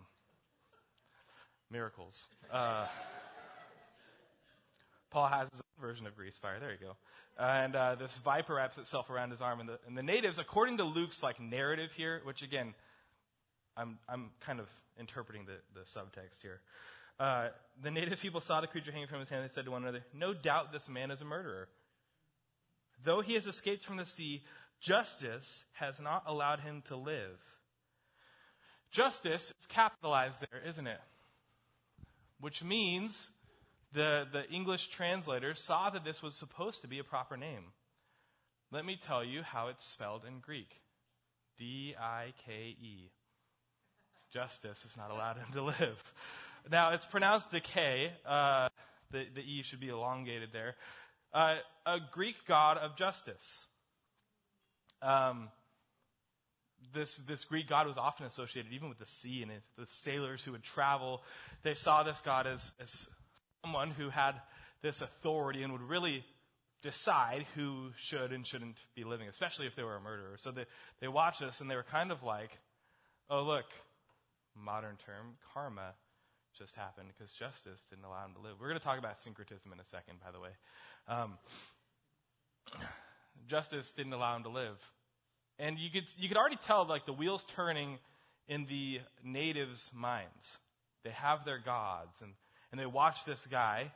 miracles. 1.70 2.26
Uh, 2.52 2.88
Paul 5.12 5.28
has 5.28 5.50
his 5.52 5.60
own 5.60 5.88
version 5.88 6.08
of 6.08 6.16
grease 6.16 6.38
fire. 6.38 6.60
There 6.60 6.72
you 6.72 6.78
go. 6.78 6.96
And 7.38 7.76
uh, 7.76 7.96
this 7.96 8.18
viper 8.18 8.56
wraps 8.56 8.78
itself 8.78 9.10
around 9.10 9.32
his 9.32 9.42
arm. 9.42 9.60
And 9.60 9.70
the, 9.70 9.80
and 9.88 9.98
the 9.98 10.04
natives, 10.04 10.38
according 10.38 10.78
to 10.78 10.84
Luke's 10.84 11.22
like 11.22 11.40
narrative 11.40 11.92
here, 11.96 12.22
which 12.24 12.42
again, 12.42 12.74
I'm, 13.78 13.98
I'm 14.08 14.32
kind 14.46 14.60
of 14.60 14.68
interpreting 15.00 15.46
the, 15.46 15.80
the 15.80 15.86
subtext 15.86 16.42
here. 16.42 16.62
Uh, 17.20 17.50
the 17.82 17.92
native 17.92 18.20
people 18.20 18.42
saw 18.42 18.62
the 18.62 18.68
creature 18.68 18.92
hanging 18.92 19.08
from 19.08 19.20
his 19.20 19.30
hand. 19.30 19.44
They 19.44 19.54
said 19.54 19.66
to 19.66 19.72
one 19.72 19.84
another, 19.84 20.04
No 20.14 20.34
doubt 20.34 20.72
this 20.72 20.90
man 20.90 21.12
is 21.12 21.22
a 21.22 21.26
murderer. 21.26 21.68
Though 23.04 23.22
he 23.22 23.34
has 23.36 23.48
escaped 23.48 23.84
from 23.84 23.98
the 23.98 24.06
sea, 24.06 24.44
justice 24.80 25.64
has 25.74 26.00
not 26.00 26.24
allowed 26.26 26.60
him 26.60 26.84
to 26.88 26.96
live. 26.96 27.40
Justice 28.92 29.54
is 29.60 29.66
capitalized 29.68 30.40
there, 30.42 30.62
isn't 30.68 30.88
it? 30.88 31.00
Which 32.40 32.64
means 32.64 33.28
the, 33.94 34.28
the 34.32 34.50
English 34.50 34.88
translator 34.88 35.54
saw 35.56 35.90
that 35.90 36.04
this 36.04 36.22
was 36.22 36.36
supposed 36.36 36.82
to 36.82 36.88
be 36.88 37.00
a 37.00 37.04
proper 37.04 37.38
name. 37.38 37.72
Let 38.72 38.86
me 38.86 39.00
tell 39.06 39.24
you 39.24 39.44
how 39.44 39.68
it's 39.68 39.86
spelled 39.86 40.24
in 40.28 40.40
Greek 40.40 40.82
D 41.58 41.94
I 42.00 42.34
K 42.46 42.76
E. 42.82 43.12
Justice 44.34 44.78
has 44.84 44.98
not 44.98 45.12
allowed 45.12 45.38
him 45.38 45.48
to 45.54 45.62
live. 45.62 46.14
Now, 46.70 46.92
it's 46.92 47.06
pronounced 47.06 47.52
decay. 47.52 48.12
Uh, 48.26 48.70
the, 49.12 49.26
the 49.34 49.42
E 49.42 49.64
should 49.64 49.80
be 49.80 49.90
elongated 49.90 50.50
there. 50.54 50.76
Uh, 51.34 51.56
a 51.86 52.00
Greek 52.12 52.36
god 52.48 52.78
of 52.78 52.96
justice. 52.96 53.66
Um, 55.02 55.50
this, 56.94 57.16
this 57.28 57.46
Greek 57.46 57.68
god 57.68 57.88
was 57.88 57.98
often 57.98 58.26
associated 58.26 58.72
even 58.74 58.90
with 58.90 59.00
the 59.00 59.06
sea 59.06 59.42
and 59.42 59.52
the 59.78 59.88
sailors 60.04 60.44
who 60.44 60.52
would 60.52 60.64
travel. 60.64 61.22
They 61.64 61.76
saw 61.76 62.04
this 62.04 62.22
god 62.24 62.48
as, 62.48 62.72
as 62.82 62.90
someone 63.64 63.92
who 63.92 64.10
had 64.10 64.36
this 64.82 65.02
authority 65.02 65.64
and 65.64 65.72
would 65.72 65.82
really 65.82 66.26
decide 66.82 67.46
who 67.56 67.92
should 67.98 68.32
and 68.32 68.46
shouldn't 68.46 68.78
be 68.96 69.04
living, 69.04 69.28
especially 69.28 69.68
if 69.68 69.76
they 69.76 69.84
were 69.84 69.96
a 69.96 70.02
murderer. 70.02 70.36
So 70.38 70.52
they, 70.52 70.66
they 71.00 71.08
watched 71.08 71.40
this 71.40 71.62
and 71.62 71.70
they 71.70 71.76
were 71.76 71.84
kind 71.84 72.12
of 72.12 72.24
like, 72.24 72.50
oh, 73.30 73.44
look, 73.44 73.66
modern 74.56 74.98
term, 75.06 75.38
karma 75.54 75.94
just 76.58 76.76
happened 76.76 77.08
because 77.08 77.32
justice 77.34 77.80
didn't 77.90 78.06
allow 78.06 78.26
him 78.26 78.34
to 78.34 78.42
live. 78.42 78.56
We're 78.60 78.68
going 78.68 78.80
to 78.80 78.84
talk 78.86 79.00
about 79.00 79.22
syncretism 79.22 79.72
in 79.72 79.80
a 79.80 79.86
second, 79.86 80.20
by 80.24 80.32
the 80.32 80.40
way. 80.40 80.50
Um, 81.08 81.38
justice 83.48 83.92
didn't 83.96 84.14
allow 84.14 84.36
him 84.36 84.44
to 84.44 84.50
live. 84.50 84.78
And 85.60 85.78
you 85.78 85.90
could, 85.90 86.06
you 86.18 86.28
could 86.28 86.38
already 86.38 86.60
tell, 86.66 86.88
like, 86.88 87.06
the 87.06 87.14
wheels 87.14 87.46
turning 87.56 88.00
in 88.48 88.66
the 88.68 89.00
natives' 89.24 89.90
minds. 89.94 90.58
They 91.04 91.12
have 91.12 91.46
their 91.46 91.60
gods, 91.60 92.16
and, 92.22 92.32
and 92.72 92.80
they 92.80 92.86
watch 92.86 93.26
this 93.26 93.46
guy 93.50 93.92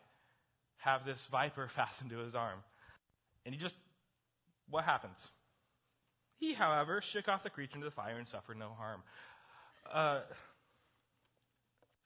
have 0.77 1.05
this 1.05 1.27
viper 1.31 1.67
fastened 1.75 2.11
to 2.11 2.19
his 2.19 2.35
arm. 2.35 2.59
And 3.45 3.53
he 3.53 3.59
just, 3.59 3.75
what 4.69 4.83
happens? 4.83 5.17
He, 6.37 6.53
however, 6.53 7.01
shook 7.01 7.27
off 7.27 7.43
the 7.43 7.49
creature 7.49 7.75
into 7.75 7.85
the 7.85 7.95
fire 7.95 8.17
and 8.17 8.27
suffered 8.27 8.57
no 8.57 8.69
harm. 8.77 9.01
Uh, 9.91 10.21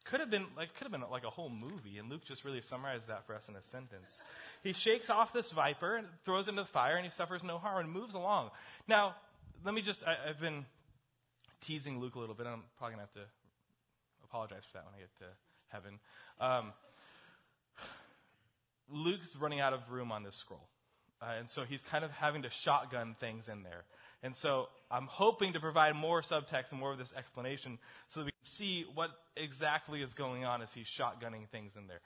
could 0.09 0.19
have 0.19 0.31
been 0.31 0.45
like 0.57 0.73
could 0.73 0.85
have 0.85 0.91
been 0.91 1.03
like 1.11 1.23
a 1.23 1.29
whole 1.29 1.49
movie, 1.49 1.99
and 1.99 2.09
Luke 2.09 2.25
just 2.25 2.43
really 2.43 2.61
summarized 2.61 3.07
that 3.07 3.27
for 3.27 3.35
us 3.35 3.47
in 3.47 3.55
a 3.55 3.61
sentence. 3.71 4.19
He 4.63 4.73
shakes 4.73 5.09
off 5.09 5.33
this 5.33 5.51
viper 5.51 5.97
and 5.97 6.07
throws 6.25 6.47
it 6.47 6.51
into 6.51 6.63
the 6.63 6.69
fire, 6.69 6.95
and 6.95 7.05
he 7.05 7.11
suffers 7.11 7.43
no 7.43 7.57
harm 7.57 7.85
and 7.85 7.93
moves 7.93 8.15
along. 8.15 8.49
Now, 8.87 9.15
let 9.63 9.73
me 9.73 9.81
just 9.81 10.01
I, 10.03 10.27
have 10.27 10.39
been 10.39 10.65
teasing 11.61 11.99
Luke 11.99 12.15
a 12.15 12.19
little 12.19 12.35
bit. 12.35 12.47
I'm 12.47 12.63
probably 12.77 12.95
gonna 12.95 13.03
have 13.03 13.13
to 13.13 13.29
apologize 14.23 14.63
for 14.71 14.79
that 14.79 14.85
when 14.85 14.95
I 14.95 14.99
get 14.99 15.15
to 15.19 15.25
heaven. 15.67 15.99
Um, 16.39 16.73
Luke's 18.89 19.35
running 19.39 19.59
out 19.59 19.73
of 19.73 19.81
room 19.91 20.11
on 20.11 20.23
this 20.23 20.35
scroll, 20.35 20.67
uh, 21.21 21.35
and 21.37 21.49
so 21.49 21.63
he's 21.63 21.81
kind 21.83 22.03
of 22.03 22.09
having 22.11 22.41
to 22.41 22.49
shotgun 22.49 23.15
things 23.19 23.47
in 23.47 23.61
there. 23.61 23.83
And 24.21 24.35
so 24.35 24.67
I'm 24.91 25.07
hoping 25.07 25.53
to 25.53 25.59
provide 25.59 25.95
more 25.95 26.21
subtext 26.21 26.71
and 26.71 26.79
more 26.79 26.91
of 26.91 26.97
this 26.97 27.13
explanation 27.15 27.79
so 28.09 28.19
that 28.19 28.25
we 28.25 28.31
can 28.31 28.45
see 28.45 28.85
what 28.93 29.11
exactly 29.37 30.01
is 30.01 30.13
going 30.13 30.45
on 30.45 30.61
as 30.61 30.69
he's 30.73 30.87
shotgunning 30.87 31.47
things 31.49 31.73
in 31.77 31.87
there. 31.87 32.01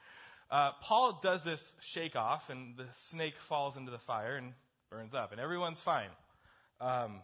Uh, 0.51 0.71
Paul 0.81 1.19
does 1.23 1.43
this 1.43 1.73
shake 1.81 2.15
off, 2.15 2.49
and 2.49 2.77
the 2.77 2.85
snake 2.97 3.33
falls 3.49 3.75
into 3.75 3.91
the 3.91 3.97
fire 3.97 4.35
and 4.35 4.53
burns 4.91 5.15
up, 5.15 5.31
and 5.31 5.41
everyone's 5.41 5.79
fine. 5.79 6.09
Um, 6.79 7.21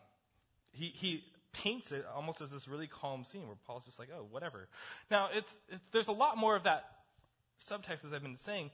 he, 0.71 0.85
he 0.85 1.23
paints 1.51 1.91
it 1.91 2.05
almost 2.15 2.41
as 2.41 2.49
this 2.49 2.67
really 2.67 2.87
calm 2.87 3.23
scene 3.25 3.45
where 3.45 3.57
Paul's 3.67 3.83
just 3.85 3.99
like, 3.99 4.09
oh, 4.15 4.25
whatever. 4.31 4.67
Now, 5.11 5.29
it's, 5.33 5.53
it's, 5.69 5.83
there's 5.91 6.07
a 6.07 6.13
lot 6.13 6.37
more 6.37 6.55
of 6.55 6.63
that 6.63 6.85
subtext, 7.69 8.05
as 8.05 8.13
I've 8.13 8.23
been 8.23 8.37
saying, 8.37 8.71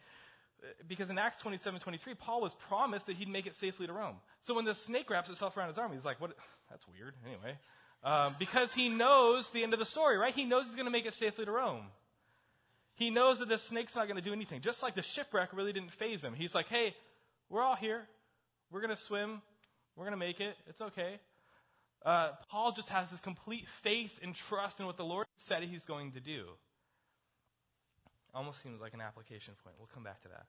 because 0.88 1.10
in 1.10 1.17
Acts 1.17 1.41
27, 1.41 1.80
23, 1.80 2.13
Paul 2.15 2.41
was 2.41 2.54
promised 2.54 3.08
that 3.08 3.15
he'd 3.15 3.30
make 3.30 3.47
it 3.47 3.56
safely 3.56 3.88
to 3.88 3.93
Rome. 3.93 4.17
So 4.41 4.54
when 4.54 4.65
the 4.65 4.75
snake 4.75 5.10
wraps 5.10 5.30
itself 5.30 5.58
around 5.58 5.69
his 5.69 5.78
arm, 5.78 5.91
he's 5.91 6.06
like, 6.06 6.21
what? 6.21 6.32
That's 6.69 6.86
weird. 6.88 7.13
Anyway. 7.25 7.58
Um, 8.04 8.36
because 8.38 8.73
he 8.73 8.89
knows 8.89 9.49
the 9.49 9.63
end 9.63 9.73
of 9.73 9.80
the 9.80 9.86
story, 9.86 10.17
right? 10.17 10.34
He 10.34 10.45
knows 10.45 10.65
he's 10.65 10.75
going 10.75 10.86
to 10.86 10.91
make 10.91 11.08
it 11.08 11.15
safely 11.15 11.43
to 11.45 11.51
Rome. 11.51 11.88
He 12.93 13.10
knows 13.10 13.39
that 13.39 13.49
this 13.49 13.63
snake's 13.63 13.95
not 13.95 14.08
going 14.08 14.17
to 14.17 14.21
do 14.21 14.32
anything. 14.32 14.62
Just 14.62 14.84
like 14.84 14.95
the 14.95 15.01
shipwreck 15.01 15.49
really 15.54 15.73
didn't 15.73 15.91
phase 15.91 16.23
him. 16.23 16.34
He's 16.34 16.54
like, 16.54 16.67
hey, 16.67 16.95
we're 17.49 17.62
all 17.62 17.75
here. 17.75 18.04
We're 18.71 18.82
going 18.82 18.95
to 18.95 19.01
swim. 19.01 19.41
We're 19.95 20.06
going 20.06 20.19
to 20.19 20.25
make 20.25 20.39
it. 20.39 20.56
It's 20.67 20.82
okay. 20.82 21.19
Uh, 22.06 22.30
Paul 22.49 22.71
just 22.71 22.89
has 22.89 23.10
this 23.10 23.19
complete 23.19 23.65
faith 23.82 24.19
and 24.21 24.36
trust 24.36 24.80
in 24.80 24.86
what 24.86 24.97
the 24.97 25.04
Lord 25.04 25.25
said 25.38 25.63
he's 25.63 25.84
going 25.84 26.12
to 26.12 26.19
do. 26.19 26.45
Almost 28.36 28.62
seems 28.62 28.82
like 28.82 28.93
an 28.93 29.01
application 29.01 29.56
point. 29.63 29.78
We'll 29.80 29.89
come 29.93 30.04
back 30.04 30.21
to 30.21 30.28
that. 30.28 30.45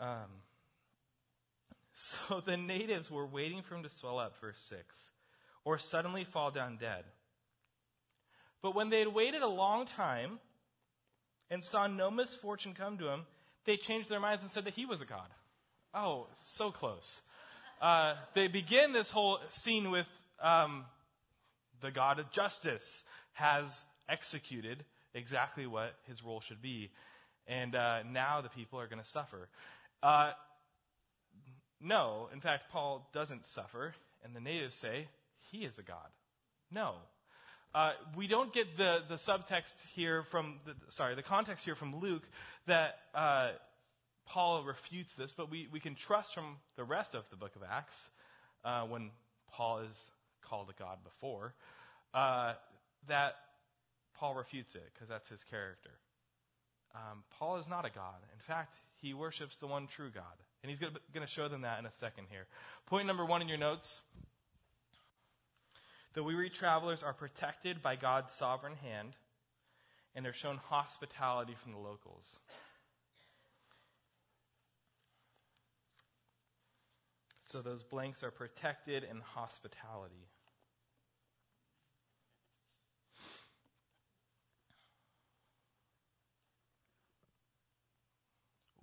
Um, 0.00 0.42
so 1.94 2.40
the 2.40 2.56
natives 2.56 3.10
were 3.10 3.26
waiting 3.26 3.62
for 3.62 3.74
him 3.74 3.82
to 3.82 3.88
swell 3.88 4.18
up, 4.18 4.36
verse 4.40 4.64
6, 4.68 4.82
or 5.64 5.78
suddenly 5.78 6.24
fall 6.24 6.50
down 6.50 6.76
dead. 6.76 7.04
But 8.62 8.74
when 8.74 8.90
they 8.90 9.00
had 9.00 9.14
waited 9.14 9.42
a 9.42 9.48
long 9.48 9.86
time 9.86 10.38
and 11.50 11.62
saw 11.62 11.86
no 11.86 12.10
misfortune 12.10 12.74
come 12.74 12.98
to 12.98 13.08
him, 13.08 13.22
they 13.64 13.76
changed 13.76 14.08
their 14.08 14.20
minds 14.20 14.42
and 14.42 14.50
said 14.50 14.64
that 14.64 14.74
he 14.74 14.86
was 14.86 15.00
a 15.00 15.04
god. 15.04 15.28
Oh, 15.94 16.26
so 16.44 16.70
close. 16.70 17.20
Uh, 17.80 18.14
they 18.34 18.48
begin 18.48 18.92
this 18.92 19.10
whole 19.10 19.38
scene 19.50 19.90
with 19.90 20.06
um, 20.40 20.84
the 21.80 21.90
God 21.90 22.18
of 22.18 22.30
justice 22.30 23.02
has 23.34 23.84
executed 24.08 24.84
exactly 25.14 25.66
what 25.66 25.94
his 26.08 26.22
role 26.22 26.40
should 26.40 26.62
be. 26.62 26.90
And 27.46 27.74
uh, 27.74 28.02
now 28.10 28.40
the 28.40 28.48
people 28.48 28.80
are 28.80 28.86
going 28.86 29.02
to 29.02 29.08
suffer. 29.08 29.48
Uh, 30.02 30.32
no, 31.80 32.28
in 32.32 32.40
fact, 32.40 32.64
Paul 32.70 33.08
doesn't 33.12 33.46
suffer, 33.54 33.94
and 34.24 34.34
the 34.34 34.40
natives 34.40 34.74
say 34.74 35.08
he 35.50 35.58
is 35.58 35.78
a 35.78 35.82
god. 35.82 36.08
No. 36.70 36.94
Uh, 37.74 37.92
we 38.16 38.26
don't 38.26 38.52
get 38.52 38.76
the, 38.78 39.02
the 39.08 39.16
subtext 39.16 39.74
here 39.94 40.24
from, 40.30 40.60
the, 40.64 40.72
sorry, 40.90 41.14
the 41.14 41.22
context 41.22 41.64
here 41.64 41.74
from 41.74 42.00
Luke 42.00 42.22
that 42.66 42.94
uh, 43.14 43.50
Paul 44.26 44.64
refutes 44.64 45.12
this, 45.14 45.32
but 45.36 45.50
we, 45.50 45.68
we 45.72 45.80
can 45.80 45.94
trust 45.94 46.32
from 46.34 46.56
the 46.76 46.84
rest 46.84 47.14
of 47.14 47.24
the 47.30 47.36
book 47.36 47.54
of 47.54 47.62
Acts 47.70 47.94
uh, 48.64 48.82
when 48.84 49.10
Paul 49.52 49.80
is 49.80 49.92
called 50.48 50.70
a 50.70 50.82
god 50.82 50.98
before 51.04 51.54
uh, 52.14 52.54
that 53.08 53.34
Paul 54.18 54.34
refutes 54.34 54.74
it 54.74 54.88
because 54.94 55.08
that's 55.08 55.28
his 55.28 55.40
character. 55.50 55.90
Um, 56.94 57.24
Paul 57.38 57.58
is 57.58 57.68
not 57.68 57.84
a 57.84 57.90
God. 57.90 58.16
In 58.32 58.40
fact, 58.46 58.74
he 59.06 59.14
worships 59.14 59.56
the 59.56 59.68
one 59.68 59.86
true 59.86 60.10
God. 60.12 60.24
And 60.62 60.70
he's 60.70 60.80
going 60.80 60.92
to 61.20 61.32
show 61.32 61.46
them 61.46 61.60
that 61.60 61.78
in 61.78 61.86
a 61.86 61.92
second 62.00 62.26
here. 62.28 62.46
Point 62.86 63.06
number 63.06 63.24
one 63.24 63.40
in 63.40 63.48
your 63.48 63.58
notes 63.58 64.00
the 66.14 66.24
weary 66.24 66.50
travelers 66.50 67.02
are 67.02 67.12
protected 67.12 67.82
by 67.82 67.94
God's 67.94 68.32
sovereign 68.34 68.74
hand, 68.76 69.12
and 70.14 70.24
they're 70.24 70.32
shown 70.32 70.56
hospitality 70.56 71.54
from 71.62 71.72
the 71.72 71.78
locals. 71.78 72.24
So 77.52 77.60
those 77.60 77.82
blanks 77.82 78.22
are 78.22 78.30
protected 78.30 79.04
in 79.04 79.20
hospitality. 79.20 80.26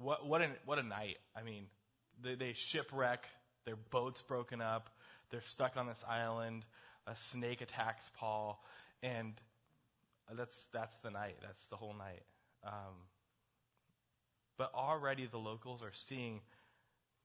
What 0.03 0.25
what 0.25 0.41
a 0.41 0.49
what 0.65 0.79
a 0.79 0.83
night. 0.83 1.17
I 1.35 1.43
mean, 1.43 1.65
they, 2.21 2.35
they 2.35 2.53
shipwreck, 2.53 3.25
their 3.65 3.77
boat's 3.91 4.21
broken 4.21 4.61
up, 4.61 4.89
they're 5.29 5.41
stuck 5.41 5.77
on 5.77 5.87
this 5.87 6.03
island. 6.07 6.65
A 7.05 7.17
snake 7.17 7.59
attacks 7.59 8.09
Paul, 8.17 8.63
And 9.01 9.33
that's, 10.37 10.65
that's 10.71 10.95
the 10.97 11.09
night. 11.11 11.35
That's 11.41 11.65
the 11.65 11.75
whole 11.75 11.93
night. 11.93 12.23
Um, 12.65 12.95
but 14.57 14.71
already 14.73 15.25
the 15.25 15.37
locals 15.37 15.81
are 15.81 15.91
seeing 15.91 16.39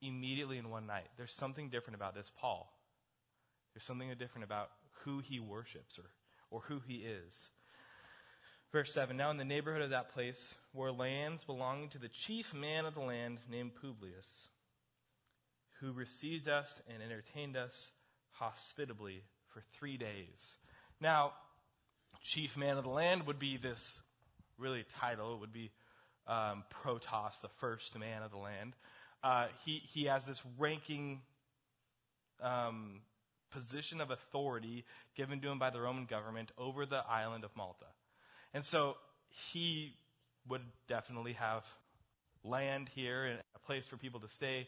immediately 0.02 0.58
in 0.58 0.70
one 0.70 0.86
night. 0.86 1.06
There's 1.16 1.32
something 1.32 1.68
different 1.68 1.94
about 1.94 2.14
this 2.16 2.30
Paul. 2.40 2.72
There's 3.72 3.84
something 3.84 4.08
different 4.18 4.44
about 4.44 4.70
who 5.04 5.20
he 5.20 5.38
worships 5.38 5.98
or, 5.98 6.10
or 6.50 6.62
who 6.62 6.80
he 6.84 6.96
is. 6.96 7.48
Verse 8.72 8.92
7 8.92 9.16
Now 9.16 9.30
in 9.30 9.38
the 9.38 9.44
neighborhood 9.44 9.82
of 9.82 9.90
that 9.90 10.12
place 10.12 10.54
were 10.74 10.92
lands 10.92 11.44
belonging 11.44 11.88
to 11.90 11.98
the 11.98 12.08
chief 12.08 12.52
man 12.54 12.84
of 12.84 12.94
the 12.94 13.00
land 13.00 13.38
named 13.50 13.72
Publius, 13.80 14.26
who 15.80 15.92
received 15.92 16.48
us 16.48 16.72
and 16.92 17.02
entertained 17.02 17.56
us 17.56 17.90
hospitably 18.32 19.22
for 19.52 19.62
three 19.78 19.96
days. 19.96 20.56
Now, 21.00 21.32
chief 22.22 22.56
man 22.56 22.76
of 22.76 22.84
the 22.84 22.90
land 22.90 23.26
would 23.26 23.38
be 23.38 23.56
this 23.56 23.98
really 24.58 24.84
title. 25.00 25.34
It 25.34 25.40
would 25.40 25.52
be 25.52 25.70
um, 26.26 26.64
Protos, 26.70 27.40
the 27.40 27.48
first 27.60 27.98
man 27.98 28.22
of 28.22 28.30
the 28.30 28.36
land. 28.36 28.74
Uh, 29.22 29.46
he, 29.64 29.82
he 29.92 30.04
has 30.04 30.24
this 30.24 30.40
ranking 30.58 31.22
um, 32.42 33.00
position 33.50 34.00
of 34.00 34.10
authority 34.10 34.84
given 35.16 35.40
to 35.40 35.48
him 35.48 35.58
by 35.58 35.70
the 35.70 35.80
Roman 35.80 36.04
government 36.04 36.52
over 36.58 36.84
the 36.84 37.02
island 37.08 37.44
of 37.44 37.50
Malta. 37.56 37.86
And 38.58 38.66
so 38.66 38.96
he 39.52 39.94
would 40.48 40.62
definitely 40.88 41.34
have 41.34 41.62
land 42.42 42.90
here 42.92 43.24
and 43.24 43.38
a 43.54 43.58
place 43.60 43.86
for 43.86 43.96
people 43.96 44.18
to 44.18 44.28
stay. 44.28 44.66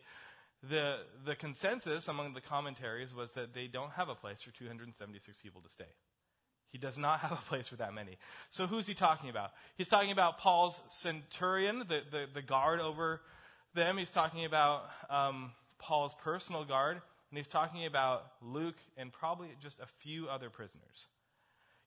The, 0.63 0.99
the 1.27 1.35
consensus 1.35 2.07
among 2.07 2.35
the 2.35 2.41
commentaries 2.41 3.13
was 3.13 3.33
that 3.33 3.53
they 3.53 3.67
don't 3.67 3.91
have 3.91 4.09
a 4.09 4.15
place 4.15 4.43
for 4.43 4.53
276 4.53 5.37
people 5.43 5.61
to 5.63 5.69
stay. 5.69 5.91
He 6.71 6.79
does 6.79 6.99
not 6.99 7.19
have 7.19 7.33
a 7.33 7.43
place 7.49 7.67
for 7.67 7.75
that 7.79 7.93
many. 7.93 8.17
So 8.53 8.69
who's 8.69 8.87
he 8.87 8.95
talking 8.95 9.29
about? 9.29 9.51
He's 9.77 9.89
talking 9.89 10.13
about 10.13 10.39
Paul's 10.39 10.79
centurion, 10.91 11.81
the, 11.81 12.03
the, 12.13 12.27
the 12.33 12.43
guard 12.43 12.79
over 12.79 13.21
them. 13.75 13.99
He's 13.99 14.09
talking 14.11 14.45
about 14.45 14.85
um, 15.11 15.51
Paul's 15.81 16.15
personal 16.23 16.65
guard, 16.65 17.01
and 17.31 17.37
he's 17.37 17.49
talking 17.49 17.87
about 17.87 18.27
Luke 18.41 18.79
and 18.97 19.13
probably 19.13 19.49
just 19.61 19.81
a 19.81 19.87
few 19.99 20.29
other 20.29 20.49
prisoners 20.49 21.09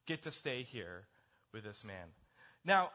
get 0.06 0.22
to 0.24 0.34
stay 0.34 0.64
here 0.64 1.06
with 1.54 1.64
this 1.64 1.84
man. 1.84 2.08
Now, 2.66 2.90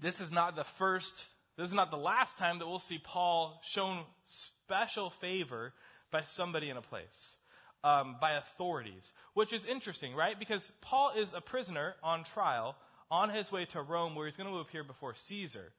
this 0.00 0.20
is 0.20 0.30
not 0.30 0.56
the 0.56 0.64
first, 0.64 1.24
this 1.56 1.66
is 1.66 1.74
not 1.74 1.90
the 1.90 1.96
last 1.96 2.38
time 2.38 2.58
that 2.58 2.66
we'll 2.66 2.78
see 2.78 2.98
Paul 2.98 3.60
shown 3.64 4.04
special 4.24 5.10
favor 5.10 5.72
by 6.10 6.22
somebody 6.22 6.70
in 6.70 6.76
a 6.76 6.82
place, 6.82 7.36
um, 7.82 8.16
by 8.20 8.32
authorities, 8.32 9.12
which 9.34 9.52
is 9.52 9.64
interesting, 9.64 10.14
right? 10.14 10.38
Because 10.38 10.70
Paul 10.80 11.12
is 11.16 11.32
a 11.34 11.40
prisoner 11.40 11.94
on 12.02 12.24
trial 12.24 12.76
on 13.10 13.30
his 13.30 13.50
way 13.52 13.64
to 13.66 13.82
Rome 13.82 14.14
where 14.14 14.26
he's 14.26 14.36
going 14.36 14.50
to 14.50 14.58
appear 14.58 14.84
before 14.84 15.14
Caesar. 15.14 15.72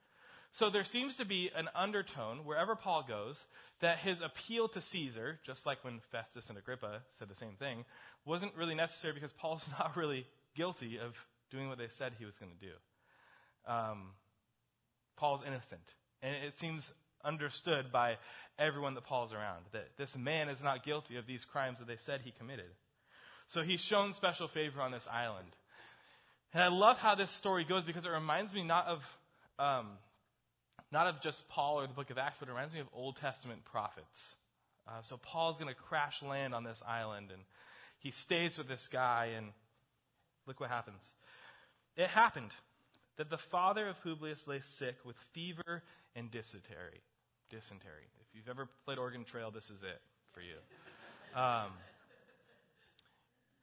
So 0.52 0.70
there 0.70 0.86
seems 0.86 1.16
to 1.16 1.26
be 1.26 1.52
an 1.54 1.68
undertone 1.76 2.46
wherever 2.46 2.76
Paul 2.76 3.04
goes 3.06 3.44
that 3.82 3.98
his 3.98 4.22
appeal 4.22 4.70
to 4.70 4.82
Caesar, 4.82 5.40
just 5.46 5.66
like 5.66 5.84
when 5.84 6.00
Festus 6.12 6.48
and 6.48 6.58
Agrippa 6.58 7.02
said 7.20 7.28
the 7.28 7.36
same 7.36 7.56
thing, 7.60 7.84
wasn't 8.24 8.56
really 8.56 8.76
necessary 8.76 9.14
because 9.14 9.34
Paul's 9.34 9.66
not 9.80 9.98
really 9.98 10.26
guilty 10.56 10.98
of 10.98 11.14
doing 11.56 11.70
what 11.70 11.78
they 11.78 11.88
said 11.98 12.14
he 12.20 12.26
was 12.26 12.36
going 12.38 12.52
to 12.52 12.66
do. 12.66 12.74
Um, 13.72 14.10
Paul's 15.16 15.42
innocent. 15.46 15.82
And 16.22 16.36
it 16.44 16.60
seems 16.60 16.92
understood 17.24 17.92
by 17.92 18.18
everyone 18.60 18.94
that 18.96 19.06
Paul's 19.06 19.34
around 19.34 19.66
that 19.72 19.90
this 19.98 20.16
man 20.16 20.50
is 20.50 20.62
not 20.62 20.84
guilty 20.84 21.18
of 21.18 21.26
these 21.26 21.46
crimes 21.46 21.80
that 21.80 21.88
they 21.88 21.98
said 22.06 22.22
he 22.24 22.32
committed. 22.32 22.70
So 23.48 23.62
he's 23.62 23.82
shown 23.82 24.14
special 24.14 24.48
favor 24.48 24.82
on 24.82 24.92
this 24.92 25.08
island. 25.12 25.56
And 26.54 26.64
I 26.64 26.68
love 26.68 26.98
how 26.98 27.16
this 27.16 27.32
story 27.32 27.64
goes 27.64 27.84
because 27.84 28.06
it 28.06 28.12
reminds 28.12 28.54
me 28.54 28.64
not 28.64 28.88
of, 28.88 29.04
um, 29.60 29.88
not 30.92 31.08
of 31.08 31.22
just 31.22 31.48
Paul 31.50 31.80
or 31.80 31.88
the 31.88 31.94
book 31.94 32.10
of 32.10 32.18
Acts, 32.18 32.38
but 32.40 32.48
it 32.48 32.52
reminds 32.52 32.74
me 32.74 32.80
of 32.80 32.88
Old 32.94 33.18
Testament 33.18 33.66
prophets. 33.66 34.36
Uh, 34.88 35.02
so 35.02 35.18
Paul's 35.18 35.58
going 35.58 35.74
to 35.74 35.80
crash 35.80 36.22
land 36.22 36.54
on 36.54 36.64
this 36.64 36.80
island 36.88 37.30
and 37.32 37.42
he 38.00 38.12
stays 38.12 38.58
with 38.58 38.68
this 38.68 38.88
guy 38.92 39.32
and 39.36 39.48
look 40.48 40.60
what 40.60 40.70
happens. 40.70 41.02
It 41.96 42.08
happened 42.08 42.52
that 43.18 43.30
the 43.30 43.38
father 43.38 43.88
of 43.88 44.02
Publius 44.04 44.48
lay 44.48 44.60
sick 44.62 44.96
with 45.06 45.16
fever 45.34 45.84
and 46.16 46.30
dysentery. 46.30 47.02
Dysentery. 47.50 48.08
If 48.20 48.36
you've 48.36 48.50
ever 48.50 48.68
played 48.84 48.98
Oregon 48.98 49.24
Trail, 49.24 49.52
this 49.52 49.66
is 49.66 49.82
it 49.84 50.02
for 50.34 50.42
you. 50.42 50.58
Um, 51.40 51.72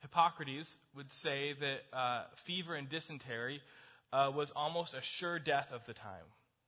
Hippocrates 0.01 0.77
would 0.95 1.13
say 1.13 1.55
that 1.61 1.97
uh, 1.97 2.25
fever 2.45 2.75
and 2.75 2.89
dysentery 2.89 3.61
uh, 4.13 4.31
was 4.35 4.51
almost 4.55 4.95
a 4.95 5.03
sure 5.03 5.39
death 5.39 5.69
of 5.73 5.85
the 5.87 5.95
time. 5.95 6.25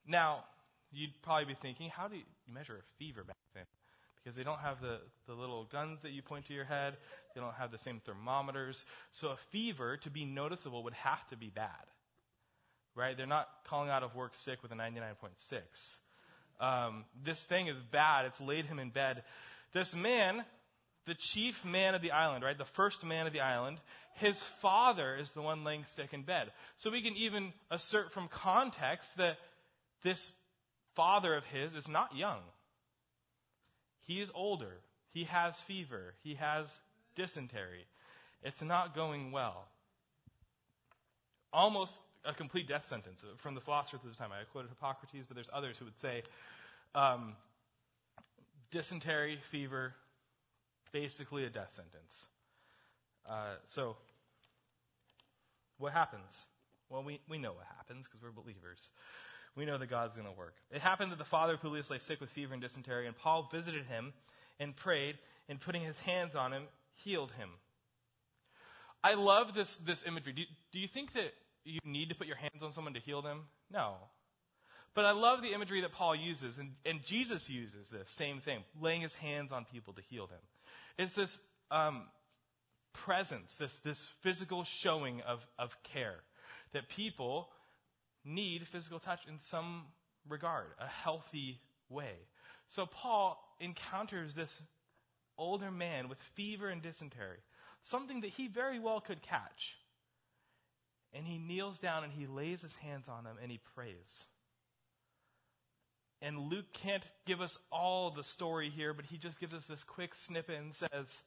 Now, 0.07 0.45
you'd 0.93 1.11
probably 1.23 1.47
be 1.47 1.55
thinking, 1.55 1.91
how 1.91 2.09
do 2.09 2.17
you 2.17 2.23
measure 2.53 2.77
a 2.77 2.99
fever 2.99 3.25
back 3.25 3.37
then? 3.55 3.65
Because 4.25 4.37
they 4.37 4.43
don't 4.43 4.61
have 4.61 4.81
the, 4.81 5.01
the 5.27 5.35
little 5.35 5.65
guns 5.71 6.01
that 6.03 6.13
you 6.13 6.23
point 6.23 6.47
to 6.47 6.55
your 6.55 6.65
head. 6.65 6.97
They 7.35 7.43
don't 7.43 7.55
have 7.55 7.71
the 7.71 7.79
same 7.79 8.01
thermometers. 8.07 8.83
So 9.13 9.29
a 9.29 9.37
fever, 9.51 9.99
to 9.99 10.11
be 10.11 10.25
noticeable, 10.25 10.83
would 10.85 10.95
have 10.95 11.29
to 11.29 11.37
be 11.37 11.51
bad. 11.55 11.69
Right? 12.97 13.17
They're 13.17 13.27
not 13.27 13.49
calling 13.69 13.91
out 13.91 14.03
of 14.03 14.15
work 14.15 14.33
sick 14.35 14.63
with 14.63 14.73
a 14.73 14.77
99.6. 14.77 15.61
Um, 16.61 17.05
this 17.23 17.43
thing 17.43 17.67
is 17.67 17.77
bad. 17.91 18.25
It's 18.25 18.41
laid 18.41 18.67
him 18.67 18.79
in 18.79 18.91
bed. 18.91 19.25
This 19.75 19.95
man, 19.95 20.45
the 21.07 21.15
chief 21.15 21.65
man 21.65 21.95
of 21.95 22.01
the 22.01 22.13
island, 22.13 22.45
right? 22.45 22.57
The 22.57 22.65
first 22.65 23.05
man 23.05 23.27
of 23.27 23.33
the 23.33 23.41
island, 23.41 23.79
his 24.15 24.43
father 24.63 25.17
is 25.17 25.29
the 25.31 25.43
one 25.43 25.65
laying 25.65 25.85
sick 25.97 26.15
in 26.15 26.23
bed. 26.23 26.53
So 26.79 26.91
we 26.91 27.03
can 27.03 27.17
even 27.17 27.53
assert 27.71 28.13
from 28.13 28.29
context 28.29 29.11
that 29.17 29.37
this 30.03 30.31
father 30.95 31.35
of 31.35 31.45
his 31.45 31.75
is 31.75 31.89
not 31.89 32.17
young. 32.17 32.41
He 34.07 34.21
is 34.21 34.31
older. 34.35 34.79
He 35.13 35.25
has 35.25 35.55
fever. 35.57 36.15
He 36.23 36.35
has 36.35 36.67
dysentery. 37.17 37.87
It's 38.43 38.63
not 38.63 38.95
going 38.95 39.33
well. 39.33 39.65
Almost 41.53 41.95
a 42.25 42.35
complete 42.35 42.67
death 42.67 42.87
sentence 42.89 43.23
from 43.39 43.55
the 43.55 43.61
philosophers 43.61 44.01
of 44.05 44.11
the 44.11 44.17
time. 44.17 44.31
I 44.33 44.45
quoted 44.51 44.69
Hippocrates, 44.69 45.27
but 45.27 45.35
there's 45.35 45.51
others 45.53 45.77
who 45.79 45.85
would 45.85 45.99
say 45.99 46.23
um, 46.95 47.35
dysentery, 48.71 49.39
fever, 49.51 49.95
basically 50.93 51.45
a 51.45 51.51
death 51.51 51.73
sentence. 51.75 52.27
Uh, 53.29 53.55
so, 53.69 53.97
what 55.79 55.93
happens? 55.93 56.45
Well, 56.89 57.03
we, 57.03 57.21
we 57.29 57.39
know 57.39 57.53
what 57.53 57.67
happens 57.77 58.07
because 58.07 58.23
we're 58.23 58.31
believers. 58.31 58.89
We 59.57 59.65
know 59.65 59.79
that 59.79 59.89
God's 59.89 60.15
going 60.15 60.27
to 60.27 60.33
work. 60.33 60.55
It 60.71 60.81
happened 60.81 61.13
that 61.13 61.19
the 61.19 61.25
father 61.25 61.55
of 61.55 61.61
Publius 61.61 61.91
lay 61.91 61.99
sick 61.99 62.21
with 62.21 62.31
fever 62.31 62.53
and 62.53 62.63
dysentery, 62.63 63.07
and 63.07 63.17
Paul 63.17 63.49
visited 63.53 63.85
him 63.87 64.13
and 64.59 64.75
prayed, 64.75 65.19
and 65.49 65.61
putting 65.61 65.83
his 65.83 65.99
hands 65.99 66.35
on 66.35 66.53
him, 66.53 66.65
healed 66.95 67.33
him. 67.33 67.51
I 69.03 69.15
love 69.15 69.55
this, 69.55 69.77
this 69.77 70.03
imagery. 70.07 70.33
Do, 70.33 70.43
do 70.73 70.79
you 70.79 70.89
think 70.89 71.13
that 71.15 71.35
you 71.65 71.79
need 71.85 72.09
to 72.09 72.15
put 72.15 72.27
your 72.27 72.37
hands 72.37 72.63
on 72.63 72.73
someone 72.73 72.95
to 72.95 73.01
heal 73.01 73.21
them? 73.21 73.43
No. 73.71 73.95
But 74.95 75.05
I 75.05 75.13
love 75.13 75.43
the 75.43 75.53
imagery 75.53 75.81
that 75.81 75.93
Paul 75.93 76.15
uses, 76.15 76.57
and, 76.59 76.73
and 76.87 77.05
Jesus 77.05 77.49
uses 77.49 77.89
this 77.91 78.09
same 78.11 78.41
thing, 78.41 78.61
laying 78.81 79.01
his 79.01 79.15
hands 79.15 79.51
on 79.53 79.65
people 79.65 79.93
to 79.95 80.03
heal 80.03 80.27
them. 80.27 80.39
It's 80.99 81.13
this 81.13 81.39
um, 81.71 82.05
presence, 82.93 83.55
this, 83.59 83.77
this 83.85 84.09
physical 84.23 84.65
showing 84.65 85.21
of, 85.23 85.45
of 85.59 85.77
care 85.83 86.17
that 86.73 86.89
people 86.89 87.49
need 88.25 88.67
physical 88.67 88.99
touch 88.99 89.21
in 89.29 89.39
some 89.51 89.83
regard, 90.29 90.67
a 90.81 90.87
healthy 90.87 91.61
way. 91.89 92.15
So 92.69 92.87
Paul 92.87 93.39
encounters 93.61 94.35
this 94.35 94.51
older 95.37 95.71
man 95.71 96.09
with 96.09 96.19
fever 96.35 96.69
and 96.69 96.83
dysentery, 96.83 97.39
something 97.83 98.21
that 98.23 98.31
he 98.31 98.49
very 98.49 98.79
well 98.79 99.01
could 99.01 99.23
catch. 99.23 99.77
And 101.13 101.27
he 101.27 101.39
kneels 101.39 101.79
down 101.79 102.03
and 102.03 102.13
he 102.13 102.27
lays 102.27 102.63
his 102.63 102.75
hands 102.77 103.07
on 103.09 103.25
him 103.25 103.37
and 103.41 103.51
he 103.51 103.61
prays. 103.77 104.25
And 106.21 106.51
Luke 106.51 106.73
can't 106.73 107.05
give 107.27 107.41
us 107.41 107.57
all 107.71 108.11
the 108.11 108.25
story 108.25 108.71
here, 108.71 108.95
but 108.95 109.05
he 109.05 109.19
just 109.19 109.39
gives 109.39 109.53
us 109.53 109.67
this 109.67 109.85
quick 109.85 110.15
snippet 110.15 110.59
and 110.59 110.75
says, 110.75 111.23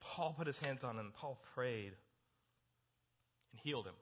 Paul 0.00 0.34
put 0.38 0.46
his 0.46 0.58
hands 0.58 0.84
on 0.84 0.98
him, 0.98 1.12
Paul 1.14 1.38
prayed 1.54 1.92
and 3.52 3.60
healed 3.62 3.86
him. 3.86 3.94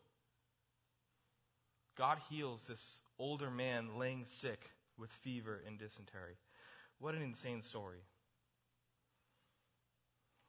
God 1.97 2.19
heals 2.29 2.65
this 2.69 3.01
older 3.19 3.51
man 3.51 3.99
laying 3.99 4.25
sick 4.27 4.71
with 4.99 5.11
fever 5.11 5.63
and 5.67 5.79
dysentery. 5.79 6.37
What 6.99 7.15
an 7.15 7.23
insane 7.23 7.63
story. 7.63 8.01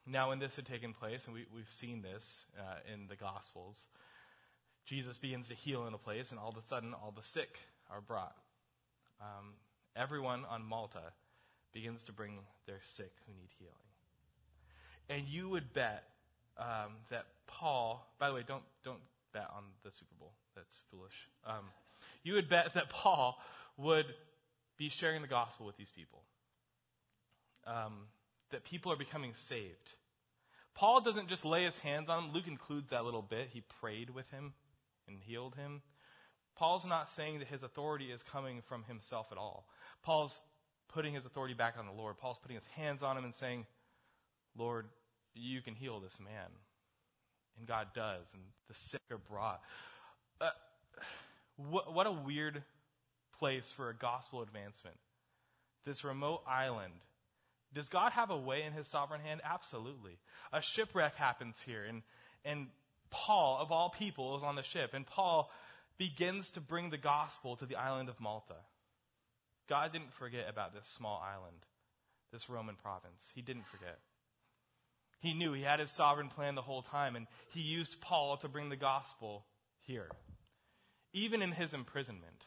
Now, 0.05 0.29
when 0.29 0.39
this 0.39 0.55
had 0.55 0.65
taken 0.65 0.93
place, 0.93 1.25
and 1.25 1.33
we, 1.33 1.41
have 1.41 1.69
seen 1.69 2.01
this 2.01 2.39
uh, 2.57 2.93
in 2.93 3.07
the 3.07 3.15
Gospels, 3.15 3.85
Jesus 4.85 5.17
begins 5.17 5.49
to 5.49 5.53
heal 5.53 5.85
in 5.85 5.93
a 5.93 5.97
place, 5.97 6.31
and 6.31 6.39
all 6.39 6.49
of 6.49 6.57
a 6.57 6.65
sudden, 6.65 6.93
all 6.93 7.13
the 7.15 7.27
sick 7.27 7.59
are 7.91 7.99
brought. 7.99 8.35
Um, 9.19 9.53
everyone 9.97 10.45
on 10.49 10.63
Malta 10.63 11.11
begins 11.73 12.03
to 12.03 12.13
bring 12.13 12.39
their 12.65 12.79
sick 12.95 13.11
who 13.25 13.33
need 13.33 13.49
healing. 13.59 13.73
And 15.09 15.27
you 15.27 15.49
would 15.49 15.73
bet 15.73 16.05
um, 16.57 16.93
that 17.09 17.25
Paul, 17.47 18.07
by 18.17 18.29
the 18.29 18.33
way, 18.33 18.43
don't, 18.47 18.63
don't 18.85 19.01
bet 19.33 19.47
on 19.53 19.63
the 19.83 19.91
Super 19.91 20.15
Bowl. 20.19 20.31
That's 20.57 20.81
foolish. 20.91 21.13
Um, 21.45 21.65
you 22.23 22.33
would 22.33 22.49
bet 22.49 22.73
that 22.73 22.89
Paul 22.89 23.37
would 23.77 24.07
be 24.77 24.89
sharing 24.89 25.21
the 25.21 25.27
gospel 25.27 25.65
with 25.65 25.77
these 25.77 25.91
people. 25.95 26.23
Um, 27.65 27.93
that 28.51 28.63
people 28.63 28.91
are 28.91 28.97
becoming 28.97 29.33
saved. 29.47 29.93
Paul 30.73 31.01
doesn't 31.01 31.29
just 31.29 31.45
lay 31.45 31.65
his 31.65 31.77
hands 31.79 32.09
on 32.09 32.25
him. 32.25 32.33
Luke 32.33 32.47
includes 32.47 32.89
that 32.89 33.05
little 33.05 33.21
bit. 33.21 33.49
He 33.51 33.61
prayed 33.81 34.09
with 34.09 34.29
him 34.31 34.53
and 35.07 35.17
healed 35.19 35.55
him. 35.55 35.81
Paul's 36.55 36.85
not 36.85 37.11
saying 37.11 37.39
that 37.39 37.47
his 37.47 37.61
authority 37.61 38.11
is 38.11 38.23
coming 38.23 38.61
from 38.67 38.83
himself 38.83 39.27
at 39.31 39.37
all. 39.37 39.67
Paul's 40.03 40.39
putting 40.89 41.13
his 41.13 41.25
authority 41.25 41.53
back 41.53 41.75
on 41.77 41.85
the 41.85 41.91
Lord. 41.91 42.17
Paul's 42.17 42.39
putting 42.41 42.55
his 42.55 42.65
hands 42.75 43.03
on 43.03 43.17
him 43.17 43.25
and 43.25 43.35
saying, 43.35 43.65
Lord, 44.57 44.85
you 45.33 45.61
can 45.61 45.75
heal 45.75 45.99
this 45.99 46.17
man. 46.19 46.49
And 47.57 47.67
God 47.67 47.87
does, 47.93 48.25
and 48.33 48.41
the 48.67 48.75
sick 48.75 49.01
are 49.11 49.17
brought. 49.17 49.61
Uh, 50.39 50.49
what, 51.57 51.93
what 51.93 52.07
a 52.07 52.11
weird 52.11 52.63
place 53.39 53.71
for 53.75 53.89
a 53.89 53.95
gospel 53.95 54.41
advancement. 54.41 54.97
This 55.85 56.03
remote 56.03 56.41
island. 56.47 56.93
Does 57.73 57.89
God 57.89 58.11
have 58.13 58.29
a 58.29 58.37
way 58.37 58.63
in 58.63 58.73
his 58.73 58.87
sovereign 58.87 59.21
hand? 59.21 59.41
Absolutely. 59.43 60.17
A 60.53 60.61
shipwreck 60.61 61.15
happens 61.15 61.55
here, 61.65 61.83
and, 61.83 62.01
and 62.45 62.67
Paul, 63.09 63.57
of 63.61 63.71
all 63.71 63.89
people, 63.89 64.37
is 64.37 64.43
on 64.43 64.55
the 64.55 64.63
ship, 64.63 64.91
and 64.93 65.05
Paul 65.05 65.49
begins 65.97 66.49
to 66.51 66.61
bring 66.61 66.89
the 66.89 66.97
gospel 66.97 67.55
to 67.57 67.65
the 67.65 67.75
island 67.75 68.09
of 68.09 68.19
Malta. 68.19 68.55
God 69.69 69.91
didn't 69.91 70.13
forget 70.13 70.45
about 70.49 70.73
this 70.73 70.87
small 70.97 71.21
island, 71.23 71.57
this 72.31 72.49
Roman 72.49 72.75
province. 72.75 73.21
He 73.35 73.41
didn't 73.41 73.65
forget. 73.67 73.99
He 75.19 75.33
knew 75.33 75.53
he 75.53 75.63
had 75.63 75.79
his 75.79 75.91
sovereign 75.91 76.29
plan 76.29 76.55
the 76.55 76.61
whole 76.61 76.83
time, 76.83 77.15
and 77.15 77.27
he 77.53 77.61
used 77.61 77.99
Paul 78.01 78.37
to 78.37 78.47
bring 78.47 78.69
the 78.69 78.75
gospel 78.75 79.45
here. 79.87 80.09
Even 81.13 81.41
in 81.41 81.51
his 81.51 81.73
imprisonment. 81.73 82.45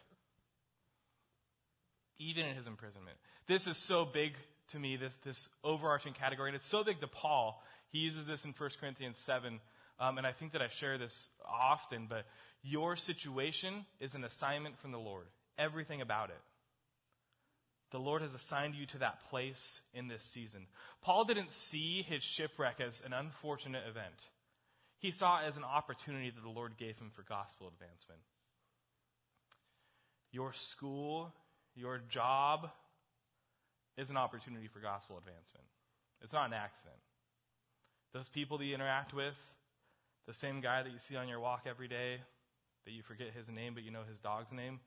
Even 2.19 2.47
in 2.47 2.55
his 2.55 2.67
imprisonment. 2.67 3.17
This 3.49 3.67
is 3.67 3.79
so 3.79 4.05
big 4.05 4.35
to 4.73 4.79
me, 4.79 4.97
this, 4.97 5.15
this 5.25 5.49
overarching 5.65 6.13
category, 6.13 6.51
and 6.51 6.57
it's 6.57 6.69
so 6.69 6.85
big 6.85 7.01
to 7.01 7.09
Paul. 7.09 7.63
He 7.91 7.99
uses 7.99 8.27
this 8.27 8.45
in 8.45 8.55
1 8.57 8.71
Corinthians 8.79 9.19
7, 9.27 9.59
um, 9.99 10.19
and 10.19 10.27
I 10.27 10.33
think 10.33 10.53
that 10.53 10.63
I 10.63 10.69
share 10.69 10.99
this 10.99 11.29
often, 11.45 12.07
but 12.09 12.27
your 12.63 12.95
situation 12.95 13.85
is 13.99 14.15
an 14.15 14.23
assignment 14.23 14.79
from 14.79 14.93
the 14.93 14.99
Lord. 14.99 15.27
Everything 15.59 16.01
about 16.01 16.31
it. 16.31 16.41
The 17.91 17.99
Lord 17.99 18.23
has 18.23 18.35
assigned 18.35 18.77
you 18.77 18.87
to 18.87 18.99
that 18.99 19.29
place 19.31 19.81
in 19.93 20.07
this 20.07 20.23
season. 20.23 20.67
Paul 21.03 21.25
didn't 21.25 21.53
see 21.53 22.03
his 22.09 22.23
shipwreck 22.23 22.81
as 22.81 23.01
an 23.05 23.13
unfortunate 23.13 23.83
event. 23.89 24.15
He 25.01 25.11
saw 25.11 25.41
as 25.41 25.57
an 25.57 25.65
opportunity 25.65 26.31
that 26.31 26.43
the 26.43 26.51
Lord 26.51 26.77
gave 26.79 26.97
him 26.99 27.11
for 27.17 27.23
gospel 27.23 27.69
advancement. 27.69 28.21
Your 30.31 30.53
school, 30.53 31.33
your 31.75 32.01
job 32.11 32.71
is 33.97 34.11
an 34.11 34.17
opportunity 34.17 34.69
for 34.69 34.79
gospel 34.79 35.17
advancement. 35.17 35.67
It's 36.23 36.33
not 36.33 36.47
an 36.47 36.53
accident. 36.53 37.01
Those 38.13 38.29
people 38.29 38.59
that 38.59 38.65
you 38.67 38.75
interact 38.75 39.15
with, 39.15 39.35
the 40.27 40.35
same 40.35 40.61
guy 40.61 40.83
that 40.83 40.93
you 40.93 40.99
see 41.09 41.17
on 41.17 41.29
your 41.29 41.41
walk 41.41 41.65
every 41.67 41.89
day, 41.89 42.21
that 42.85 42.93
you 42.93 43.03
forget 43.03 43.29
his 43.35 43.49
name 43.49 43.73
but 43.75 43.83
you 43.83 43.91
know 43.91 44.03
his 44.09 44.21
dog's 44.21 44.53
name, 44.53 44.81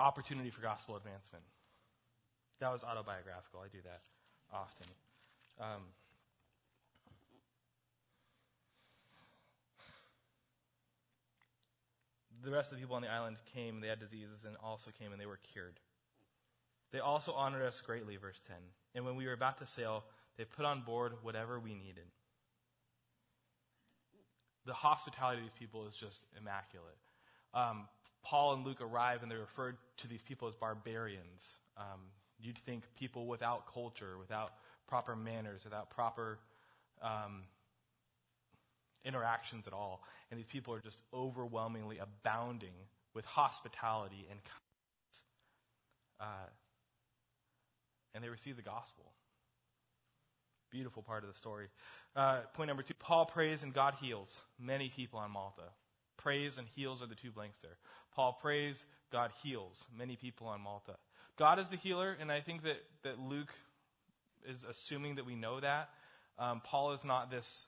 opportunity 0.00 0.50
for 0.50 0.60
gospel 0.60 0.96
advancement. 0.96 1.44
That 2.60 2.72
was 2.72 2.82
autobiographical. 2.82 3.60
I 3.60 3.68
do 3.68 3.78
that 3.84 4.02
often. 4.52 4.86
Um, 5.60 5.82
the 12.42 12.50
rest 12.50 12.70
of 12.70 12.76
the 12.76 12.80
people 12.80 12.96
on 12.96 13.02
the 13.02 13.10
island 13.10 13.36
came, 13.54 13.80
they 13.80 13.88
had 13.88 14.00
diseases, 14.00 14.44
and 14.46 14.56
also 14.62 14.90
came 14.98 15.12
and 15.12 15.20
they 15.20 15.26
were 15.26 15.38
cured. 15.52 15.78
They 16.92 17.00
also 17.00 17.32
honored 17.32 17.62
us 17.62 17.80
greatly, 17.84 18.16
verse 18.16 18.40
10. 18.46 18.56
And 18.94 19.04
when 19.04 19.16
we 19.16 19.26
were 19.26 19.32
about 19.32 19.58
to 19.58 19.66
sail, 19.66 20.04
they 20.38 20.44
put 20.44 20.64
on 20.64 20.82
board 20.82 21.12
whatever 21.22 21.58
we 21.58 21.74
needed. 21.74 22.06
The 24.66 24.74
hospitality 24.74 25.38
of 25.38 25.44
these 25.44 25.58
people 25.58 25.86
is 25.86 25.94
just 25.94 26.20
immaculate. 26.38 26.96
Um, 27.52 27.88
Paul 28.22 28.54
and 28.54 28.64
Luke 28.64 28.80
arrive 28.80 29.22
and 29.22 29.30
they 29.30 29.36
referred 29.36 29.76
to 29.98 30.08
these 30.08 30.22
people 30.22 30.48
as 30.48 30.54
barbarians. 30.54 31.42
Um, 31.76 32.00
you'd 32.40 32.58
think 32.64 32.84
people 32.98 33.26
without 33.26 33.72
culture, 33.72 34.16
without 34.18 34.52
proper 34.88 35.14
manners, 35.14 35.62
without 35.64 35.90
proper 35.90 36.38
um, 37.02 37.42
interactions 39.04 39.66
at 39.66 39.72
all. 39.72 40.02
And 40.30 40.38
these 40.38 40.46
people 40.46 40.74
are 40.74 40.80
just 40.80 41.00
overwhelmingly 41.12 41.98
abounding 41.98 42.74
with 43.14 43.24
hospitality 43.24 44.26
and 44.30 44.40
kindness. 44.44 45.20
Uh, 46.20 46.48
and 48.14 48.22
they 48.22 48.28
receive 48.28 48.56
the 48.56 48.62
gospel. 48.62 49.04
Beautiful 50.70 51.02
part 51.02 51.22
of 51.22 51.32
the 51.32 51.38
story. 51.38 51.68
Uh, 52.16 52.40
point 52.54 52.68
number 52.68 52.82
two 52.82 52.94
Paul 52.98 53.26
prays 53.26 53.62
and 53.62 53.72
God 53.72 53.94
heals 54.00 54.40
many 54.58 54.88
people 54.88 55.18
on 55.18 55.30
Malta. 55.30 55.62
Praise 56.16 56.58
and 56.58 56.66
heals 56.74 57.02
are 57.02 57.06
the 57.06 57.14
two 57.14 57.30
blanks 57.30 57.58
there. 57.62 57.76
Paul 58.14 58.38
prays, 58.40 58.84
God 59.12 59.30
heals 59.42 59.84
many 59.96 60.16
people 60.16 60.46
on 60.46 60.60
Malta. 60.60 60.94
God 61.36 61.58
is 61.58 61.68
the 61.68 61.76
healer, 61.76 62.16
and 62.20 62.30
I 62.30 62.40
think 62.40 62.62
that, 62.62 62.78
that 63.02 63.18
Luke 63.18 63.52
is 64.48 64.64
assuming 64.68 65.16
that 65.16 65.26
we 65.26 65.34
know 65.34 65.60
that. 65.60 65.90
Um, 66.38 66.62
Paul 66.64 66.92
is 66.92 67.04
not 67.04 67.30
this 67.30 67.66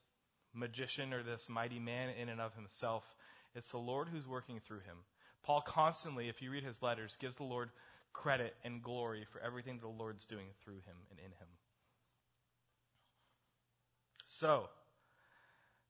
magician 0.57 1.13
or 1.13 1.23
this 1.23 1.49
mighty 1.49 1.79
man 1.79 2.11
in 2.21 2.29
and 2.29 2.41
of 2.41 2.55
himself. 2.55 3.05
It's 3.55 3.71
the 3.71 3.79
Lord 3.79 4.09
who's 4.09 4.27
working 4.27 4.61
through 4.61 4.81
him. 4.81 4.99
Paul 5.43 5.61
constantly, 5.61 6.29
if 6.29 6.43
you 6.43 6.51
read 6.51 6.65
his 6.65 6.83
letters, 6.83 7.17
gives 7.21 7.37
the 7.37 7.45
Lord 7.45 7.71
credit 8.13 8.55
and 8.65 8.83
glory 8.83 9.25
for 9.31 9.41
everything 9.41 9.79
the 9.79 9.89
Lord's 9.89 10.25
doing 10.25 10.47
through 10.65 10.77
him 10.77 10.97
and 11.11 11.19
in 11.19 11.27
him. 11.27 11.49
So, 14.27 14.69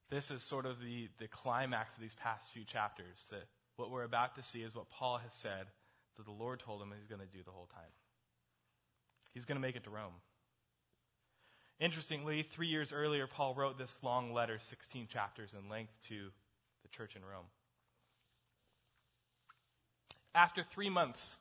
this 0.09 0.31
is 0.31 0.43
sort 0.43 0.65
of 0.65 0.79
the, 0.79 1.09
the 1.19 1.27
climax 1.27 1.95
of 1.95 2.01
these 2.01 2.15
past 2.21 2.49
few 2.53 2.63
chapters. 2.63 3.25
That 3.31 3.47
what 3.75 3.91
we're 3.91 4.03
about 4.03 4.35
to 4.35 4.43
see 4.43 4.59
is 4.61 4.75
what 4.75 4.89
Paul 4.89 5.17
has 5.17 5.33
said 5.41 5.67
that 6.17 6.25
the 6.25 6.31
Lord 6.31 6.59
told 6.59 6.81
him 6.81 6.93
he's 6.97 7.07
going 7.07 7.21
to 7.21 7.37
do 7.37 7.43
the 7.43 7.51
whole 7.51 7.69
time. 7.73 7.91
He's 9.33 9.45
going 9.45 9.57
to 9.57 9.61
make 9.61 9.75
it 9.75 9.83
to 9.83 9.89
Rome. 9.89 10.13
Interestingly, 11.79 12.41
three 12.41 12.67
years 12.67 12.91
earlier, 12.91 13.27
Paul 13.27 13.53
wrote 13.53 13.77
this 13.77 13.95
long 14.01 14.33
letter, 14.33 14.59
16 14.69 15.07
chapters 15.07 15.51
in 15.57 15.69
length, 15.69 15.93
to 16.09 16.29
the 16.81 16.89
church 16.89 17.15
in 17.15 17.21
Rome. 17.23 17.45
After 20.33 20.63
three 20.63 20.89
months, 20.89 21.35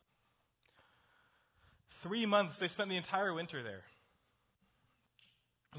three 2.02 2.26
months, 2.26 2.58
they 2.58 2.68
spent 2.68 2.90
the 2.90 2.96
entire 2.96 3.32
winter 3.32 3.62
there. 3.62 3.82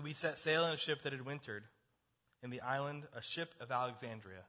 We 0.03 0.13
set 0.13 0.39
sail 0.39 0.65
in 0.65 0.73
a 0.73 0.77
ship 0.77 1.03
that 1.03 1.11
had 1.11 1.25
wintered 1.25 1.63
in 2.43 2.49
the 2.49 2.61
island, 2.61 3.03
a 3.15 3.21
ship 3.21 3.53
of 3.59 3.71
Alexandria. 3.71 4.41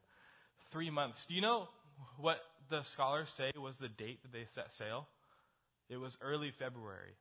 Three 0.70 0.90
months. 0.90 1.24
Do 1.24 1.34
you 1.34 1.40
know 1.40 1.68
what 2.18 2.40
the 2.68 2.82
scholars 2.82 3.32
say 3.34 3.52
was 3.56 3.76
the 3.76 3.88
date 3.88 4.22
that 4.22 4.32
they 4.32 4.46
set 4.54 4.74
sail? 4.74 5.06
It 5.88 5.96
was 5.96 6.18
early 6.20 6.50
February. 6.50 7.14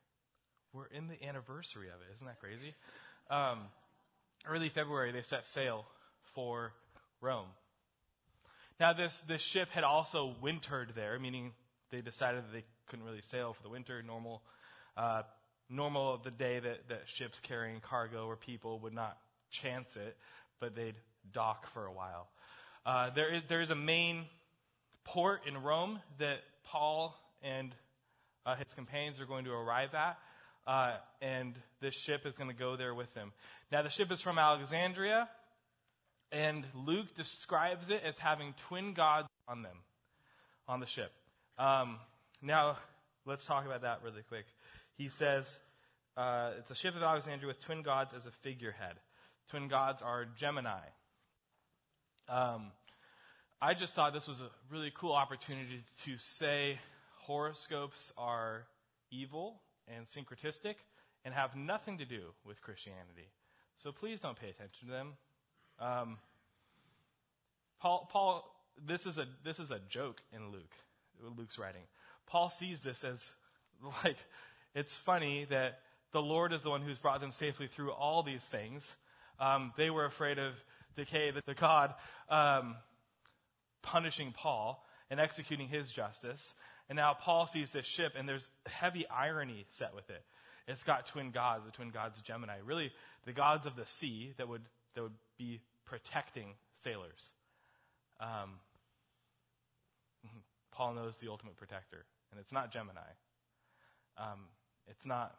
We're 0.78 0.96
in 0.96 1.08
the 1.08 1.28
anniversary 1.28 1.88
of 1.88 1.96
it. 2.02 2.14
Isn't 2.14 2.28
that 2.28 2.40
crazy? 2.40 2.76
Um, 3.32 3.62
early 4.48 4.70
February, 4.70 5.12
they 5.12 5.24
set 5.24 5.48
sail 5.48 5.86
for 6.36 6.72
Rome. 7.20 7.48
Now, 8.80 8.94
this, 8.94 9.24
this 9.28 9.42
ship 9.42 9.70
had 9.72 9.84
also 9.84 10.36
wintered 10.40 10.92
there, 10.96 11.18
meaning 11.18 11.54
they 11.90 12.02
decided 12.02 12.44
that 12.44 12.54
they 12.54 12.64
couldn't 12.86 13.06
really 13.06 13.24
sail 13.32 13.54
for 13.54 13.64
the 13.64 13.70
winter. 13.70 14.04
Normal, 14.04 14.44
uh, 14.96 15.24
normal 15.68 16.14
of 16.14 16.22
the 16.22 16.30
day 16.30 16.60
that, 16.60 16.88
that 16.90 17.02
ships 17.08 17.40
carrying 17.40 17.80
cargo 17.80 18.28
or 18.28 18.36
people 18.36 18.78
would 18.82 18.94
not 18.94 19.18
chance 19.50 19.96
it 19.96 20.16
but 20.60 20.76
they'd 20.76 20.96
dock 21.34 21.68
for 21.74 21.88
a 21.88 21.92
while. 21.92 22.28
Uh, 22.86 23.10
there, 23.16 23.34
is, 23.34 23.42
there 23.50 23.62
is 23.62 23.72
a 23.72 23.76
main 23.76 24.26
port 25.04 25.42
in 25.48 25.58
Rome 25.58 26.00
that 26.20 26.40
Paul 26.66 27.16
and 27.42 27.74
uh, 28.46 28.56
his 28.56 28.68
companions 28.76 29.20
are 29.20 29.26
going 29.26 29.46
to 29.46 29.52
arrive 29.52 29.96
at, 29.96 30.20
uh, 30.68 30.98
and 31.22 31.56
this 31.82 31.96
ship 31.96 32.26
is 32.26 32.34
going 32.34 32.50
to 32.50 32.56
go 32.56 32.76
there 32.76 32.94
with 32.94 33.12
them. 33.14 33.32
Now, 33.72 33.82
the 33.82 33.90
ship 33.90 34.12
is 34.12 34.22
from 34.22 34.38
Alexandria, 34.38 35.28
and 36.32 36.66
Luke 36.76 37.16
describes 37.16 37.90
it 37.90 38.02
as 38.04 38.18
having 38.20 38.54
twin 38.68 38.94
gods 38.94 39.28
on 39.48 39.64
them, 39.64 39.78
on 40.68 40.80
the 40.80 40.86
ship. 40.86 41.12
Um, 41.58 41.98
now, 42.42 42.78
let's 43.26 43.46
talk 43.46 43.66
about 43.66 43.82
that 43.82 44.02
really 44.04 44.22
quick. 44.28 44.46
He 44.98 45.10
says 45.10 45.46
uh, 46.16 46.52
it's 46.60 46.70
a 46.70 46.76
ship 46.76 46.96
of 46.96 47.02
Alexandria 47.02 47.48
with 47.48 47.62
twin 47.62 47.82
gods 47.82 48.14
as 48.14 48.26
a 48.28 48.32
figurehead 48.44 48.98
twin 49.50 49.68
gods 49.68 50.02
are 50.02 50.26
Gemini. 50.38 50.80
Um, 52.28 52.72
I 53.62 53.74
just 53.74 53.96
thought 53.96 54.14
this 54.14 54.28
was 54.28 54.42
a 54.42 54.50
really 54.70 54.92
cool 54.96 55.14
opportunity 55.14 55.84
to 56.06 56.18
say 56.18 56.78
horoscopes 57.22 58.12
are 58.18 58.66
evil 59.12 59.62
and 59.96 60.06
syncretistic 60.06 60.76
and 61.26 61.34
have 61.34 61.56
nothing 61.56 61.98
to 61.98 62.06
do 62.06 62.22
with 62.46 62.62
Christianity. 62.62 63.30
So 63.78 63.92
please 63.92 64.20
don't 64.20 64.40
pay 64.40 64.50
attention 64.50 64.88
to 64.88 64.92
them. 64.92 65.14
Um, 65.80 66.18
Paul, 67.80 68.10
Paul, 68.12 68.56
this 68.86 69.06
is 69.06 69.18
a 69.18 69.28
this 69.44 69.60
is 69.60 69.72
a 69.72 69.80
joke 69.90 70.22
in 70.34 70.52
Luke, 70.52 70.74
Luke's 71.38 71.60
writing. 71.60 71.84
Paul 72.26 72.50
sees 72.50 72.82
this 72.82 73.04
as 73.04 73.30
like 74.04 74.18
it's 74.74 74.96
funny 74.96 75.46
that 75.50 75.80
the 76.12 76.22
Lord 76.22 76.54
is 76.54 76.62
the 76.62 76.70
one 76.70 76.82
who's 76.82 76.98
brought 76.98 77.22
them 77.22 77.32
safely 77.32 77.68
through 77.68 77.92
all 77.92 78.24
these 78.24 78.44
things. 78.44 78.90
Um, 79.40 79.74
they 79.78 79.90
were 79.90 80.06
afraid 80.06 80.40
of 80.40 80.54
decay, 80.96 81.32
the, 81.32 81.42
the 81.46 81.54
God 81.54 81.94
um, 82.30 82.76
punishing 83.82 84.34
Paul 84.36 84.84
and 85.10 85.20
executing 85.20 85.68
his 85.68 85.92
justice. 85.92 86.54
And 86.90 86.96
now 86.96 87.14
Paul 87.14 87.48
sees 87.48 87.70
this 87.72 87.86
ship, 87.86 88.14
and 88.18 88.28
there's 88.28 88.48
heavy 88.66 89.06
irony 89.10 89.66
set 89.72 89.94
with 89.94 90.10
it. 90.10 90.24
It's 90.68 90.84
got 90.84 91.08
twin 91.08 91.32
gods, 91.32 91.66
the 91.66 91.72
twin 91.72 91.90
gods 91.90 92.18
of 92.18 92.24
Gemini, 92.24 92.58
really 92.66 92.92
the 93.26 93.34
gods 93.34 93.66
of 93.66 93.76
the 93.76 93.86
sea 93.86 94.34
that 94.38 94.48
would 94.48 94.64
that 94.96 95.04
would 95.04 95.14
be 95.38 95.62
protecting 95.86 96.56
sailors. 96.84 97.30
Um, 98.20 98.60
Paul 100.72 100.94
knows 100.94 101.16
the 101.22 101.30
ultimate 101.30 101.56
protector, 101.56 102.06
and 102.32 102.40
it's 102.40 102.52
not 102.52 102.72
Gemini. 102.72 103.02
Um, 104.18 104.48
it's 104.88 105.06
not 105.06 105.36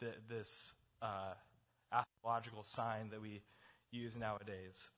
the, 0.00 0.12
this 0.28 0.72
uh, 1.02 1.34
astrological 1.92 2.62
sign 2.62 3.10
that 3.10 3.20
we 3.20 3.40
use 3.90 4.16
nowadays. 4.16 4.90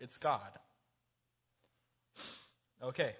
It's 0.00 0.16
God. 0.16 0.58
Okay, 2.82 3.12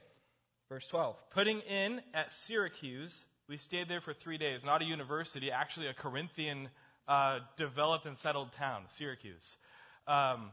verse 0.69 0.87
12. 0.87 1.17
Putting 1.31 1.61
in 1.63 2.01
at 2.15 2.33
Syracuse, 2.33 3.25
we 3.49 3.57
stayed 3.57 3.89
there 3.89 4.01
for 4.01 4.15
three 4.15 4.39
days. 4.39 4.61
Not 4.65 4.83
a 4.83 4.85
university, 4.85 5.51
actually 5.51 5.89
a 5.89 5.95
Corinthian 5.95 6.69
uh, 7.09 7.41
developed 7.57 8.07
and 8.07 8.17
settled 8.19 8.53
town, 8.53 8.85
Syracuse. 8.97 9.57
Um, 10.07 10.51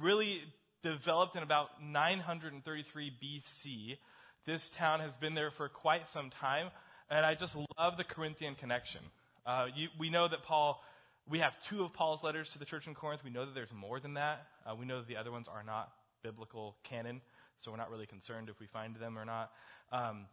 really 0.00 0.42
developed 0.82 1.34
in 1.34 1.42
about 1.42 1.82
933 1.82 3.12
BC. 3.22 3.96
This 4.44 4.68
town 4.76 5.00
has 5.00 5.16
been 5.16 5.34
there 5.34 5.50
for 5.50 5.70
quite 5.70 6.10
some 6.10 6.28
time, 6.28 6.68
and 7.08 7.24
I 7.24 7.34
just 7.34 7.56
love 7.78 7.96
the 7.96 8.04
Corinthian 8.04 8.54
connection. 8.54 9.00
Uh, 9.46 9.68
you, 9.74 9.88
we 9.98 10.10
know 10.10 10.28
that 10.28 10.42
Paul, 10.42 10.82
we 11.26 11.38
have 11.38 11.56
two 11.68 11.84
of 11.84 11.94
Paul's 11.94 12.22
letters 12.22 12.50
to 12.50 12.58
the 12.58 12.66
church 12.66 12.86
in 12.86 12.94
Corinth. 12.94 13.24
We 13.24 13.30
know 13.30 13.46
that 13.46 13.54
there's 13.54 13.72
more 13.72 13.98
than 13.98 14.14
that. 14.14 14.46
Uh, 14.66 14.74
we 14.74 14.84
know 14.84 14.98
that 14.98 15.08
the 15.08 15.16
other 15.16 15.32
ones 15.32 15.46
are 15.48 15.62
not 15.62 15.90
biblical 16.22 16.76
canon, 16.84 17.20
so 17.60 17.70
we're 17.70 17.76
not 17.76 17.90
really 17.90 18.06
concerned 18.06 18.48
if 18.48 18.58
we 18.60 18.66
find 18.66 18.96
them 18.96 19.18
or 19.18 19.24
not. 19.24 19.50
Um, 19.92 20.26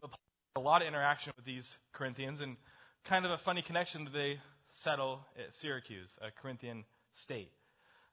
but 0.00 0.10
a 0.56 0.60
lot 0.60 0.82
of 0.82 0.88
interaction 0.88 1.32
with 1.36 1.44
these 1.44 1.76
Corinthians, 1.92 2.40
and 2.40 2.56
kind 3.04 3.24
of 3.24 3.30
a 3.30 3.38
funny 3.38 3.62
connection 3.62 4.04
that 4.04 4.12
they 4.12 4.38
settle 4.74 5.20
at 5.38 5.54
Syracuse, 5.56 6.10
a 6.20 6.30
Corinthian 6.30 6.84
state. 7.14 7.50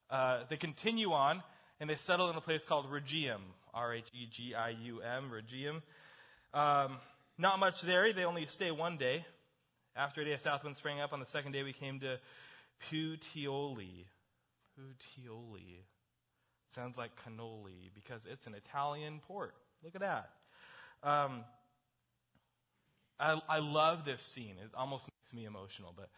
Uh, 0.09 0.43
they 0.49 0.57
continue 0.57 1.11
on, 1.11 1.41
and 1.79 1.89
they 1.89 1.95
settle 1.95 2.29
in 2.29 2.35
a 2.35 2.41
place 2.41 2.61
called 2.67 2.91
Rhegium, 2.91 3.41
R-H-E-G-I-U-M, 3.73 5.31
Rhegium. 5.31 5.81
Um, 6.53 6.97
not 7.37 7.59
much 7.59 7.81
there. 7.81 8.11
They 8.13 8.23
only 8.23 8.45
stay 8.45 8.71
one 8.71 8.97
day. 8.97 9.25
After 9.95 10.21
a 10.21 10.25
day 10.25 10.33
of 10.33 10.41
south 10.41 10.63
wind 10.63 10.77
sprang 10.77 11.01
up, 11.01 11.13
on 11.13 11.19
the 11.19 11.25
second 11.25 11.51
day 11.51 11.63
we 11.63 11.73
came 11.73 11.99
to 12.01 12.19
Puteoli. 12.91 14.05
Puteoli. 14.77 15.81
Sounds 16.75 16.97
like 16.97 17.11
cannoli 17.25 17.89
because 17.95 18.21
it's 18.31 18.45
an 18.45 18.53
Italian 18.53 19.19
port. 19.27 19.55
Look 19.83 19.95
at 19.95 20.01
that. 20.01 20.29
Um, 21.03 21.43
I, 23.19 23.39
I 23.49 23.59
love 23.59 24.05
this 24.05 24.21
scene. 24.21 24.55
It 24.63 24.69
almost 24.75 25.05
makes 25.05 25.33
me 25.33 25.45
emotional. 25.45 25.93
But 25.95 26.09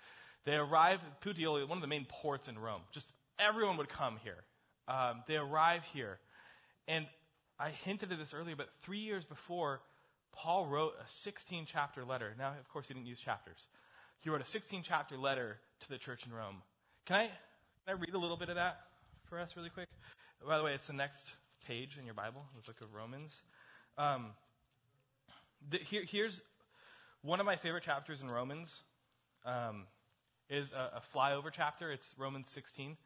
they 0.46 0.56
arrive 0.56 1.00
at 1.06 1.22
Puteoli, 1.22 1.68
one 1.68 1.78
of 1.78 1.82
the 1.82 1.88
main 1.88 2.06
ports 2.10 2.48
in 2.48 2.58
Rome. 2.58 2.82
Just 2.92 3.08
everyone 3.38 3.78
would 3.78 3.90
come 3.90 4.18
here. 4.24 4.44
Um, 4.88 5.24
they 5.28 5.38
arrive 5.38 5.84
here. 5.94 6.20
And 6.88 7.06
I 7.60 7.70
hinted 7.70 8.12
at 8.12 8.18
this 8.18 8.34
earlier, 8.34 8.56
but 8.56 8.70
three 8.82 9.00
years 9.00 9.24
before, 9.26 9.82
Paul 10.34 10.66
wrote 10.66 10.94
a 11.00 11.06
16 11.24 11.66
chapter 11.66 12.04
letter. 12.04 12.34
Now, 12.38 12.54
of 12.60 12.68
course, 12.70 12.88
he 12.88 12.94
didn't 12.94 13.08
use 13.08 13.20
chapters. 13.20 13.58
He 14.22 14.30
wrote 14.30 14.42
a 14.42 14.46
16 14.46 14.84
chapter 14.84 15.18
letter 15.18 15.58
to 15.82 15.90
the 15.90 15.98
church 15.98 16.26
in 16.26 16.34
Rome. 16.34 16.62
Can 17.06 17.16
I, 17.18 17.26
can 17.28 17.34
I 17.88 17.92
read 17.92 18.14
a 18.14 18.18
little 18.18 18.38
bit 18.38 18.50
of 18.50 18.56
that 18.56 18.80
for 19.30 19.40
us 19.40 19.56
really 19.56 19.70
quick? 19.70 19.88
By 20.48 20.58
the 20.58 20.64
way, 20.64 20.74
it's 20.74 20.88
the 20.88 20.94
next 20.94 21.24
page 21.68 21.98
in 22.00 22.06
your 22.06 22.14
Bible, 22.14 22.44
the 22.56 22.62
book 22.62 22.82
of 22.82 22.94
Romans. 22.94 23.32
Um, 23.98 24.28
the, 25.70 25.78
here, 25.78 26.04
here's 26.08 26.42
one 27.22 27.40
of 27.40 27.46
my 27.46 27.56
favorite 27.58 27.84
chapters 27.84 28.22
in 28.22 28.30
Romans. 28.30 28.82
Um, 29.46 29.86
is 30.50 30.72
a, 30.72 30.98
a 30.98 31.02
flyover 31.16 31.52
chapter. 31.52 31.92
It's 31.92 32.08
Romans 32.18 32.50
16. 32.54 32.98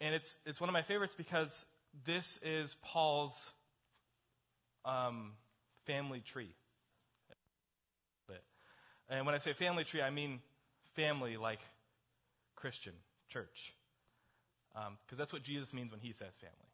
And 0.00 0.14
it's, 0.14 0.34
it's 0.46 0.60
one 0.60 0.70
of 0.70 0.72
my 0.72 0.82
favorites 0.82 1.14
because 1.16 1.64
this 2.06 2.38
is 2.42 2.74
Paul's 2.82 3.34
um, 4.84 5.32
family 5.86 6.20
tree. 6.20 6.54
And 9.10 9.26
when 9.26 9.34
I 9.34 9.38
say 9.38 9.52
family 9.52 9.82
tree, 9.82 10.00
I 10.00 10.10
mean 10.10 10.38
family 10.94 11.36
like 11.36 11.58
Christian, 12.54 12.92
church. 13.28 13.74
Because 14.72 14.88
um, 14.88 15.18
that's 15.18 15.32
what 15.32 15.42
Jesus 15.42 15.72
means 15.72 15.90
when 15.90 16.00
he 16.00 16.12
says 16.12 16.32
family. 16.40 16.70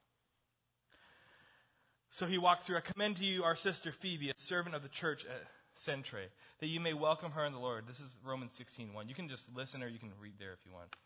So 2.11 2.27
he 2.27 2.39
walks 2.39 2.65
through, 2.65 2.79
I 2.79 2.81
commend 2.81 3.17
to 3.17 3.25
you 3.25 3.45
our 3.45 3.57
sister 3.57 3.93
Phoebe, 3.93 4.31
a 4.31 4.35
servant 4.37 4.75
of 4.75 4.83
the 4.83 4.89
church 4.89 5.27
at 5.27 5.43
Cenchreae, 5.79 6.31
that 6.61 6.69
you 6.69 6.81
may 6.81 6.95
welcome 6.95 7.33
her 7.33 7.45
in 7.45 7.53
the 7.53 7.59
Lord. 7.59 7.85
This 7.87 8.01
is 8.01 8.11
Romans 8.25 8.53
16.1. 8.59 9.09
You 9.09 9.15
can 9.15 9.29
just 9.29 9.45
listen 9.55 9.83
or 9.83 9.89
you 9.89 9.99
can 9.99 10.13
read 10.21 10.35
there 10.39 10.53
if 10.53 10.65
you 10.65 10.73
want. 10.73 10.97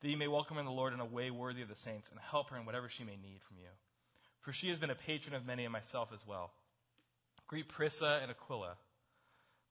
That 0.00 0.08
you 0.08 0.16
may 0.16 0.28
welcome 0.28 0.54
her 0.54 0.60
in 0.60 0.66
the 0.66 0.72
Lord 0.72 0.92
in 0.92 1.00
a 1.00 1.04
way 1.04 1.30
worthy 1.30 1.62
of 1.62 1.68
the 1.68 1.76
saints 1.76 2.08
and 2.10 2.20
help 2.20 2.50
her 2.50 2.56
in 2.56 2.66
whatever 2.66 2.88
she 2.88 3.04
may 3.04 3.16
need 3.16 3.40
from 3.46 3.56
you. 3.58 3.68
For 4.40 4.52
she 4.52 4.68
has 4.68 4.78
been 4.78 4.90
a 4.90 4.94
patron 4.94 5.34
of 5.34 5.44
many 5.44 5.64
and 5.64 5.72
myself 5.72 6.10
as 6.14 6.26
well. 6.26 6.52
Greet 7.46 7.68
Prisca 7.68 8.20
and 8.22 8.30
Aquila, 8.30 8.74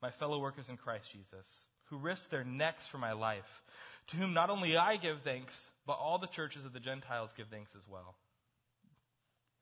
my 0.02 0.12
fellow 0.12 0.40
workers 0.40 0.70
in 0.70 0.76
Christ 0.76 1.12
Jesus, 1.12 1.48
who 1.86 1.98
risked 1.98 2.30
their 2.30 2.44
necks 2.44 2.88
for 2.88 2.98
my 2.98 3.14
life, 3.14 3.64
to 4.08 4.18
whom 4.18 4.34
not 4.34 4.50
only 4.50 4.76
I 4.76 4.98
give 4.98 5.22
thanks, 5.24 5.70
but 5.90 5.98
all 5.98 6.20
the 6.20 6.28
churches 6.28 6.66
of 6.66 6.72
the 6.72 6.80
Gentiles 6.80 7.34
give 7.36 7.48
thanks 7.48 7.72
as 7.76 7.88
well. 7.88 8.14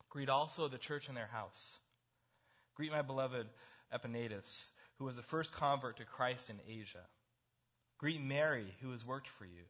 Greet 0.09 0.27
also 0.27 0.67
the 0.67 0.77
church 0.77 1.07
in 1.07 1.15
their 1.15 1.29
house. 1.31 1.77
Greet 2.75 2.91
my 2.91 3.01
beloved 3.01 3.47
Epaenetus, 3.93 4.65
who 4.99 5.05
was 5.05 5.15
the 5.15 5.21
first 5.21 5.53
convert 5.53 5.95
to 5.95 6.03
Christ 6.03 6.49
in 6.49 6.57
Asia. 6.67 7.05
Greet 7.97 8.21
Mary, 8.21 8.75
who 8.81 8.91
has 8.91 9.05
worked 9.05 9.29
for 9.39 9.45
you. 9.45 9.63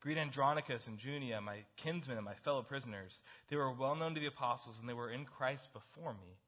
Greet 0.00 0.16
Andronicus 0.16 0.86
and 0.86 0.98
Junia, 0.98 1.38
my 1.42 1.58
kinsmen 1.76 2.16
and 2.16 2.24
my 2.24 2.32
fellow 2.46 2.62
prisoners. 2.62 3.18
They 3.50 3.56
were 3.56 3.70
well 3.70 3.94
known 3.94 4.14
to 4.14 4.20
the 4.20 4.26
apostles, 4.26 4.76
and 4.80 4.88
they 4.88 4.94
were 4.94 5.10
in 5.10 5.26
Christ 5.26 5.68
before 5.74 6.14
me. 6.14 6.38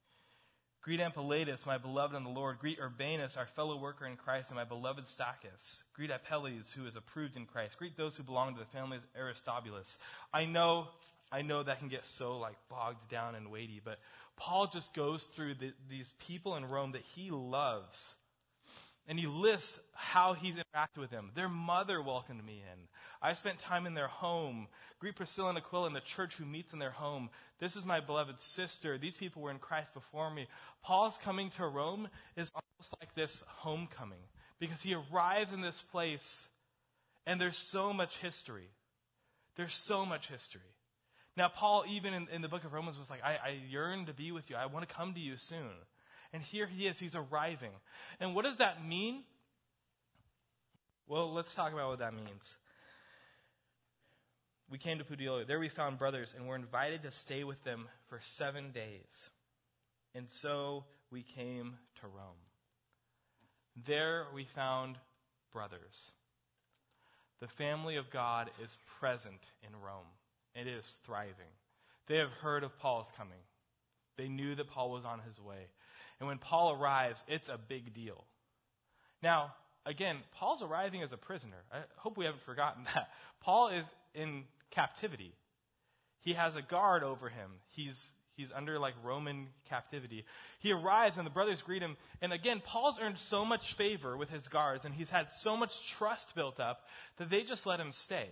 Greet 0.82 0.98
Ampliatus, 0.98 1.64
my 1.64 1.78
beloved 1.78 2.16
in 2.16 2.24
the 2.24 2.28
Lord. 2.28 2.58
Greet 2.58 2.80
Urbanus, 2.80 3.36
our 3.36 3.46
fellow 3.46 3.76
worker 3.76 4.04
in 4.04 4.16
Christ, 4.16 4.48
and 4.48 4.56
my 4.56 4.64
beloved 4.64 5.04
Stachys. 5.04 5.76
Greet 5.94 6.10
Apelles, 6.10 6.72
who 6.74 6.86
is 6.86 6.96
approved 6.96 7.36
in 7.36 7.46
Christ. 7.46 7.78
Greet 7.78 7.96
those 7.96 8.16
who 8.16 8.24
belong 8.24 8.54
to 8.54 8.58
the 8.58 8.66
family 8.66 8.96
of 8.96 9.04
Aristobulus. 9.16 9.96
I 10.34 10.44
know, 10.44 10.88
I 11.30 11.42
know 11.42 11.62
that 11.62 11.78
can 11.78 11.86
get 11.86 12.02
so 12.18 12.36
like 12.36 12.56
bogged 12.68 13.08
down 13.08 13.36
and 13.36 13.52
weighty, 13.52 13.80
but 13.84 14.00
Paul 14.36 14.66
just 14.66 14.92
goes 14.92 15.22
through 15.22 15.54
the, 15.54 15.72
these 15.88 16.12
people 16.26 16.56
in 16.56 16.64
Rome 16.64 16.90
that 16.92 17.04
he 17.14 17.30
loves. 17.30 18.14
And 19.08 19.18
he 19.18 19.26
lists 19.26 19.78
how 19.94 20.34
he's 20.34 20.54
interacted 20.54 20.98
with 20.98 21.10
them. 21.10 21.32
Their 21.34 21.48
mother 21.48 22.00
welcomed 22.00 22.44
me 22.44 22.62
in. 22.72 22.78
I 23.20 23.34
spent 23.34 23.58
time 23.58 23.86
in 23.86 23.94
their 23.94 24.08
home. 24.08 24.68
Greet 25.00 25.16
Priscilla 25.16 25.48
and 25.48 25.58
Aquila 25.58 25.88
in 25.88 25.92
the 25.92 26.00
church 26.00 26.36
who 26.36 26.44
meets 26.44 26.72
in 26.72 26.78
their 26.78 26.90
home. 26.90 27.30
This 27.58 27.76
is 27.76 27.84
my 27.84 28.00
beloved 28.00 28.40
sister. 28.40 28.98
These 28.98 29.16
people 29.16 29.42
were 29.42 29.50
in 29.50 29.58
Christ 29.58 29.92
before 29.92 30.30
me. 30.30 30.46
Paul's 30.82 31.18
coming 31.18 31.50
to 31.56 31.66
Rome 31.66 32.08
is 32.36 32.52
almost 32.54 32.94
like 33.00 33.14
this 33.14 33.42
homecoming 33.46 34.22
because 34.60 34.80
he 34.80 34.94
arrives 34.94 35.52
in 35.52 35.60
this 35.60 35.82
place 35.90 36.46
and 37.26 37.40
there's 37.40 37.56
so 37.56 37.92
much 37.92 38.18
history. 38.18 38.68
There's 39.56 39.74
so 39.74 40.06
much 40.06 40.28
history. 40.28 40.60
Now, 41.36 41.48
Paul, 41.48 41.84
even 41.88 42.14
in, 42.14 42.28
in 42.32 42.42
the 42.42 42.48
book 42.48 42.64
of 42.64 42.72
Romans, 42.72 42.98
was 42.98 43.08
like, 43.08 43.24
I, 43.24 43.38
I 43.44 43.58
yearn 43.68 44.06
to 44.06 44.12
be 44.12 44.32
with 44.32 44.50
you. 44.50 44.56
I 44.56 44.66
want 44.66 44.86
to 44.86 44.94
come 44.94 45.14
to 45.14 45.20
you 45.20 45.36
soon. 45.36 45.70
And 46.32 46.42
here 46.42 46.66
he 46.66 46.86
is. 46.86 46.98
He's 46.98 47.14
arriving. 47.14 47.72
And 48.20 48.34
what 48.34 48.44
does 48.44 48.56
that 48.56 48.86
mean? 48.86 49.22
Well, 51.06 51.32
let's 51.32 51.54
talk 51.54 51.72
about 51.72 51.88
what 51.88 51.98
that 51.98 52.14
means 52.14 52.56
we 54.72 54.78
came 54.78 54.98
to 54.98 55.04
Puteoli. 55.04 55.46
There 55.46 55.60
we 55.60 55.68
found 55.68 55.98
brothers 55.98 56.32
and 56.34 56.48
were 56.48 56.56
invited 56.56 57.02
to 57.02 57.10
stay 57.10 57.44
with 57.44 57.62
them 57.62 57.88
for 58.08 58.20
seven 58.22 58.70
days. 58.72 59.28
And 60.14 60.26
so 60.30 60.84
we 61.10 61.22
came 61.22 61.74
to 62.00 62.06
Rome. 62.06 62.40
There 63.86 64.24
we 64.34 64.44
found 64.44 64.96
brothers. 65.52 66.10
The 67.40 67.48
family 67.48 67.96
of 67.96 68.10
God 68.10 68.50
is 68.64 68.74
present 68.98 69.40
in 69.62 69.78
Rome. 69.78 70.06
It 70.54 70.66
is 70.66 70.96
thriving. 71.04 71.52
They 72.08 72.16
have 72.16 72.30
heard 72.30 72.64
of 72.64 72.78
Paul's 72.78 73.08
coming. 73.16 73.40
They 74.16 74.28
knew 74.28 74.54
that 74.54 74.70
Paul 74.70 74.90
was 74.90 75.04
on 75.04 75.20
his 75.20 75.38
way. 75.38 75.66
And 76.22 76.28
when 76.28 76.38
Paul 76.38 76.78
arrives, 76.80 77.20
it's 77.26 77.48
a 77.48 77.58
big 77.58 77.92
deal. 77.94 78.24
Now, 79.24 79.54
again, 79.84 80.18
Paul's 80.36 80.62
arriving 80.62 81.02
as 81.02 81.10
a 81.10 81.16
prisoner. 81.16 81.56
I 81.72 81.78
hope 81.96 82.16
we 82.16 82.26
haven't 82.26 82.44
forgotten 82.44 82.84
that. 82.94 83.10
Paul 83.40 83.70
is 83.70 83.84
in 84.14 84.44
captivity. 84.70 85.34
He 86.20 86.34
has 86.34 86.54
a 86.54 86.62
guard 86.62 87.02
over 87.02 87.28
him. 87.28 87.50
He's, 87.70 88.08
he's 88.36 88.52
under 88.54 88.78
like 88.78 88.94
Roman 89.02 89.48
captivity. 89.68 90.24
He 90.60 90.70
arrives 90.70 91.16
and 91.16 91.26
the 91.26 91.30
brothers 91.30 91.60
greet 91.60 91.82
him. 91.82 91.96
And 92.20 92.32
again, 92.32 92.62
Paul's 92.64 93.00
earned 93.02 93.18
so 93.18 93.44
much 93.44 93.74
favor 93.74 94.16
with 94.16 94.30
his 94.30 94.46
guards 94.46 94.84
and 94.84 94.94
he's 94.94 95.08
had 95.08 95.32
so 95.32 95.56
much 95.56 95.90
trust 95.90 96.36
built 96.36 96.60
up 96.60 96.82
that 97.16 97.30
they 97.30 97.42
just 97.42 97.66
let 97.66 97.80
him 97.80 97.90
stay. 97.90 98.28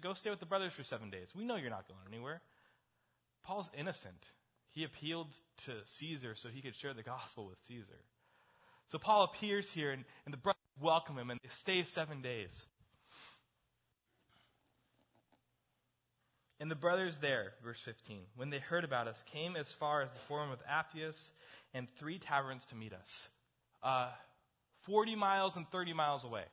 Go 0.00 0.14
stay 0.14 0.30
with 0.30 0.38
the 0.38 0.46
brothers 0.46 0.72
for 0.72 0.84
seven 0.84 1.10
days. 1.10 1.30
We 1.34 1.42
know 1.42 1.56
you're 1.56 1.68
not 1.68 1.88
going 1.88 2.06
anywhere. 2.06 2.42
Paul's 3.42 3.72
innocent. 3.76 4.24
He 4.76 4.84
appealed 4.84 5.28
to 5.64 5.72
Caesar 5.86 6.34
so 6.34 6.50
he 6.50 6.60
could 6.60 6.76
share 6.76 6.92
the 6.92 7.02
gospel 7.02 7.46
with 7.46 7.56
Caesar. 7.66 7.98
So 8.92 8.98
Paul 8.98 9.24
appears 9.24 9.70
here 9.70 9.90
and, 9.90 10.04
and 10.26 10.34
the 10.34 10.38
brothers 10.38 10.60
welcome 10.78 11.16
him 11.16 11.30
and 11.30 11.40
they 11.42 11.48
stay 11.48 11.82
seven 11.82 12.20
days. 12.20 12.50
And 16.60 16.70
the 16.70 16.74
brothers 16.74 17.16
there, 17.22 17.54
verse 17.64 17.80
15, 17.86 18.18
when 18.36 18.50
they 18.50 18.58
heard 18.58 18.84
about 18.84 19.08
us, 19.08 19.16
came 19.32 19.56
as 19.56 19.66
far 19.72 20.02
as 20.02 20.10
the 20.10 20.18
forum 20.28 20.50
of 20.50 20.58
Appius 20.68 21.30
and 21.72 21.88
three 21.98 22.18
taverns 22.18 22.66
to 22.66 22.74
meet 22.74 22.92
us. 22.92 23.30
Uh, 23.82 24.10
40 24.82 25.16
miles 25.16 25.56
and 25.56 25.66
30 25.70 25.94
miles 25.94 26.22
away. 26.22 26.44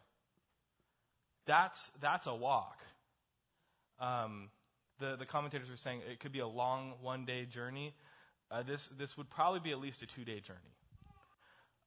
That's, 1.46 1.92
that's 2.00 2.26
a 2.26 2.34
walk. 2.34 2.80
Um, 4.00 4.50
the, 5.00 5.18
the 5.18 5.26
commentators 5.26 5.70
were 5.70 5.76
saying 5.76 6.02
it 6.10 6.22
could 6.22 6.32
be 6.32 6.40
a 6.40 6.48
long 6.48 6.94
one 7.02 7.26
day 7.26 7.46
journey. 7.46 7.94
Uh, 8.52 8.64
this, 8.64 8.90
this 8.98 9.18
would 9.18 9.30
probably 9.30 9.60
be 9.60 9.72
at 9.72 9.80
least 9.80 10.02
a 10.02 10.06
two 10.06 10.24
day 10.24 10.40
journey. 10.40 10.60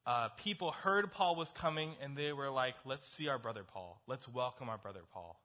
Uh, 0.07 0.29
people 0.37 0.71
heard 0.71 1.11
Paul 1.11 1.35
was 1.35 1.51
coming 1.53 1.95
and 2.01 2.17
they 2.17 2.33
were 2.33 2.51
like, 2.51 2.75
let's 2.85 3.09
see 3.09 3.29
our 3.29 3.39
brother 3.39 3.63
Paul. 3.65 4.01
Let's 4.07 4.29
welcome 4.29 4.69
our 4.69 4.79
brother 4.79 5.01
Paul. 5.13 5.41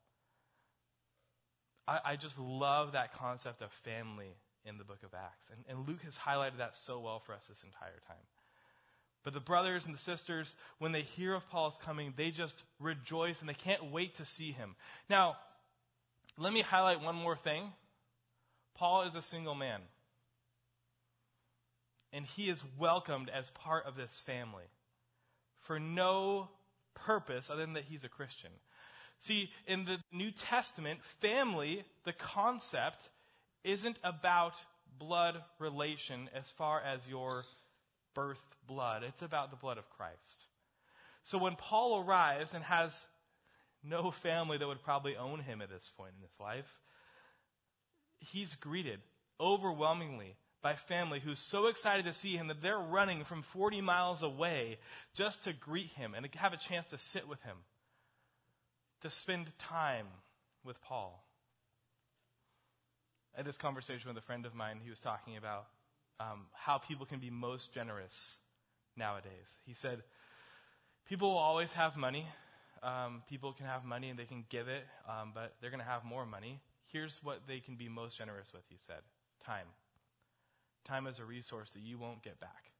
I, 1.87 1.99
I 2.05 2.15
just 2.15 2.37
love 2.37 2.91
that 2.91 3.13
concept 3.13 3.61
of 3.63 3.71
family 3.83 4.35
in 4.63 4.77
the 4.77 4.83
book 4.83 4.99
of 5.03 5.13
Acts. 5.15 5.49
And, 5.51 5.65
and 5.67 5.87
Luke 5.87 6.01
has 6.03 6.13
highlighted 6.13 6.57
that 6.59 6.77
so 6.77 6.99
well 6.99 7.19
for 7.19 7.33
us 7.33 7.45
this 7.47 7.63
entire 7.63 7.99
time. 8.07 8.17
But 9.23 9.33
the 9.33 9.39
brothers 9.39 9.85
and 9.85 9.93
the 9.93 9.99
sisters, 9.99 10.55
when 10.79 10.91
they 10.91 11.01
hear 11.01 11.33
of 11.33 11.47
Paul's 11.49 11.75
coming, 11.83 12.13
they 12.15 12.31
just 12.31 12.55
rejoice 12.79 13.39
and 13.39 13.49
they 13.49 13.53
can't 13.53 13.91
wait 13.91 14.17
to 14.17 14.25
see 14.25 14.51
him. 14.51 14.75
Now, 15.09 15.37
let 16.37 16.53
me 16.53 16.61
highlight 16.61 17.01
one 17.01 17.15
more 17.15 17.35
thing. 17.35 17.71
Paul 18.75 19.03
is 19.03 19.15
a 19.15 19.21
single 19.21 19.53
man. 19.53 19.81
And 22.13 22.25
he 22.25 22.49
is 22.49 22.61
welcomed 22.77 23.29
as 23.29 23.49
part 23.51 23.85
of 23.85 23.95
this 23.95 24.21
family 24.25 24.65
for 25.61 25.79
no 25.79 26.49
purpose 26.93 27.49
other 27.49 27.61
than 27.61 27.73
that 27.73 27.85
he's 27.85 28.03
a 28.03 28.09
Christian. 28.09 28.51
See, 29.19 29.51
in 29.67 29.85
the 29.85 29.99
New 30.11 30.31
Testament, 30.31 30.99
family, 31.21 31.83
the 32.05 32.13
concept, 32.13 33.09
isn't 33.63 33.97
about 34.03 34.55
blood 34.97 35.41
relation 35.59 36.29
as 36.35 36.49
far 36.49 36.81
as 36.81 37.07
your 37.07 37.45
birth 38.13 38.41
blood. 38.67 39.03
It's 39.03 39.21
about 39.21 39.51
the 39.51 39.57
blood 39.57 39.77
of 39.77 39.89
Christ. 39.89 40.47
So 41.23 41.37
when 41.37 41.55
Paul 41.55 42.03
arrives 42.03 42.53
and 42.53 42.63
has 42.63 42.99
no 43.83 44.11
family 44.11 44.57
that 44.57 44.67
would 44.67 44.83
probably 44.83 45.15
own 45.15 45.39
him 45.39 45.61
at 45.61 45.69
this 45.69 45.91
point 45.95 46.13
in 46.15 46.21
his 46.21 46.39
life, 46.39 46.79
he's 48.19 48.55
greeted 48.55 48.99
overwhelmingly 49.39 50.35
by 50.61 50.75
family 50.75 51.19
who's 51.19 51.39
so 51.39 51.67
excited 51.67 52.05
to 52.05 52.13
see 52.13 52.35
him 52.35 52.47
that 52.47 52.61
they're 52.61 52.77
running 52.77 53.23
from 53.23 53.41
40 53.41 53.81
miles 53.81 54.21
away 54.21 54.77
just 55.15 55.43
to 55.43 55.53
greet 55.53 55.91
him 55.93 56.13
and 56.13 56.29
to 56.29 56.37
have 56.37 56.53
a 56.53 56.57
chance 56.57 56.87
to 56.89 56.97
sit 56.97 57.27
with 57.27 57.41
him 57.41 57.57
to 59.01 59.09
spend 59.09 59.51
time 59.57 60.07
with 60.63 60.81
Paul. 60.81 61.25
I 63.33 63.39
had 63.39 63.45
this 63.45 63.57
conversation 63.57 64.07
with 64.07 64.17
a 64.17 64.25
friend 64.25 64.45
of 64.45 64.53
mine. 64.53 64.79
He 64.83 64.89
was 64.89 64.99
talking 64.99 65.37
about 65.37 65.67
um, 66.19 66.45
how 66.53 66.77
people 66.77 67.05
can 67.05 67.19
be 67.19 67.29
most 67.29 67.73
generous 67.73 68.37
nowadays. 68.95 69.47
He 69.65 69.73
said, 69.73 70.03
People 71.07 71.31
will 71.31 71.37
always 71.37 71.73
have 71.73 71.97
money. 71.97 72.27
Um, 72.83 73.23
people 73.27 73.53
can 73.53 73.65
have 73.65 73.83
money 73.83 74.09
and 74.09 74.19
they 74.19 74.25
can 74.25 74.45
give 74.49 74.67
it, 74.67 74.83
um, 75.09 75.31
but 75.33 75.53
they're 75.59 75.71
going 75.71 75.83
to 75.83 75.89
have 75.89 76.03
more 76.03 76.25
money. 76.25 76.61
Here's 76.87 77.19
what 77.23 77.41
they 77.47 77.59
can 77.59 77.75
be 77.75 77.89
most 77.89 78.17
generous 78.17 78.47
with, 78.53 78.63
he 78.69 78.77
said 78.87 79.01
time. 79.45 79.67
Time 80.85 81.07
is 81.07 81.19
a 81.19 81.25
resource 81.25 81.69
that 81.71 81.81
you 81.81 81.97
won't 81.97 82.23
get 82.23 82.39
back. 82.39 82.71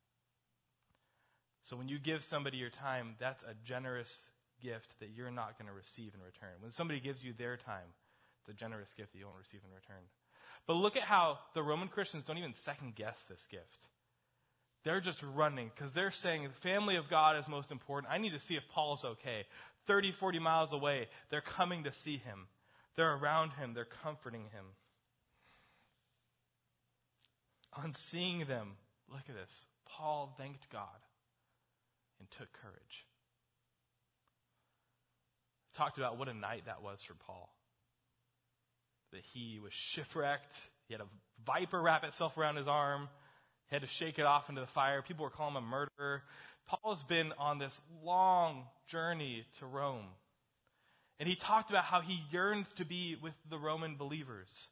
So 1.64 1.78
when 1.78 1.88
you 1.88 2.00
give 2.00 2.24
somebody 2.24 2.58
your 2.58 2.70
time, 2.70 3.16
that's 3.20 3.44
a 3.44 3.54
generous 3.64 4.18
gift 4.62 5.00
that 5.00 5.10
you're 5.16 5.32
not 5.32 5.58
going 5.58 5.68
to 5.68 5.74
receive 5.74 6.14
in 6.14 6.22
return. 6.22 6.60
When 6.60 6.72
somebody 6.72 7.00
gives 7.00 7.24
you 7.24 7.34
their 7.34 7.58
time, 7.58 7.94
it's 8.42 8.50
a 8.50 8.60
generous 8.60 8.90
gift 8.98 9.14
that 9.14 9.20
you 9.20 9.26
won't 9.26 9.38
receive 9.38 9.62
in 9.64 9.74
return. 9.74 10.04
But 10.68 10.74
look 10.74 10.96
at 10.98 11.04
how 11.04 11.40
the 11.54 11.64
Roman 11.64 11.88
Christians 11.88 12.24
don't 12.24 12.38
even 12.38 12.56
second 12.56 12.96
guess 12.96 13.18
this 13.30 13.46
gift. 13.50 13.88
They're 14.84 15.02
just 15.02 15.22
running 15.36 15.72
because 15.76 15.92
they're 15.94 16.12
saying 16.12 16.44
the 16.44 16.70
family 16.70 16.96
of 16.96 17.10
God 17.10 17.38
is 17.38 17.48
most 17.48 17.72
important. 17.72 18.12
I 18.12 18.18
need 18.18 18.34
to 18.34 18.40
see 18.40 18.56
if 18.56 18.68
Paul's 18.68 19.06
okay. 19.06 19.46
30, 19.88 20.12
40 20.12 20.40
miles 20.40 20.74
away, 20.74 21.08
they're 21.30 21.42
coming 21.42 21.84
to 21.84 21.94
see 21.94 22.18
him. 22.18 22.48
They're 22.96 23.14
around 23.14 23.52
him. 23.52 23.74
They're 23.74 23.86
comforting 23.86 24.46
him. 24.54 24.66
On 27.74 27.96
seeing 27.96 28.46
them, 28.46 28.74
look 29.10 29.24
at 29.30 29.36
this. 29.36 29.52
Paul 29.88 30.34
thanked 30.38 30.70
God 30.70 30.88
and 32.20 32.30
took 32.32 32.52
courage 32.54 33.06
talked 35.76 35.98
about 35.98 36.18
what 36.18 36.28
a 36.28 36.34
night 36.34 36.64
that 36.66 36.84
was 36.84 37.02
for 37.02 37.16
Paul. 37.26 37.50
That 39.12 39.22
he 39.34 39.60
was 39.60 39.74
shipwrecked. 39.74 40.56
He 40.88 40.94
had 40.94 41.02
a 41.02 41.08
viper 41.46 41.82
wrap 41.82 42.04
itself 42.04 42.38
around 42.38 42.58
his 42.58 42.68
arm. 42.68 43.10
He 43.70 43.76
had 43.76 43.82
to 43.82 43.88
shake 43.88 44.20
it 44.20 44.26
off 44.26 44.50
into 44.50 44.62
the 44.62 44.68
fire. 44.68 45.02
People 45.02 45.24
were 45.24 45.32
calling 45.32 45.56
him 45.56 45.64
a 45.64 45.68
murderer. 45.68 46.24
Paul 46.68 46.94
has 46.94 47.04
been 47.04 47.34
on 47.40 47.58
this 47.58 47.78
long 48.04 48.66
journey 48.88 49.46
to 49.60 49.66
Rome. 49.66 50.06
And 51.20 51.28
he 51.28 51.36
talked 51.36 51.70
about 51.70 51.84
how 51.84 52.02
he 52.02 52.22
yearned 52.32 52.66
to 52.78 52.86
be 52.86 53.18
with 53.22 53.34
the 53.50 53.58
Roman 53.58 53.96
believers. 53.96 54.68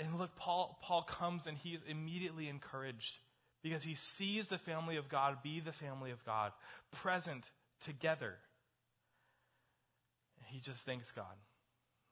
And 0.00 0.18
look, 0.18 0.34
Paul, 0.34 0.78
Paul 0.82 1.02
comes 1.02 1.46
and 1.46 1.56
he 1.56 1.70
is 1.70 1.82
immediately 1.86 2.48
encouraged 2.48 3.18
because 3.62 3.84
he 3.84 3.94
sees 3.94 4.48
the 4.48 4.58
family 4.58 4.96
of 4.96 5.08
God 5.08 5.42
be 5.42 5.60
the 5.60 5.72
family 5.72 6.10
of 6.10 6.24
God, 6.24 6.52
present 6.90 7.44
together 7.84 8.38
he 10.50 10.60
just 10.60 10.82
thanks 10.82 11.10
God. 11.10 11.38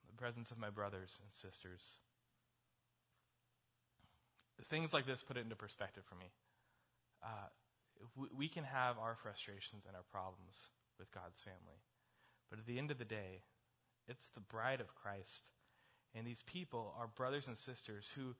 The 0.07 0.16
presence 0.16 0.51
of 0.51 0.59
my 0.59 0.70
brothers 0.70 1.18
and 1.20 1.30
sisters. 1.34 1.82
Things 4.70 4.93
like 4.93 5.07
this 5.07 5.22
put 5.22 5.36
it 5.36 5.43
into 5.43 5.57
perspective 5.57 6.05
for 6.09 6.14
me. 6.14 6.30
Uh, 7.22 7.51
we, 8.16 8.28
we 8.36 8.49
can 8.49 8.64
have 8.64 8.99
our 8.99 9.16
frustrations 9.20 9.84
and 9.86 9.97
our 9.97 10.07
problems 10.11 10.70
with 10.99 11.11
God's 11.12 11.41
family. 11.43 11.82
But 12.51 12.59
at 12.59 12.66
the 12.66 12.78
end 12.78 12.91
of 12.91 12.99
the 12.99 13.05
day, 13.05 13.43
it's 14.07 14.28
the 14.34 14.41
bride 14.41 14.80
of 14.80 14.95
Christ. 14.95 15.43
And 16.14 16.26
these 16.26 16.42
people 16.46 16.94
are 16.98 17.09
brothers 17.16 17.46
and 17.46 17.56
sisters 17.59 18.04
who, 18.16 18.34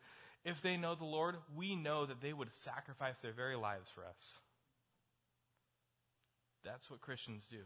if 0.44 0.62
they 0.62 0.76
know 0.76 0.94
the 0.94 1.04
Lord, 1.04 1.36
we 1.56 1.76
know 1.76 2.06
that 2.06 2.20
they 2.20 2.32
would 2.32 2.54
sacrifice 2.64 3.16
their 3.18 3.32
very 3.32 3.56
lives 3.56 3.90
for 3.94 4.04
us. 4.04 4.38
That's 6.64 6.90
what 6.90 7.00
Christians 7.00 7.44
do. 7.50 7.62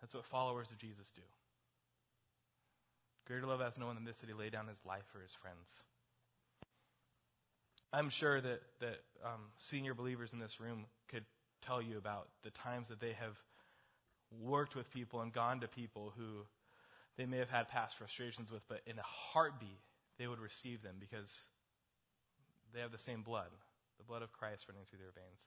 That's 0.00 0.14
what 0.14 0.24
followers 0.26 0.70
of 0.70 0.78
Jesus 0.78 1.10
do. 1.14 1.22
Greater 3.26 3.46
love 3.46 3.60
has 3.60 3.72
no 3.78 3.86
one 3.86 3.94
than 3.94 4.04
this 4.04 4.18
that 4.18 4.28
he 4.28 4.34
laid 4.34 4.52
down 4.52 4.68
his 4.68 4.76
life 4.84 5.04
for 5.12 5.20
his 5.20 5.32
friends. 5.40 5.66
I'm 7.92 8.10
sure 8.10 8.40
that, 8.40 8.60
that 8.80 8.98
um, 9.24 9.40
senior 9.58 9.94
believers 9.94 10.32
in 10.32 10.38
this 10.38 10.60
room 10.60 10.84
could 11.08 11.24
tell 11.64 11.80
you 11.80 11.96
about 11.96 12.28
the 12.42 12.50
times 12.50 12.88
that 12.88 13.00
they 13.00 13.12
have 13.12 13.36
worked 14.42 14.74
with 14.74 14.92
people 14.92 15.20
and 15.20 15.32
gone 15.32 15.60
to 15.60 15.68
people 15.68 16.12
who 16.18 16.44
they 17.16 17.26
may 17.26 17.38
have 17.38 17.50
had 17.50 17.68
past 17.68 17.96
frustrations 17.98 18.50
with, 18.50 18.62
but 18.68 18.80
in 18.86 18.98
a 18.98 19.02
heartbeat, 19.04 19.80
they 20.18 20.26
would 20.26 20.40
receive 20.40 20.82
them 20.82 20.96
because 20.98 21.30
they 22.72 22.80
have 22.80 22.92
the 22.92 22.98
same 22.98 23.22
blood, 23.22 23.50
the 23.98 24.04
blood 24.04 24.22
of 24.22 24.32
Christ 24.32 24.64
running 24.68 24.84
through 24.90 24.98
their 24.98 25.14
veins. 25.14 25.40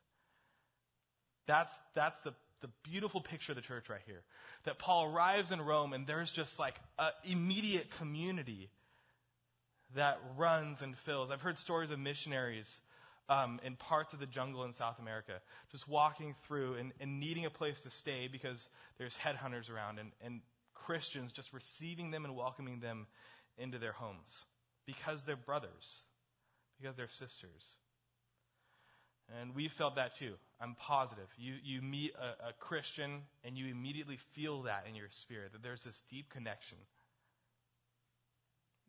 That's, 1.46 1.74
that's 1.96 2.20
the 2.22 2.34
the 2.62 2.70
beautiful 2.84 3.22
picture 3.22 3.52
of 3.52 3.56
the 3.56 3.62
church 3.62 3.90
right 3.90 4.02
here. 4.06 4.24
That 4.66 4.80
Paul 4.80 5.14
arrives 5.14 5.52
in 5.52 5.62
Rome 5.62 5.94
and 5.94 6.08
there's 6.08 6.32
just 6.32 6.58
like 6.60 6.76
an 6.98 7.12
immediate 7.24 7.88
community 7.98 8.70
that 9.96 10.20
runs 10.36 10.82
and 10.82 10.98
fills. 11.00 11.32
I've 11.32 11.42
heard 11.42 11.60
stories 11.60 11.92
of 11.92 12.00
missionaries 12.00 12.68
um, 13.30 13.60
in 13.64 13.76
parts 13.76 14.14
of 14.14 14.20
the 14.20 14.26
jungle 14.26 14.64
in 14.64 14.74
South 14.74 15.00
America 15.00 15.34
just 15.72 15.88
walking 15.88 16.36
through 16.48 16.76
and, 16.76 16.94
and 17.00 17.20
needing 17.20 17.46
a 17.46 17.50
place 17.50 17.80
to 17.82 17.90
stay 17.90 18.28
because 18.32 18.68
there's 18.98 19.16
headhunters 19.16 19.70
around 19.70 20.00
and, 20.00 20.12
and 20.24 20.42
Christians 20.88 21.34
just 21.34 21.52
receiving 21.52 22.12
them 22.12 22.24
and 22.24 22.34
welcoming 22.34 22.80
them 22.80 23.08
into 23.58 23.78
their 23.78 23.92
homes 23.92 24.46
because 24.86 25.24
they're 25.26 25.36
brothers, 25.36 26.00
because 26.80 26.96
they're 26.96 27.10
sisters. 27.10 27.62
And 29.42 29.54
we 29.54 29.68
felt 29.68 29.98
that 29.98 30.18
too. 30.18 30.36
I'm 30.62 30.78
positive. 30.80 31.28
You, 31.38 31.56
you 31.62 31.82
meet 31.82 32.14
a, 32.16 32.48
a 32.48 32.54
Christian 32.54 33.24
and 33.44 33.58
you 33.58 33.68
immediately 33.68 34.18
feel 34.32 34.62
that 34.62 34.86
in 34.88 34.96
your 34.96 35.10
spirit, 35.12 35.52
that 35.52 35.62
there's 35.62 35.84
this 35.84 36.02
deep 36.10 36.30
connection. 36.30 36.78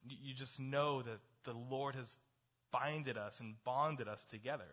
You, 0.08 0.34
just 0.34 0.60
know 0.60 1.02
that 1.02 1.18
the 1.44 1.52
Lord 1.52 1.96
has 1.96 2.14
binded 2.70 3.18
us 3.18 3.40
and 3.40 3.56
bonded 3.64 4.06
us 4.06 4.24
together. 4.30 4.70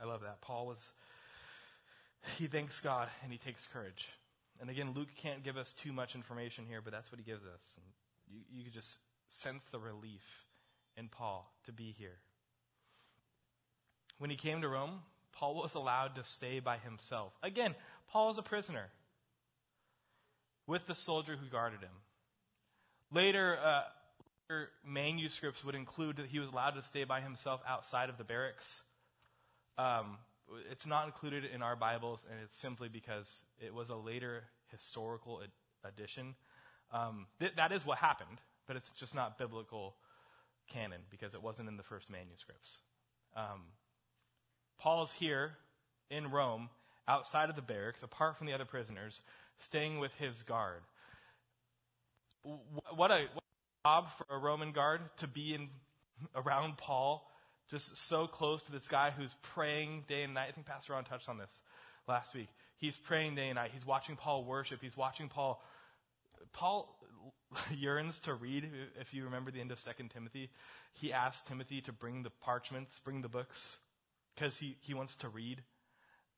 I 0.00 0.04
love 0.04 0.20
that. 0.20 0.40
Paul 0.40 0.68
was, 0.68 0.92
he 2.36 2.46
thanks 2.46 2.80
God 2.80 3.08
and 3.22 3.32
he 3.32 3.38
takes 3.38 3.66
courage. 3.72 4.08
And 4.60 4.70
again, 4.70 4.92
Luke 4.94 5.08
can't 5.16 5.44
give 5.44 5.56
us 5.56 5.74
too 5.82 5.92
much 5.92 6.14
information 6.14 6.64
here, 6.66 6.80
but 6.82 6.92
that's 6.92 7.12
what 7.12 7.18
he 7.18 7.24
gives 7.24 7.44
us. 7.44 7.60
And 7.76 7.86
you, 8.28 8.40
you 8.50 8.64
could 8.64 8.72
just 8.72 8.98
sense 9.30 9.62
the 9.70 9.78
relief 9.78 10.22
in 10.96 11.08
Paul 11.08 11.52
to 11.66 11.72
be 11.72 11.94
here. 11.98 12.18
When 14.18 14.30
he 14.30 14.36
came 14.36 14.62
to 14.62 14.68
Rome, 14.68 15.00
Paul 15.32 15.56
was 15.56 15.74
allowed 15.74 16.14
to 16.14 16.24
stay 16.24 16.60
by 16.60 16.78
himself. 16.78 17.32
Again, 17.42 17.74
Paul 18.10 18.30
is 18.30 18.38
a 18.38 18.42
prisoner 18.42 18.86
with 20.66 20.86
the 20.86 20.94
soldier 20.94 21.36
who 21.36 21.46
guarded 21.46 21.80
him. 21.80 21.90
Later, 23.12 23.58
uh, 23.62 23.82
later 24.48 24.70
manuscripts 24.84 25.64
would 25.64 25.74
include 25.74 26.16
that 26.16 26.26
he 26.26 26.38
was 26.38 26.48
allowed 26.48 26.70
to 26.70 26.82
stay 26.82 27.04
by 27.04 27.20
himself 27.20 27.60
outside 27.68 28.08
of 28.08 28.16
the 28.16 28.24
barracks. 28.24 28.82
Um, 29.78 30.16
it's 30.70 30.86
not 30.86 31.06
included 31.06 31.44
in 31.44 31.62
our 31.62 31.76
Bibles, 31.76 32.24
and 32.30 32.38
it's 32.42 32.58
simply 32.58 32.88
because 32.88 33.30
it 33.58 33.74
was 33.74 33.88
a 33.88 33.96
later 33.96 34.44
historical 34.70 35.42
ad- 35.42 35.92
addition. 35.92 36.34
Um, 36.92 37.26
th- 37.40 37.52
that 37.56 37.72
is 37.72 37.84
what 37.84 37.98
happened, 37.98 38.38
but 38.66 38.76
it's 38.76 38.90
just 38.90 39.14
not 39.14 39.38
biblical 39.38 39.94
canon 40.72 41.00
because 41.10 41.34
it 41.34 41.42
wasn't 41.42 41.68
in 41.68 41.76
the 41.76 41.82
first 41.82 42.10
manuscripts. 42.10 42.78
Um, 43.36 43.62
Paul's 44.78 45.12
here 45.12 45.52
in 46.10 46.30
Rome, 46.30 46.68
outside 47.08 47.50
of 47.50 47.56
the 47.56 47.62
barracks, 47.62 48.02
apart 48.02 48.36
from 48.36 48.46
the 48.46 48.52
other 48.52 48.64
prisoners, 48.64 49.20
staying 49.58 49.98
with 49.98 50.12
his 50.18 50.42
guard. 50.42 50.82
What 52.42 53.10
a, 53.10 53.26
what 53.32 53.42
a 53.44 53.88
job 53.88 54.06
for 54.16 54.36
a 54.36 54.38
Roman 54.38 54.72
guard 54.72 55.00
to 55.18 55.26
be 55.26 55.54
in 55.54 55.68
around 56.34 56.78
Paul, 56.78 57.28
just 57.70 57.96
so 57.96 58.26
close 58.26 58.62
to 58.64 58.72
this 58.72 58.88
guy 58.88 59.10
who's 59.10 59.34
praying 59.42 60.04
day 60.08 60.22
and 60.22 60.34
night. 60.34 60.48
I 60.48 60.52
think 60.52 60.66
Pastor 60.66 60.92
Ron 60.92 61.04
touched 61.04 61.28
on 61.28 61.38
this 61.38 61.50
last 62.06 62.34
week. 62.34 62.48
He's 62.78 62.96
praying 62.96 63.34
day 63.34 63.48
and 63.48 63.56
night. 63.56 63.70
He's 63.72 63.86
watching 63.86 64.16
Paul 64.16 64.44
worship. 64.44 64.80
He's 64.82 64.96
watching 64.96 65.28
Paul. 65.28 65.62
Paul 66.52 66.94
yearns 67.76 68.18
to 68.20 68.34
read. 68.34 68.70
If 69.00 69.14
you 69.14 69.24
remember 69.24 69.50
the 69.50 69.60
end 69.60 69.72
of 69.72 69.80
Second 69.80 70.10
Timothy, 70.10 70.50
he 70.92 71.12
asked 71.12 71.46
Timothy 71.46 71.80
to 71.82 71.92
bring 71.92 72.22
the 72.22 72.30
parchments, 72.30 73.00
bring 73.04 73.22
the 73.22 73.28
books, 73.28 73.78
because 74.34 74.56
he, 74.56 74.76
he 74.80 74.94
wants 74.94 75.16
to 75.16 75.28
read. 75.28 75.62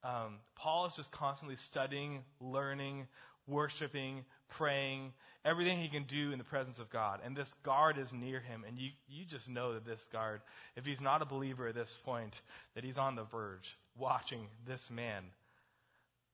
Um, 0.04 0.36
Paul 0.54 0.86
is 0.86 0.94
just 0.94 1.10
constantly 1.10 1.56
studying, 1.56 2.22
learning, 2.40 3.08
worshiping, 3.46 4.24
praying, 4.48 5.12
everything 5.44 5.78
he 5.78 5.88
can 5.88 6.04
do 6.04 6.32
in 6.32 6.38
the 6.38 6.44
presence 6.44 6.78
of 6.78 6.90
God. 6.90 7.20
And 7.24 7.36
this 7.36 7.52
guard 7.62 7.98
is 7.98 8.12
near 8.12 8.40
him, 8.40 8.64
and 8.66 8.78
you, 8.78 8.90
you 9.08 9.24
just 9.24 9.48
know 9.48 9.74
that 9.74 9.86
this 9.86 10.04
guard, 10.12 10.40
if 10.76 10.84
he's 10.84 11.00
not 11.00 11.22
a 11.22 11.26
believer 11.26 11.66
at 11.68 11.74
this 11.74 11.96
point, 12.04 12.40
that 12.74 12.84
he's 12.84 12.98
on 12.98 13.14
the 13.14 13.24
verge, 13.24 13.76
watching 13.96 14.46
this 14.66 14.90
man 14.90 15.24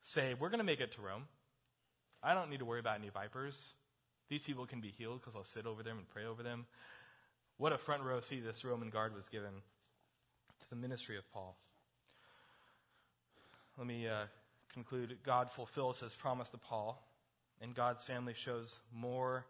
say, 0.02 0.34
We're 0.38 0.50
going 0.50 0.58
to 0.58 0.64
make 0.64 0.80
it 0.80 0.92
to 0.94 1.00
Rome. 1.00 1.24
I 2.22 2.34
don't 2.34 2.50
need 2.50 2.60
to 2.60 2.64
worry 2.64 2.80
about 2.80 2.98
any 2.98 3.10
vipers. 3.10 3.58
These 4.30 4.42
people 4.42 4.66
can 4.66 4.80
be 4.80 4.92
healed 4.96 5.20
because 5.20 5.34
I'll 5.36 5.44
sit 5.44 5.66
over 5.66 5.82
them 5.82 5.98
and 5.98 6.08
pray 6.08 6.24
over 6.24 6.42
them. 6.42 6.66
What 7.58 7.72
a 7.72 7.78
front 7.78 8.02
row 8.02 8.20
seat 8.20 8.44
this 8.44 8.64
Roman 8.64 8.90
guard 8.90 9.14
was 9.14 9.28
given 9.28 9.50
to 10.60 10.70
the 10.70 10.76
ministry 10.76 11.18
of 11.18 11.30
Paul. 11.32 11.56
Let 13.76 13.86
me 13.86 14.08
uh, 14.08 14.24
conclude. 14.72 15.16
God 15.24 15.50
fulfills 15.54 16.00
his 16.00 16.14
promise 16.14 16.48
to 16.50 16.58
Paul, 16.58 17.02
and 17.60 17.74
God's 17.74 18.04
family 18.04 18.34
shows 18.36 18.78
more 18.92 19.46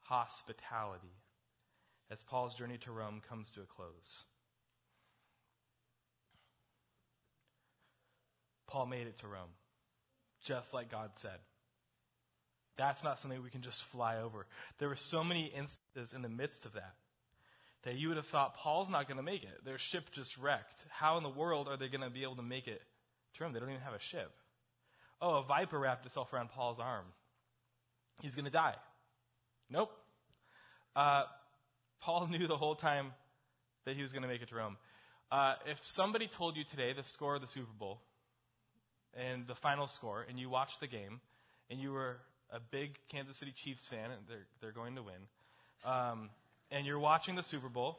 hospitality 0.00 1.14
as 2.10 2.22
Paul's 2.22 2.54
journey 2.54 2.78
to 2.78 2.92
Rome 2.92 3.20
comes 3.28 3.50
to 3.50 3.60
a 3.60 3.64
close. 3.64 4.24
Paul 8.66 8.86
made 8.86 9.06
it 9.06 9.18
to 9.20 9.26
Rome, 9.26 9.50
just 10.44 10.74
like 10.74 10.90
God 10.90 11.10
said. 11.16 11.38
That's 12.76 13.02
not 13.02 13.18
something 13.18 13.42
we 13.42 13.50
can 13.50 13.62
just 13.62 13.82
fly 13.84 14.18
over. 14.18 14.46
There 14.78 14.88
were 14.88 14.96
so 14.96 15.24
many 15.24 15.46
instances 15.46 16.14
in 16.14 16.22
the 16.22 16.28
midst 16.28 16.64
of 16.64 16.74
that 16.74 16.94
that 17.84 17.96
you 17.96 18.08
would 18.08 18.16
have 18.16 18.26
thought 18.26 18.56
Paul's 18.56 18.90
not 18.90 19.06
going 19.08 19.16
to 19.16 19.22
make 19.22 19.42
it. 19.42 19.64
Their 19.64 19.78
ship 19.78 20.10
just 20.12 20.36
wrecked. 20.36 20.80
How 20.90 21.16
in 21.16 21.22
the 21.22 21.28
world 21.28 21.68
are 21.68 21.76
they 21.76 21.88
going 21.88 22.02
to 22.02 22.10
be 22.10 22.22
able 22.22 22.36
to 22.36 22.42
make 22.42 22.66
it 22.66 22.82
to 23.34 23.44
Rome? 23.44 23.52
They 23.52 23.60
don't 23.60 23.70
even 23.70 23.82
have 23.82 23.94
a 23.94 24.00
ship. 24.00 24.32
Oh, 25.20 25.36
a 25.36 25.42
viper 25.42 25.78
wrapped 25.78 26.06
itself 26.06 26.32
around 26.32 26.50
Paul's 26.50 26.78
arm. 26.78 27.06
He's 28.20 28.34
going 28.34 28.44
to 28.44 28.50
die. 28.50 28.74
Nope. 29.70 29.90
Uh, 30.96 31.24
Paul 32.00 32.26
knew 32.30 32.46
the 32.46 32.56
whole 32.56 32.74
time 32.74 33.12
that 33.84 33.96
he 33.96 34.02
was 34.02 34.12
going 34.12 34.22
to 34.22 34.28
make 34.28 34.42
it 34.42 34.48
to 34.48 34.56
Rome. 34.56 34.76
Uh, 35.30 35.54
if 35.66 35.78
somebody 35.82 36.26
told 36.26 36.56
you 36.56 36.64
today 36.64 36.92
the 36.92 37.04
score 37.04 37.34
of 37.34 37.40
the 37.40 37.46
Super 37.46 37.72
Bowl 37.78 38.00
and 39.14 39.46
the 39.46 39.54
final 39.54 39.86
score, 39.86 40.24
and 40.28 40.38
you 40.38 40.48
watched 40.48 40.80
the 40.80 40.86
game, 40.86 41.20
and 41.70 41.78
you 41.78 41.92
were 41.92 42.16
a 42.50 42.60
big 42.60 42.98
Kansas 43.10 43.36
City 43.36 43.52
Chiefs 43.52 43.86
fan, 43.86 44.10
and 44.10 44.20
they're, 44.28 44.46
they're 44.60 44.72
going 44.72 44.96
to 44.96 45.02
win, 45.02 45.14
um, 45.84 46.30
and 46.70 46.86
you're 46.86 46.98
watching 46.98 47.36
the 47.36 47.42
Super 47.42 47.68
Bowl, 47.68 47.98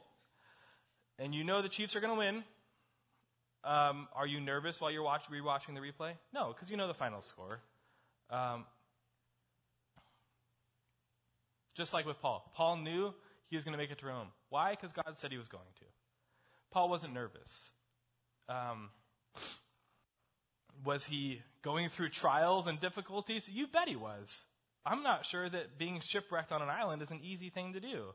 and 1.19 1.35
you 1.35 1.43
know 1.43 1.61
the 1.61 1.69
Chiefs 1.69 1.95
are 1.95 1.99
going 1.99 2.13
to 2.13 2.19
win, 2.19 2.43
um, 3.63 4.07
are 4.15 4.25
you 4.25 4.39
nervous 4.39 4.79
while 4.79 4.89
you're 4.89 5.03
watch, 5.03 5.23
rewatching 5.31 5.75
the 5.75 5.81
replay? 5.81 6.13
No, 6.33 6.53
because 6.53 6.71
you 6.71 6.77
know 6.77 6.87
the 6.87 6.93
final 6.93 7.21
score. 7.21 7.59
Um, 8.29 8.65
just 11.79 11.93
like 11.93 12.05
with 12.05 12.21
Paul. 12.21 12.51
Paul 12.55 12.75
knew 12.77 13.13
he 13.49 13.55
was 13.55 13.63
going 13.63 13.71
to 13.71 13.77
make 13.77 13.89
it 13.89 13.99
to 13.99 14.05
Rome. 14.05 14.27
Why? 14.49 14.71
Because 14.71 14.91
God 14.91 15.17
said 15.17 15.31
he 15.31 15.37
was 15.37 15.47
going 15.47 15.63
to. 15.79 15.85
Paul 16.71 16.89
wasn't 16.89 17.13
nervous. 17.13 17.71
Um, 18.49 18.89
was 20.83 21.05
he 21.05 21.41
going 21.61 21.89
through 21.89 22.09
trials 22.09 22.67
and 22.67 22.81
difficulties? 22.81 23.47
You 23.47 23.65
bet 23.65 23.87
he 23.87 23.95
was. 23.95 24.43
I'm 24.85 25.03
not 25.03 25.25
sure 25.25 25.49
that 25.49 25.77
being 25.79 26.01
shipwrecked 26.01 26.51
on 26.51 26.61
an 26.61 26.69
island 26.69 27.01
is 27.01 27.11
an 27.11 27.21
easy 27.23 27.49
thing 27.49 27.73
to 27.73 27.79
do. 27.79 28.07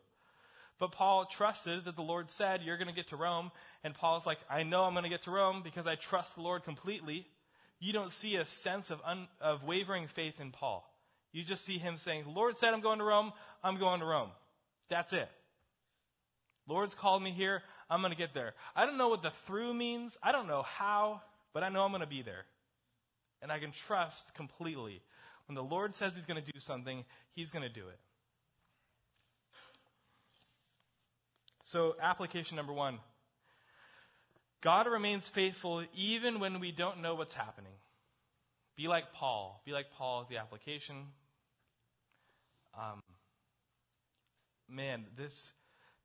But 0.79 0.93
Paul 0.93 1.25
trusted 1.25 1.87
that 1.87 1.97
the 1.97 2.03
Lord 2.03 2.31
said, 2.31 2.61
You're 2.63 2.77
going 2.77 2.89
to 2.89 2.95
get 2.95 3.09
to 3.09 3.17
Rome. 3.17 3.51
And 3.83 3.95
Paul's 3.95 4.27
like, 4.27 4.39
I 4.51 4.63
know 4.63 4.85
I'm 4.85 4.93
going 4.93 5.05
to 5.05 5.11
get 5.11 5.23
to 5.23 5.31
Rome 5.31 5.63
because 5.65 5.87
I 5.87 5.95
trust 5.95 6.35
the 6.35 6.43
Lord 6.43 6.65
completely. 6.65 7.27
You 7.81 7.95
don't 7.95 8.13
see 8.13 8.37
a 8.37 8.45
sense 8.45 8.91
of, 8.91 9.01
un- 9.07 9.29
of 9.41 9.65
wavering 9.65 10.07
faith 10.07 10.39
in 10.39 10.51
Paul. 10.51 10.85
You 11.35 11.43
just 11.43 11.65
see 11.65 11.79
him 11.79 11.97
saying, 11.99 12.25
Lord 12.33 12.57
said 12.57 12.73
I'm 12.73 12.81
going 12.81 13.01
to 13.01 13.05
Rome. 13.05 13.33
I'm 13.63 13.77
going 13.77 13.99
to 13.99 14.07
Rome. 14.07 14.31
That's 14.89 15.13
it. 15.13 15.29
Lord's 16.69 16.95
called 16.95 17.25
me 17.25 17.33
here. 17.33 17.63
I'm 17.91 18.01
going 18.01 18.13
to 18.13 18.17
get 18.17 18.35
there. 18.35 18.55
I 18.77 18.87
don't 18.87 18.97
know 18.97 19.09
what 19.09 19.23
the 19.23 19.33
through 19.45 19.75
means. 19.75 20.17
I 20.23 20.31
don't 20.31 20.47
know 20.47 20.63
how, 20.63 21.23
but 21.53 21.65
I 21.65 21.71
know 21.71 21.85
I'm 21.85 21.91
going 21.91 22.03
to 22.03 22.07
be 22.07 22.23
there. 22.23 22.45
And 23.43 23.51
I 23.51 23.59
can 23.59 23.73
trust 23.73 24.33
completely. 24.35 25.03
When 25.49 25.57
the 25.57 25.63
Lord 25.63 25.97
says 25.97 26.13
He's 26.15 26.25
going 26.25 26.43
to 26.43 26.53
do 26.53 26.61
something, 26.61 27.05
He's 27.33 27.51
going 27.51 27.65
to 27.65 27.69
do 27.69 27.89
it. 27.89 27.99
So, 31.65 31.97
application 32.01 32.57
number 32.57 32.73
one 32.73 33.01
God 34.61 34.87
remains 34.87 35.27
faithful 35.27 35.83
even 35.97 36.39
when 36.39 36.61
we 36.61 36.71
don't 36.71 37.03
know 37.03 37.17
what's 37.17 37.35
happening. 37.35 37.73
Be 38.77 38.87
like 38.87 39.13
Paul. 39.13 39.61
Be 39.67 39.73
like 39.73 39.87
Paul 39.99 40.23
is 40.23 40.29
the 40.29 40.39
application. 40.39 41.09
Um, 42.79 43.03
man, 44.69 45.05
this, 45.17 45.53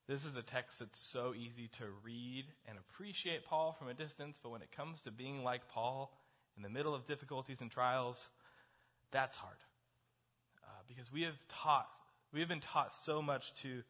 this 0.07 0.25
is 0.25 0.35
a 0.35 0.41
text 0.41 0.79
that's 0.79 0.99
so 0.99 1.33
easy 1.35 1.67
to 1.79 1.85
read 2.03 2.45
and 2.67 2.77
appreciate 2.77 3.45
Paul 3.45 3.75
from 3.77 3.87
a 3.87 3.93
distance, 3.93 4.37
but 4.41 4.51
when 4.51 4.61
it 4.61 4.71
comes 4.71 5.01
to 5.01 5.11
being 5.11 5.43
like 5.43 5.67
Paul 5.69 6.11
in 6.55 6.63
the 6.63 6.69
middle 6.69 6.93
of 6.93 7.07
difficulties 7.07 7.57
and 7.61 7.71
trials, 7.71 8.29
that's 9.11 9.35
hard. 9.35 9.57
Uh, 10.63 10.81
because 10.87 11.11
we 11.11 11.23
have 11.23 11.35
taught, 11.49 11.87
we 12.33 12.39
have 12.39 12.49
been 12.49 12.61
taught 12.61 12.95
so 12.95 13.21
much 13.21 13.53
to 13.63 13.81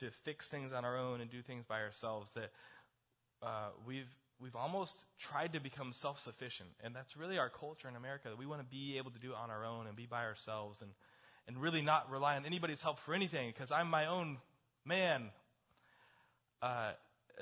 to 0.00 0.10
fix 0.24 0.48
things 0.48 0.72
on 0.72 0.84
our 0.84 0.96
own 0.96 1.20
and 1.20 1.30
do 1.30 1.42
things 1.42 1.64
by 1.66 1.80
ourselves 1.80 2.30
that 2.34 2.50
uh, 3.42 3.70
we've 3.86 4.08
we've 4.40 4.54
almost 4.54 4.94
tried 5.18 5.52
to 5.52 5.60
become 5.60 5.92
self-sufficient 5.92 6.68
and 6.84 6.94
that's 6.94 7.16
really 7.16 7.38
our 7.38 7.48
culture 7.48 7.88
in 7.88 7.96
america 7.96 8.28
that 8.28 8.38
we 8.38 8.46
want 8.46 8.60
to 8.60 8.66
be 8.66 8.96
able 8.96 9.10
to 9.10 9.18
do 9.18 9.30
it 9.30 9.36
on 9.42 9.50
our 9.50 9.64
own 9.64 9.86
and 9.86 9.96
be 9.96 10.06
by 10.06 10.24
ourselves 10.24 10.78
and 10.80 10.90
and 11.48 11.60
really 11.60 11.82
not 11.82 12.08
rely 12.10 12.36
on 12.36 12.46
anybody's 12.46 12.82
help 12.82 13.00
for 13.00 13.14
anything 13.14 13.50
because 13.52 13.72
i'm 13.72 13.90
my 13.90 14.06
own 14.06 14.38
man 14.84 15.30
uh, 16.60 16.90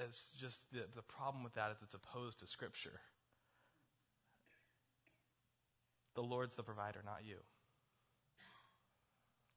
it's 0.09 0.28
just 0.38 0.61
the, 0.72 0.80
the 0.94 1.02
problem 1.02 1.42
with 1.42 1.54
that 1.54 1.70
is 1.70 1.76
it's 1.82 1.94
opposed 1.94 2.38
to 2.38 2.46
scripture 2.46 3.00
the 6.14 6.22
lord's 6.22 6.54
the 6.54 6.62
provider 6.62 7.00
not 7.04 7.20
you 7.26 7.36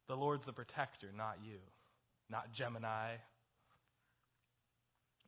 the 0.08 0.18
lord's 0.18 0.46
the 0.46 0.54
protector 0.54 1.08
not 1.16 1.38
you 1.44 1.60
not 2.30 2.54
Gemini. 2.54 3.14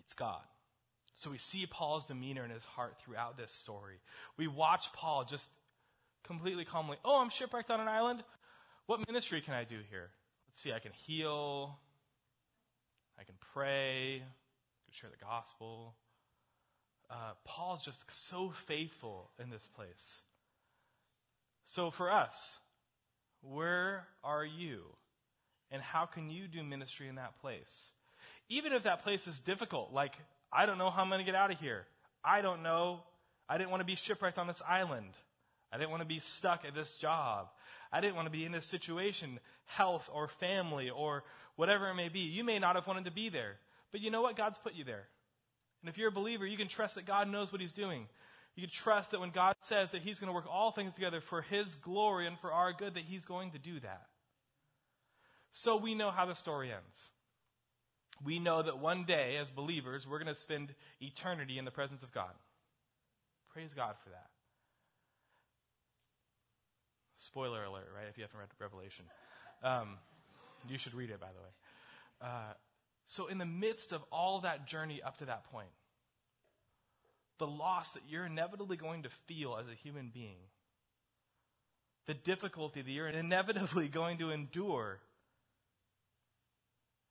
It's 0.05 0.13
God. 0.13 0.41
So 1.15 1.29
we 1.29 1.37
see 1.37 1.65
Paul's 1.65 2.05
demeanor 2.05 2.43
in 2.43 2.51
his 2.51 2.63
heart 2.63 2.95
throughout 3.03 3.37
this 3.37 3.51
story. 3.51 3.99
We 4.37 4.47
watch 4.47 4.91
Paul 4.93 5.25
just 5.25 5.49
completely 6.23 6.65
calmly, 6.65 6.97
oh, 7.03 7.21
I'm 7.21 7.29
shipwrecked 7.29 7.71
on 7.71 7.79
an 7.79 7.87
island. 7.87 8.23
What 8.91 9.07
ministry 9.07 9.39
can 9.39 9.53
I 9.53 9.63
do 9.63 9.77
here? 9.89 10.09
Let's 10.49 10.61
see, 10.61 10.73
I 10.73 10.79
can 10.79 10.91
heal, 10.91 11.79
I 13.17 13.23
can 13.23 13.35
pray, 13.53 14.15
I 14.15 14.19
can 14.19 14.91
share 14.91 15.09
the 15.09 15.25
gospel. 15.25 15.95
Uh, 17.09 17.31
Paul's 17.45 17.85
just 17.85 18.03
so 18.29 18.51
faithful 18.67 19.29
in 19.41 19.49
this 19.49 19.65
place. 19.77 20.19
So 21.67 21.89
for 21.89 22.11
us, 22.11 22.57
where 23.39 24.07
are 24.25 24.43
you? 24.43 24.81
And 25.71 25.81
how 25.81 26.05
can 26.05 26.29
you 26.29 26.49
do 26.49 26.61
ministry 26.61 27.07
in 27.07 27.15
that 27.15 27.39
place? 27.39 27.93
Even 28.49 28.73
if 28.73 28.83
that 28.83 29.03
place 29.03 29.25
is 29.25 29.39
difficult, 29.39 29.93
like, 29.93 30.15
I 30.51 30.65
don't 30.65 30.77
know 30.77 30.89
how 30.89 31.03
I'm 31.03 31.07
going 31.07 31.19
to 31.19 31.25
get 31.25 31.33
out 31.33 31.49
of 31.49 31.61
here. 31.61 31.85
I 32.25 32.41
don't 32.41 32.61
know. 32.61 32.99
I 33.47 33.57
didn't 33.57 33.69
want 33.69 33.79
to 33.79 33.85
be 33.85 33.95
shipwrecked 33.95 34.37
on 34.37 34.47
this 34.47 34.61
island. 34.67 35.13
I 35.71 35.77
didn't 35.77 35.91
want 35.91 36.01
to 36.01 36.07
be 36.07 36.19
stuck 36.19 36.65
at 36.65 36.75
this 36.75 36.93
job. 36.93 37.47
I 37.91 38.01
didn't 38.01 38.15
want 38.15 38.25
to 38.25 38.31
be 38.31 38.45
in 38.45 38.51
this 38.51 38.65
situation, 38.65 39.39
health 39.65 40.09
or 40.13 40.27
family 40.27 40.89
or 40.89 41.23
whatever 41.55 41.89
it 41.89 41.95
may 41.95 42.09
be. 42.09 42.19
You 42.19 42.43
may 42.43 42.59
not 42.59 42.75
have 42.75 42.87
wanted 42.87 43.05
to 43.05 43.11
be 43.11 43.29
there, 43.29 43.57
but 43.91 44.01
you 44.01 44.11
know 44.11 44.21
what? 44.21 44.37
God's 44.37 44.57
put 44.57 44.75
you 44.75 44.83
there. 44.83 45.07
And 45.81 45.89
if 45.89 45.97
you're 45.97 46.09
a 46.09 46.13
believer, 46.13 46.45
you 46.45 46.57
can 46.57 46.67
trust 46.67 46.95
that 46.95 47.05
God 47.05 47.29
knows 47.29 47.51
what 47.51 47.61
He's 47.61 47.71
doing. 47.71 48.07
You 48.55 48.63
can 48.63 48.71
trust 48.71 49.11
that 49.11 49.19
when 49.19 49.31
God 49.31 49.55
says 49.61 49.91
that 49.91 50.01
He's 50.01 50.19
going 50.19 50.27
to 50.27 50.33
work 50.33 50.45
all 50.49 50.71
things 50.71 50.93
together 50.93 51.21
for 51.21 51.41
His 51.41 51.75
glory 51.75 52.27
and 52.27 52.37
for 52.39 52.51
our 52.51 52.73
good, 52.73 52.93
that 52.95 53.03
He's 53.03 53.25
going 53.25 53.51
to 53.51 53.59
do 53.59 53.79
that. 53.79 54.07
So 55.53 55.75
we 55.77 55.95
know 55.95 56.11
how 56.11 56.25
the 56.25 56.35
story 56.35 56.71
ends. 56.71 57.09
We 58.23 58.39
know 58.39 58.61
that 58.61 58.77
one 58.77 59.05
day, 59.05 59.37
as 59.37 59.49
believers, 59.49 60.07
we're 60.07 60.19
going 60.19 60.33
to 60.33 60.39
spend 60.39 60.73
eternity 61.01 61.57
in 61.57 61.65
the 61.65 61.71
presence 61.71 62.03
of 62.03 62.11
God. 62.11 62.31
Praise 63.51 63.73
God 63.73 63.95
for 64.03 64.09
that. 64.09 64.30
Spoiler 67.21 67.63
alert, 67.63 67.89
right? 67.95 68.07
If 68.09 68.17
you 68.17 68.23
haven't 68.23 68.39
read 68.39 68.49
Revelation, 68.59 69.05
um, 69.63 69.97
you 70.67 70.77
should 70.77 70.93
read 70.93 71.11
it, 71.11 71.19
by 71.19 71.27
the 71.27 71.41
way. 71.41 72.29
Uh, 72.29 72.53
so, 73.05 73.27
in 73.27 73.37
the 73.37 73.45
midst 73.45 73.91
of 73.91 74.01
all 74.11 74.41
that 74.41 74.67
journey 74.67 75.01
up 75.01 75.17
to 75.17 75.25
that 75.25 75.51
point, 75.51 75.69
the 77.39 77.47
loss 77.47 77.91
that 77.91 78.03
you're 78.07 78.25
inevitably 78.25 78.77
going 78.77 79.03
to 79.03 79.09
feel 79.27 79.57
as 79.59 79.67
a 79.67 79.75
human 79.75 80.11
being, 80.13 80.37
the 82.07 82.13
difficulty 82.13 82.81
that 82.81 82.91
you're 82.91 83.07
inevitably 83.25 83.87
going 83.87 84.17
to 84.19 84.31
endure, 84.31 84.99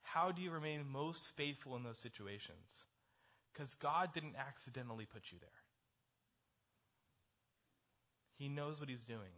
how 0.02 0.32
do 0.32 0.42
you 0.42 0.50
remain 0.50 0.84
most 0.90 1.22
faithful 1.36 1.76
in 1.76 1.82
those 1.82 1.98
situations? 1.98 2.66
Because 3.52 3.74
God 3.74 4.11
didn't 4.14 4.34
accidentally 4.36 5.06
put 5.06 5.22
you 5.30 5.38
there. 5.40 5.50
He 8.38 8.48
knows 8.48 8.80
what 8.80 8.88
He's 8.88 9.04
doing. 9.04 9.30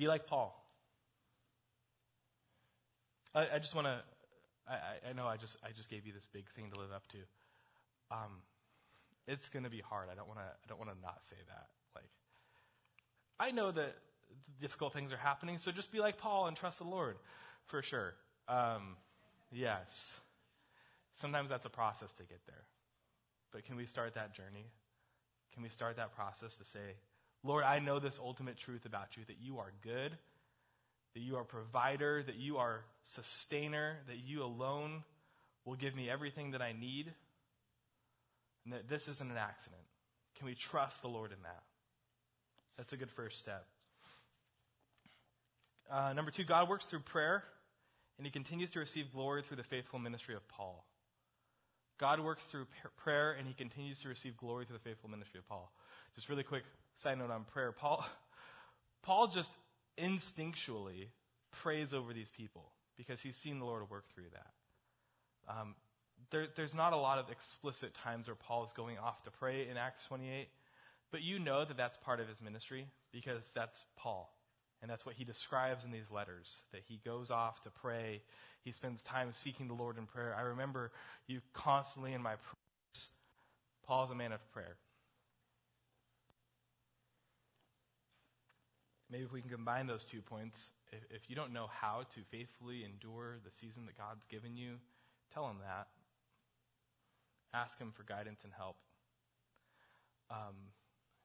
Be 0.00 0.08
like 0.08 0.26
Paul. 0.26 0.56
I, 3.34 3.48
I 3.56 3.58
just 3.58 3.74
want 3.74 3.86
to. 3.86 4.00
I, 4.66 5.10
I, 5.10 5.12
know 5.12 5.26
I 5.26 5.36
just 5.36 5.58
I 5.62 5.72
just 5.76 5.90
gave 5.90 6.06
you 6.06 6.14
this 6.14 6.26
big 6.32 6.48
thing 6.56 6.70
to 6.72 6.80
live 6.80 6.90
up 6.90 7.06
to. 7.08 7.18
Um, 8.10 8.40
it's 9.26 9.50
going 9.50 9.64
to 9.64 9.68
be 9.68 9.82
hard. 9.82 10.08
I 10.10 10.14
don't 10.14 10.26
want 10.26 10.38
to. 10.38 10.46
I 10.46 10.66
don't 10.70 10.78
want 10.78 10.90
to 10.90 10.96
not 11.02 11.20
say 11.28 11.36
that. 11.48 11.66
Like, 11.94 12.08
I 13.38 13.50
know 13.50 13.72
that 13.72 13.94
difficult 14.58 14.94
things 14.94 15.12
are 15.12 15.18
happening, 15.18 15.58
so 15.58 15.70
just 15.70 15.92
be 15.92 16.00
like 16.00 16.16
Paul 16.16 16.46
and 16.46 16.56
trust 16.56 16.78
the 16.78 16.84
Lord, 16.84 17.18
for 17.66 17.82
sure. 17.82 18.14
Um, 18.48 18.96
yes. 19.52 20.14
Sometimes 21.20 21.50
that's 21.50 21.66
a 21.66 21.70
process 21.70 22.10
to 22.14 22.22
get 22.22 22.40
there, 22.46 22.64
but 23.52 23.66
can 23.66 23.76
we 23.76 23.84
start 23.84 24.14
that 24.14 24.34
journey? 24.34 24.64
Can 25.52 25.62
we 25.62 25.68
start 25.68 25.96
that 25.96 26.16
process 26.16 26.56
to 26.56 26.64
say, 26.64 26.96
Lord, 27.42 27.64
I 27.64 27.78
know 27.78 27.98
this 27.98 28.18
ultimate 28.22 28.58
truth 28.58 28.84
about 28.84 29.16
you 29.16 29.24
that 29.26 29.36
you 29.40 29.58
are 29.58 29.72
good, 29.82 30.12
that 31.14 31.20
you 31.20 31.36
are 31.36 31.44
provider, 31.44 32.22
that 32.22 32.36
you 32.36 32.58
are 32.58 32.80
sustainer, 33.02 33.96
that 34.06 34.18
you 34.18 34.44
alone 34.44 35.02
will 35.64 35.76
give 35.76 35.94
me 35.94 36.10
everything 36.10 36.52
that 36.52 36.62
I 36.62 36.72
need, 36.72 37.12
and 38.64 38.74
that 38.74 38.88
this 38.88 39.08
isn't 39.08 39.30
an 39.30 39.36
accident. 39.36 39.82
Can 40.36 40.46
we 40.46 40.54
trust 40.54 41.02
the 41.02 41.08
Lord 41.08 41.32
in 41.32 41.42
that? 41.42 41.62
That's 42.76 42.92
a 42.92 42.96
good 42.96 43.10
first 43.10 43.38
step. 43.38 43.66
Uh, 45.90 46.12
number 46.12 46.30
two, 46.30 46.44
God 46.44 46.68
works 46.68 46.86
through 46.86 47.00
prayer, 47.00 47.42
and 48.16 48.26
he 48.26 48.30
continues 48.30 48.70
to 48.70 48.78
receive 48.78 49.12
glory 49.12 49.42
through 49.42 49.56
the 49.56 49.64
faithful 49.64 49.98
ministry 49.98 50.34
of 50.34 50.46
Paul. 50.48 50.84
God 51.98 52.20
works 52.20 52.42
through 52.50 52.66
prayer, 53.02 53.32
and 53.32 53.46
he 53.46 53.54
continues 53.54 53.98
to 54.00 54.08
receive 54.08 54.36
glory 54.36 54.64
through 54.64 54.78
the 54.78 54.88
faithful 54.88 55.10
ministry 55.10 55.38
of 55.38 55.48
Paul. 55.48 55.70
Just 56.14 56.28
really 56.28 56.42
quick, 56.42 56.62
side 57.02 57.18
note 57.18 57.30
on 57.30 57.44
prayer. 57.44 57.72
Paul, 57.72 58.04
Paul 59.02 59.28
just 59.28 59.50
instinctually 59.98 61.08
prays 61.52 61.92
over 61.92 62.12
these 62.12 62.30
people 62.36 62.70
because 62.96 63.20
he's 63.20 63.36
seen 63.36 63.58
the 63.58 63.64
Lord 63.64 63.88
work 63.90 64.04
through 64.14 64.30
that. 64.32 65.52
Um, 65.52 65.74
there, 66.30 66.46
there's 66.54 66.74
not 66.74 66.92
a 66.92 66.96
lot 66.96 67.18
of 67.18 67.30
explicit 67.30 67.94
times 67.94 68.26
where 68.26 68.36
Paul 68.36 68.64
is 68.64 68.72
going 68.72 68.98
off 68.98 69.22
to 69.24 69.30
pray 69.30 69.66
in 69.68 69.76
Acts 69.76 70.04
28, 70.06 70.48
but 71.10 71.22
you 71.22 71.38
know 71.38 71.64
that 71.64 71.76
that's 71.76 71.96
part 71.96 72.20
of 72.20 72.28
his 72.28 72.40
ministry 72.40 72.86
because 73.12 73.42
that's 73.54 73.82
Paul. 73.96 74.32
And 74.82 74.90
that's 74.90 75.04
what 75.04 75.14
he 75.14 75.24
describes 75.24 75.84
in 75.84 75.90
these 75.90 76.10
letters, 76.10 76.56
that 76.72 76.82
he 76.86 77.00
goes 77.04 77.30
off 77.30 77.62
to 77.62 77.70
pray. 77.70 78.22
He 78.62 78.72
spends 78.72 79.02
time 79.02 79.30
seeking 79.32 79.68
the 79.68 79.74
Lord 79.74 79.98
in 79.98 80.06
prayer. 80.06 80.34
I 80.38 80.42
remember 80.42 80.92
you 81.26 81.40
constantly 81.52 82.14
in 82.14 82.22
my 82.22 82.34
prayers. 82.36 83.08
Paul's 83.86 84.10
a 84.10 84.14
man 84.14 84.32
of 84.32 84.52
prayer. 84.52 84.76
Maybe 89.10 89.24
if 89.24 89.32
we 89.32 89.40
can 89.40 89.50
combine 89.50 89.86
those 89.86 90.04
two 90.04 90.22
points, 90.22 90.56
if, 90.92 91.02
if 91.10 91.22
you 91.28 91.36
don't 91.36 91.52
know 91.52 91.66
how 91.68 92.02
to 92.14 92.20
faithfully 92.30 92.84
endure 92.84 93.38
the 93.44 93.50
season 93.60 93.86
that 93.86 93.98
God's 93.98 94.24
given 94.30 94.56
you, 94.56 94.78
tell 95.34 95.48
him 95.48 95.58
that. 95.66 95.88
Ask 97.52 97.78
him 97.78 97.92
for 97.96 98.04
guidance 98.04 98.40
and 98.44 98.52
help. 98.56 98.76
Um, 100.30 100.70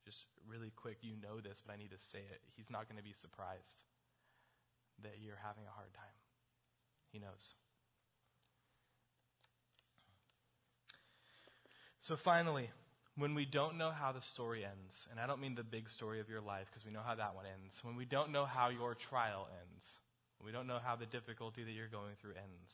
just 0.03 0.17
really 0.47 0.71
quick, 0.75 0.97
you 1.01 1.13
know 1.21 1.39
this, 1.39 1.61
but 1.65 1.73
I 1.73 1.77
need 1.77 1.91
to 1.91 2.01
say 2.11 2.19
it. 2.19 2.41
He's 2.55 2.69
not 2.69 2.89
going 2.89 2.97
to 2.97 3.03
be 3.03 3.13
surprised 3.21 3.85
that 5.03 5.21
you're 5.21 5.39
having 5.41 5.63
a 5.67 5.73
hard 5.73 5.93
time. 5.93 6.17
He 7.11 7.19
knows. 7.19 7.53
So 12.01 12.15
finally, 12.15 12.69
when 13.17 13.33
we 13.33 13.45
don't 13.45 13.77
know 13.77 13.91
how 13.91 14.11
the 14.11 14.21
story 14.33 14.65
ends, 14.65 14.93
and 15.09 15.19
I 15.19 15.27
don't 15.27 15.39
mean 15.39 15.55
the 15.55 15.63
big 15.63 15.89
story 15.89 16.19
of 16.19 16.29
your 16.29 16.41
life 16.41 16.67
because 16.69 16.85
we 16.85 16.91
know 16.91 17.03
how 17.05 17.15
that 17.15 17.35
one 17.35 17.45
ends, 17.45 17.73
when 17.81 17.95
we 17.95 18.05
don't 18.05 18.31
know 18.31 18.45
how 18.45 18.69
your 18.69 18.95
trial 18.95 19.47
ends, 19.49 19.83
we 20.43 20.51
don't 20.51 20.67
know 20.67 20.79
how 20.83 20.95
the 20.95 21.05
difficulty 21.05 21.63
that 21.63 21.71
you're 21.71 21.87
going 21.87 22.13
through 22.21 22.31
ends, 22.31 22.71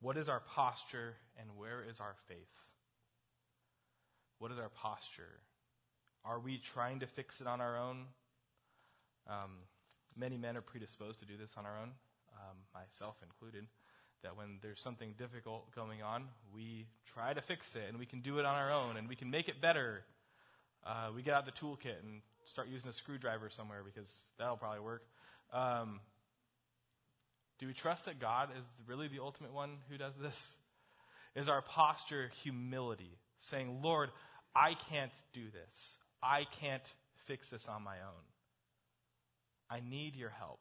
what 0.00 0.18
is 0.18 0.28
our 0.28 0.40
posture 0.54 1.14
and 1.40 1.48
where 1.56 1.82
is 1.82 2.00
our 2.00 2.14
faith? 2.28 2.36
What 4.38 4.52
is 4.52 4.58
our 4.58 4.68
posture? 4.68 5.40
Are 6.24 6.38
we 6.38 6.60
trying 6.74 7.00
to 7.00 7.06
fix 7.16 7.40
it 7.40 7.46
on 7.46 7.62
our 7.62 7.78
own? 7.78 8.04
Um, 9.26 9.64
many 10.14 10.36
men 10.36 10.56
are 10.58 10.62
predisposed 10.62 11.20
to 11.20 11.26
do 11.26 11.38
this 11.38 11.50
on 11.56 11.64
our 11.64 11.78
own, 11.78 11.92
um, 12.36 12.56
myself 12.74 13.16
included 13.22 13.64
that 14.24 14.36
when 14.36 14.58
there's 14.62 14.80
something 14.80 15.14
difficult 15.16 15.72
going 15.74 16.02
on, 16.02 16.24
we 16.52 16.86
try 17.14 17.32
to 17.32 17.40
fix 17.40 17.66
it, 17.74 17.88
and 17.88 17.98
we 17.98 18.06
can 18.06 18.20
do 18.20 18.38
it 18.38 18.44
on 18.44 18.54
our 18.54 18.72
own, 18.72 18.96
and 18.96 19.08
we 19.08 19.16
can 19.16 19.30
make 19.30 19.48
it 19.48 19.60
better. 19.60 20.02
Uh, 20.84 21.10
we 21.14 21.22
get 21.22 21.34
out 21.34 21.46
the 21.46 21.52
toolkit 21.52 22.02
and 22.02 22.20
start 22.46 22.68
using 22.68 22.88
a 22.88 22.92
screwdriver 22.92 23.48
somewhere 23.48 23.82
because 23.84 24.10
that'll 24.38 24.56
probably 24.56 24.80
work. 24.80 25.02
Um, 25.52 26.00
do 27.58 27.66
we 27.66 27.72
trust 27.72 28.04
that 28.06 28.20
God 28.20 28.50
is 28.58 28.64
really 28.86 29.08
the 29.08 29.20
ultimate 29.20 29.52
one 29.52 29.76
who 29.88 29.96
does 29.96 30.14
this? 30.20 30.36
Is 31.36 31.48
our 31.48 31.62
posture 31.62 32.30
humility, 32.44 33.18
saying, 33.40 33.80
Lord, 33.82 34.10
I 34.54 34.74
can't 34.88 35.10
do 35.32 35.46
this. 35.46 35.96
I 36.22 36.46
can't 36.60 36.84
fix 37.26 37.50
this 37.50 37.66
on 37.66 37.82
my 37.82 37.96
own. 37.96 38.22
I 39.68 39.80
need 39.80 40.14
your 40.14 40.30
help. 40.30 40.60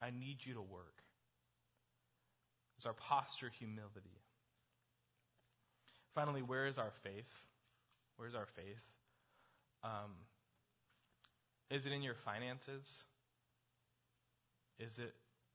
I 0.00 0.10
need 0.10 0.38
you 0.44 0.54
to 0.54 0.62
work. 0.62 0.99
Is 2.80 2.86
our 2.86 2.94
posture 2.94 3.50
humility? 3.58 4.16
Finally, 6.14 6.40
where 6.40 6.66
is 6.66 6.78
our 6.78 6.92
faith? 7.02 7.28
Where's 8.16 8.34
our 8.34 8.46
faith? 8.56 8.80
Um, 9.84 10.16
is 11.70 11.84
it 11.84 11.92
in 11.92 12.00
your 12.00 12.14
finances? 12.14 13.04
Is 14.78 14.96
it 14.96 15.12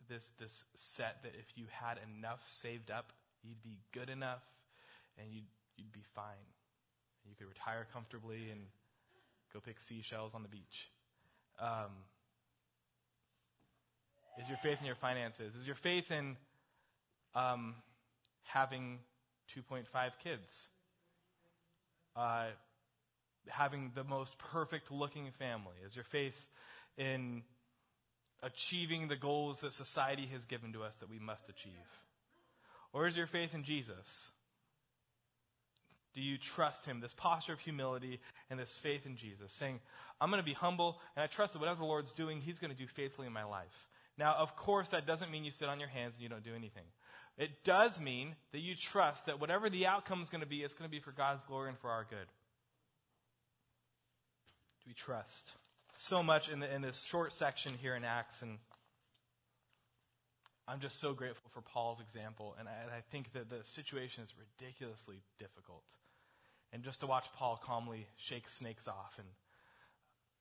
this 0.08 0.30
this 0.40 0.66
set 0.76 1.24
that 1.24 1.34
if 1.40 1.58
you 1.58 1.66
had 1.72 1.98
enough 2.16 2.42
saved 2.48 2.92
up, 2.92 3.12
you'd 3.42 3.64
be 3.64 3.80
good 3.92 4.12
enough 4.12 4.44
and 5.18 5.28
you'd 5.34 5.48
you'd 5.78 5.92
be 5.92 6.06
fine. 6.14 6.46
You 7.28 7.34
could 7.36 7.48
retire 7.48 7.88
comfortably 7.92 8.52
and 8.52 8.62
go 9.52 9.60
pick 9.60 9.78
seashells 9.90 10.34
on 10.36 10.44
the 10.44 10.50
beach. 10.50 10.92
Um, 11.60 11.90
is 14.40 14.48
your 14.48 14.60
faith 14.62 14.78
in 14.80 14.86
your 14.86 14.96
finances? 14.96 15.56
Is 15.60 15.66
your 15.66 15.76
faith 15.76 16.12
in 16.12 16.38
um, 17.36 17.76
having 18.44 19.00
2.5 19.56 19.86
kids, 20.24 20.68
uh, 22.16 22.48
having 23.48 23.92
the 23.96 24.04
most 24.04 24.38
perfect 24.38 24.92
looking 24.92 25.30
family? 25.38 25.76
Is 25.86 25.96
your 25.96 26.06
faith 26.06 26.36
in 26.98 27.44
achieving 28.42 29.08
the 29.08 29.16
goals 29.16 29.60
that 29.60 29.74
society 29.74 30.28
has 30.32 30.44
given 30.46 30.74
to 30.74 30.84
us 30.84 30.94
that 31.00 31.10
we 31.10 31.20
must 31.20 31.44
achieve? 31.50 31.72
Or 32.94 33.08
is 33.08 33.18
your 33.18 33.28
faith 33.28 33.54
in 33.54 33.64
Jesus? 33.64 34.30
Do 36.14 36.22
you 36.22 36.38
trust 36.38 36.86
Him? 36.86 37.02
This 37.02 37.14
posture 37.18 37.54
of 37.54 37.60
humility 37.60 38.22
and 38.50 38.58
this 38.58 38.72
faith 38.82 39.06
in 39.06 39.18
Jesus, 39.18 39.52
saying, 39.52 39.82
I'm 40.22 40.30
going 40.30 40.42
to 40.42 40.46
be 40.46 40.54
humble 40.54 40.98
and 41.16 41.24
I 41.24 41.28
trust 41.28 41.54
that 41.54 41.60
whatever 41.60 41.80
the 41.80 41.86
Lord's 41.86 42.14
doing, 42.14 42.40
He's 42.40 42.58
going 42.58 42.72
to 42.72 42.78
do 42.78 42.88
faithfully 42.88 43.28
in 43.28 43.34
my 43.34 43.44
life. 43.44 43.76
Now, 44.18 44.36
of 44.36 44.56
course, 44.56 44.88
that 44.90 45.06
doesn't 45.06 45.30
mean 45.30 45.44
you 45.44 45.52
sit 45.52 45.68
on 45.68 45.80
your 45.80 45.90
hands 45.90 46.14
and 46.16 46.24
you 46.24 46.30
don't 46.30 46.44
do 46.44 46.56
anything. 46.56 46.86
It 47.38 47.66
does 47.66 48.00
mean 48.00 48.36
that 48.54 48.60
you 48.60 48.76
trust 48.76 49.26
that 49.26 49.42
whatever 49.42 49.70
the 49.70 49.88
outcome 49.88 50.22
is 50.22 50.30
going 50.30 50.42
to 50.42 50.48
be, 50.48 50.64
it's 50.64 50.74
going 50.74 50.90
to 50.90 50.96
be 50.96 51.02
for 51.02 51.12
God's 51.12 51.44
glory 51.44 51.70
and 51.70 51.78
for 51.78 51.90
our 51.90 52.06
good. 52.10 52.28
Do 54.84 54.88
we 54.88 54.94
trust? 54.94 55.52
So 55.98 56.24
much 56.24 56.48
in, 56.48 56.60
the, 56.60 56.74
in 56.74 56.82
this 56.82 57.04
short 57.04 57.34
section 57.34 57.74
here 57.82 57.96
in 57.96 58.06
Acts, 58.06 58.42
and 58.42 58.58
I'm 60.68 60.80
just 60.80 61.00
so 61.00 61.14
grateful 61.14 61.50
for 61.54 61.62
Paul's 61.62 62.00
example, 62.00 62.56
and 62.58 62.70
I, 62.70 62.72
and 62.84 62.92
I 62.92 63.02
think 63.12 63.34
that 63.34 63.50
the 63.50 63.60
situation 63.64 64.24
is 64.24 64.34
ridiculously 64.38 65.22
difficult. 65.38 65.84
And 66.72 66.84
just 66.84 67.02
to 67.02 67.08
watch 67.08 67.28
Paul 67.36 67.60
calmly 67.62 68.08
shake 68.18 68.50
snakes 68.50 68.88
off 68.88 69.14
and 69.18 69.28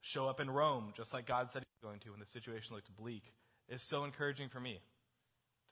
show 0.00 0.28
up 0.28 0.40
in 0.40 0.50
Rome, 0.50 0.92
just 0.96 1.12
like 1.12 1.26
God 1.26 1.50
said 1.50 1.62
he 1.62 1.86
was 1.86 1.90
going 1.90 2.00
to 2.00 2.10
when 2.10 2.20
the 2.20 2.26
situation 2.26 2.74
looked 2.74 2.94
bleak, 2.96 3.24
is 3.68 3.82
so 3.82 4.04
encouraging 4.04 4.48
for 4.48 4.60
me 4.60 4.78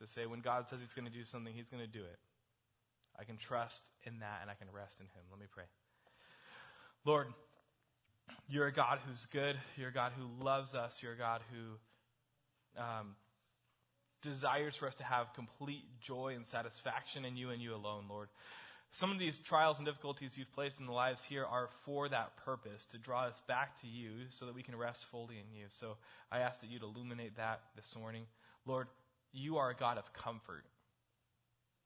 to 0.03 0.13
say 0.13 0.27
when 0.27 0.41
God 0.41 0.69
says 0.69 0.81
he's 0.81 0.95
going 0.95 1.11
to 1.11 1.13
do 1.13 1.25
something, 1.25 1.55
he's 1.55 1.69
going 1.69 1.83
to 1.83 1.91
do 1.91 2.03
it. 2.03 2.19
I 3.19 3.25
can 3.25 3.37
trust 3.37 3.83
in 4.05 4.21
that 4.21 4.39
and 4.43 4.51
I 4.51 4.55
can 4.55 4.69
rest 4.73 4.97
in 5.01 5.07
him. 5.07 5.25
Let 5.31 5.41
me 5.41 5.47
pray. 5.51 5.65
Lord, 7.05 7.29
you're 8.49 8.67
a 8.67 8.73
God 8.73 8.99
who's 9.07 9.27
good. 9.27 9.57
You're 9.77 9.91
a 9.91 9.95
God 9.95 10.13
who 10.17 10.45
loves 10.45 10.75
us. 10.75 10.99
You're 11.03 11.13
a 11.13 11.19
God 11.19 11.41
who 11.53 12.81
um, 12.81 13.17
desires 14.23 14.77
for 14.77 14.87
us 14.87 14.95
to 14.97 15.05
have 15.05 15.33
complete 15.35 15.85
joy 16.01 16.35
and 16.37 16.47
satisfaction 16.47 17.25
in 17.25 17.37
you 17.37 17.51
and 17.51 17.61
you 17.61 17.75
alone, 17.75 18.05
Lord. 18.09 18.29
Some 18.95 19.11
of 19.11 19.19
these 19.19 19.39
trials 19.39 19.79
and 19.79 19.87
difficulties 19.87 20.33
you've 20.37 20.53
placed 20.53 20.79
in 20.79 20.87
the 20.87 20.93
lives 20.93 21.23
here 21.27 21.47
are 21.47 21.71
for 21.87 22.11
that 22.11 22.37
purpose, 22.45 22.85
to 22.93 22.99
draw 22.99 23.25
us 23.25 23.41
back 23.49 23.81
to 23.81 23.87
you 23.87 24.27
so 24.29 24.45
that 24.45 24.55
we 24.55 24.63
can 24.63 24.77
rest 24.77 25.07
fully 25.11 25.37
in 25.37 25.57
you. 25.57 25.65
So 25.81 25.97
I 26.31 26.41
ask 26.41 26.61
that 26.61 26.69
you'd 26.69 26.83
illuminate 26.83 27.37
that 27.37 27.61
this 27.75 27.97
morning. 27.99 28.25
Lord, 28.67 28.89
you 29.33 29.57
are 29.57 29.71
a 29.71 29.77
God 29.77 29.99
of 29.99 30.13
comfort, 30.13 30.65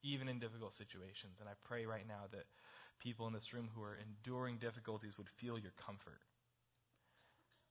even 0.03 0.29
in 0.29 0.39
difficult 0.39 0.75
situations. 0.75 1.39
And 1.41 1.49
I 1.49 1.53
pray 1.65 1.87
right 1.87 2.07
now 2.07 2.27
that 2.33 2.45
people 3.01 3.27
in 3.27 3.33
this 3.33 3.53
room 3.53 3.69
who 3.75 3.83
are 3.83 3.99
enduring 3.99 4.59
difficulties 4.59 5.17
would 5.19 5.29
feel 5.41 5.59
your 5.59 5.73
comfort, 5.85 6.21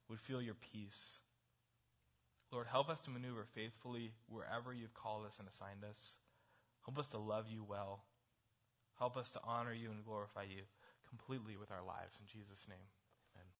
would 0.09 0.19
feel 0.21 0.41
your 0.41 0.55
peace. 0.73 1.19
Lord, 2.51 2.67
help 2.67 2.89
us 2.89 2.99
to 3.01 3.11
maneuver 3.11 3.47
faithfully 3.53 4.13
wherever 4.29 4.73
you've 4.73 4.93
called 4.93 5.25
us 5.25 5.35
and 5.39 5.47
assigned 5.47 5.83
us. 5.83 6.13
Help 6.85 6.99
us 6.99 7.07
to 7.07 7.17
love 7.17 7.45
you 7.49 7.65
well. 7.67 8.05
Help 8.99 9.17
us 9.17 9.29
to 9.31 9.39
honor 9.43 9.73
you 9.73 9.91
and 9.91 10.05
glorify 10.05 10.43
you 10.43 10.63
completely 11.09 11.57
with 11.57 11.71
our 11.71 11.83
lives. 11.83 12.15
In 12.21 12.27
Jesus' 12.31 12.63
name. 12.69 12.87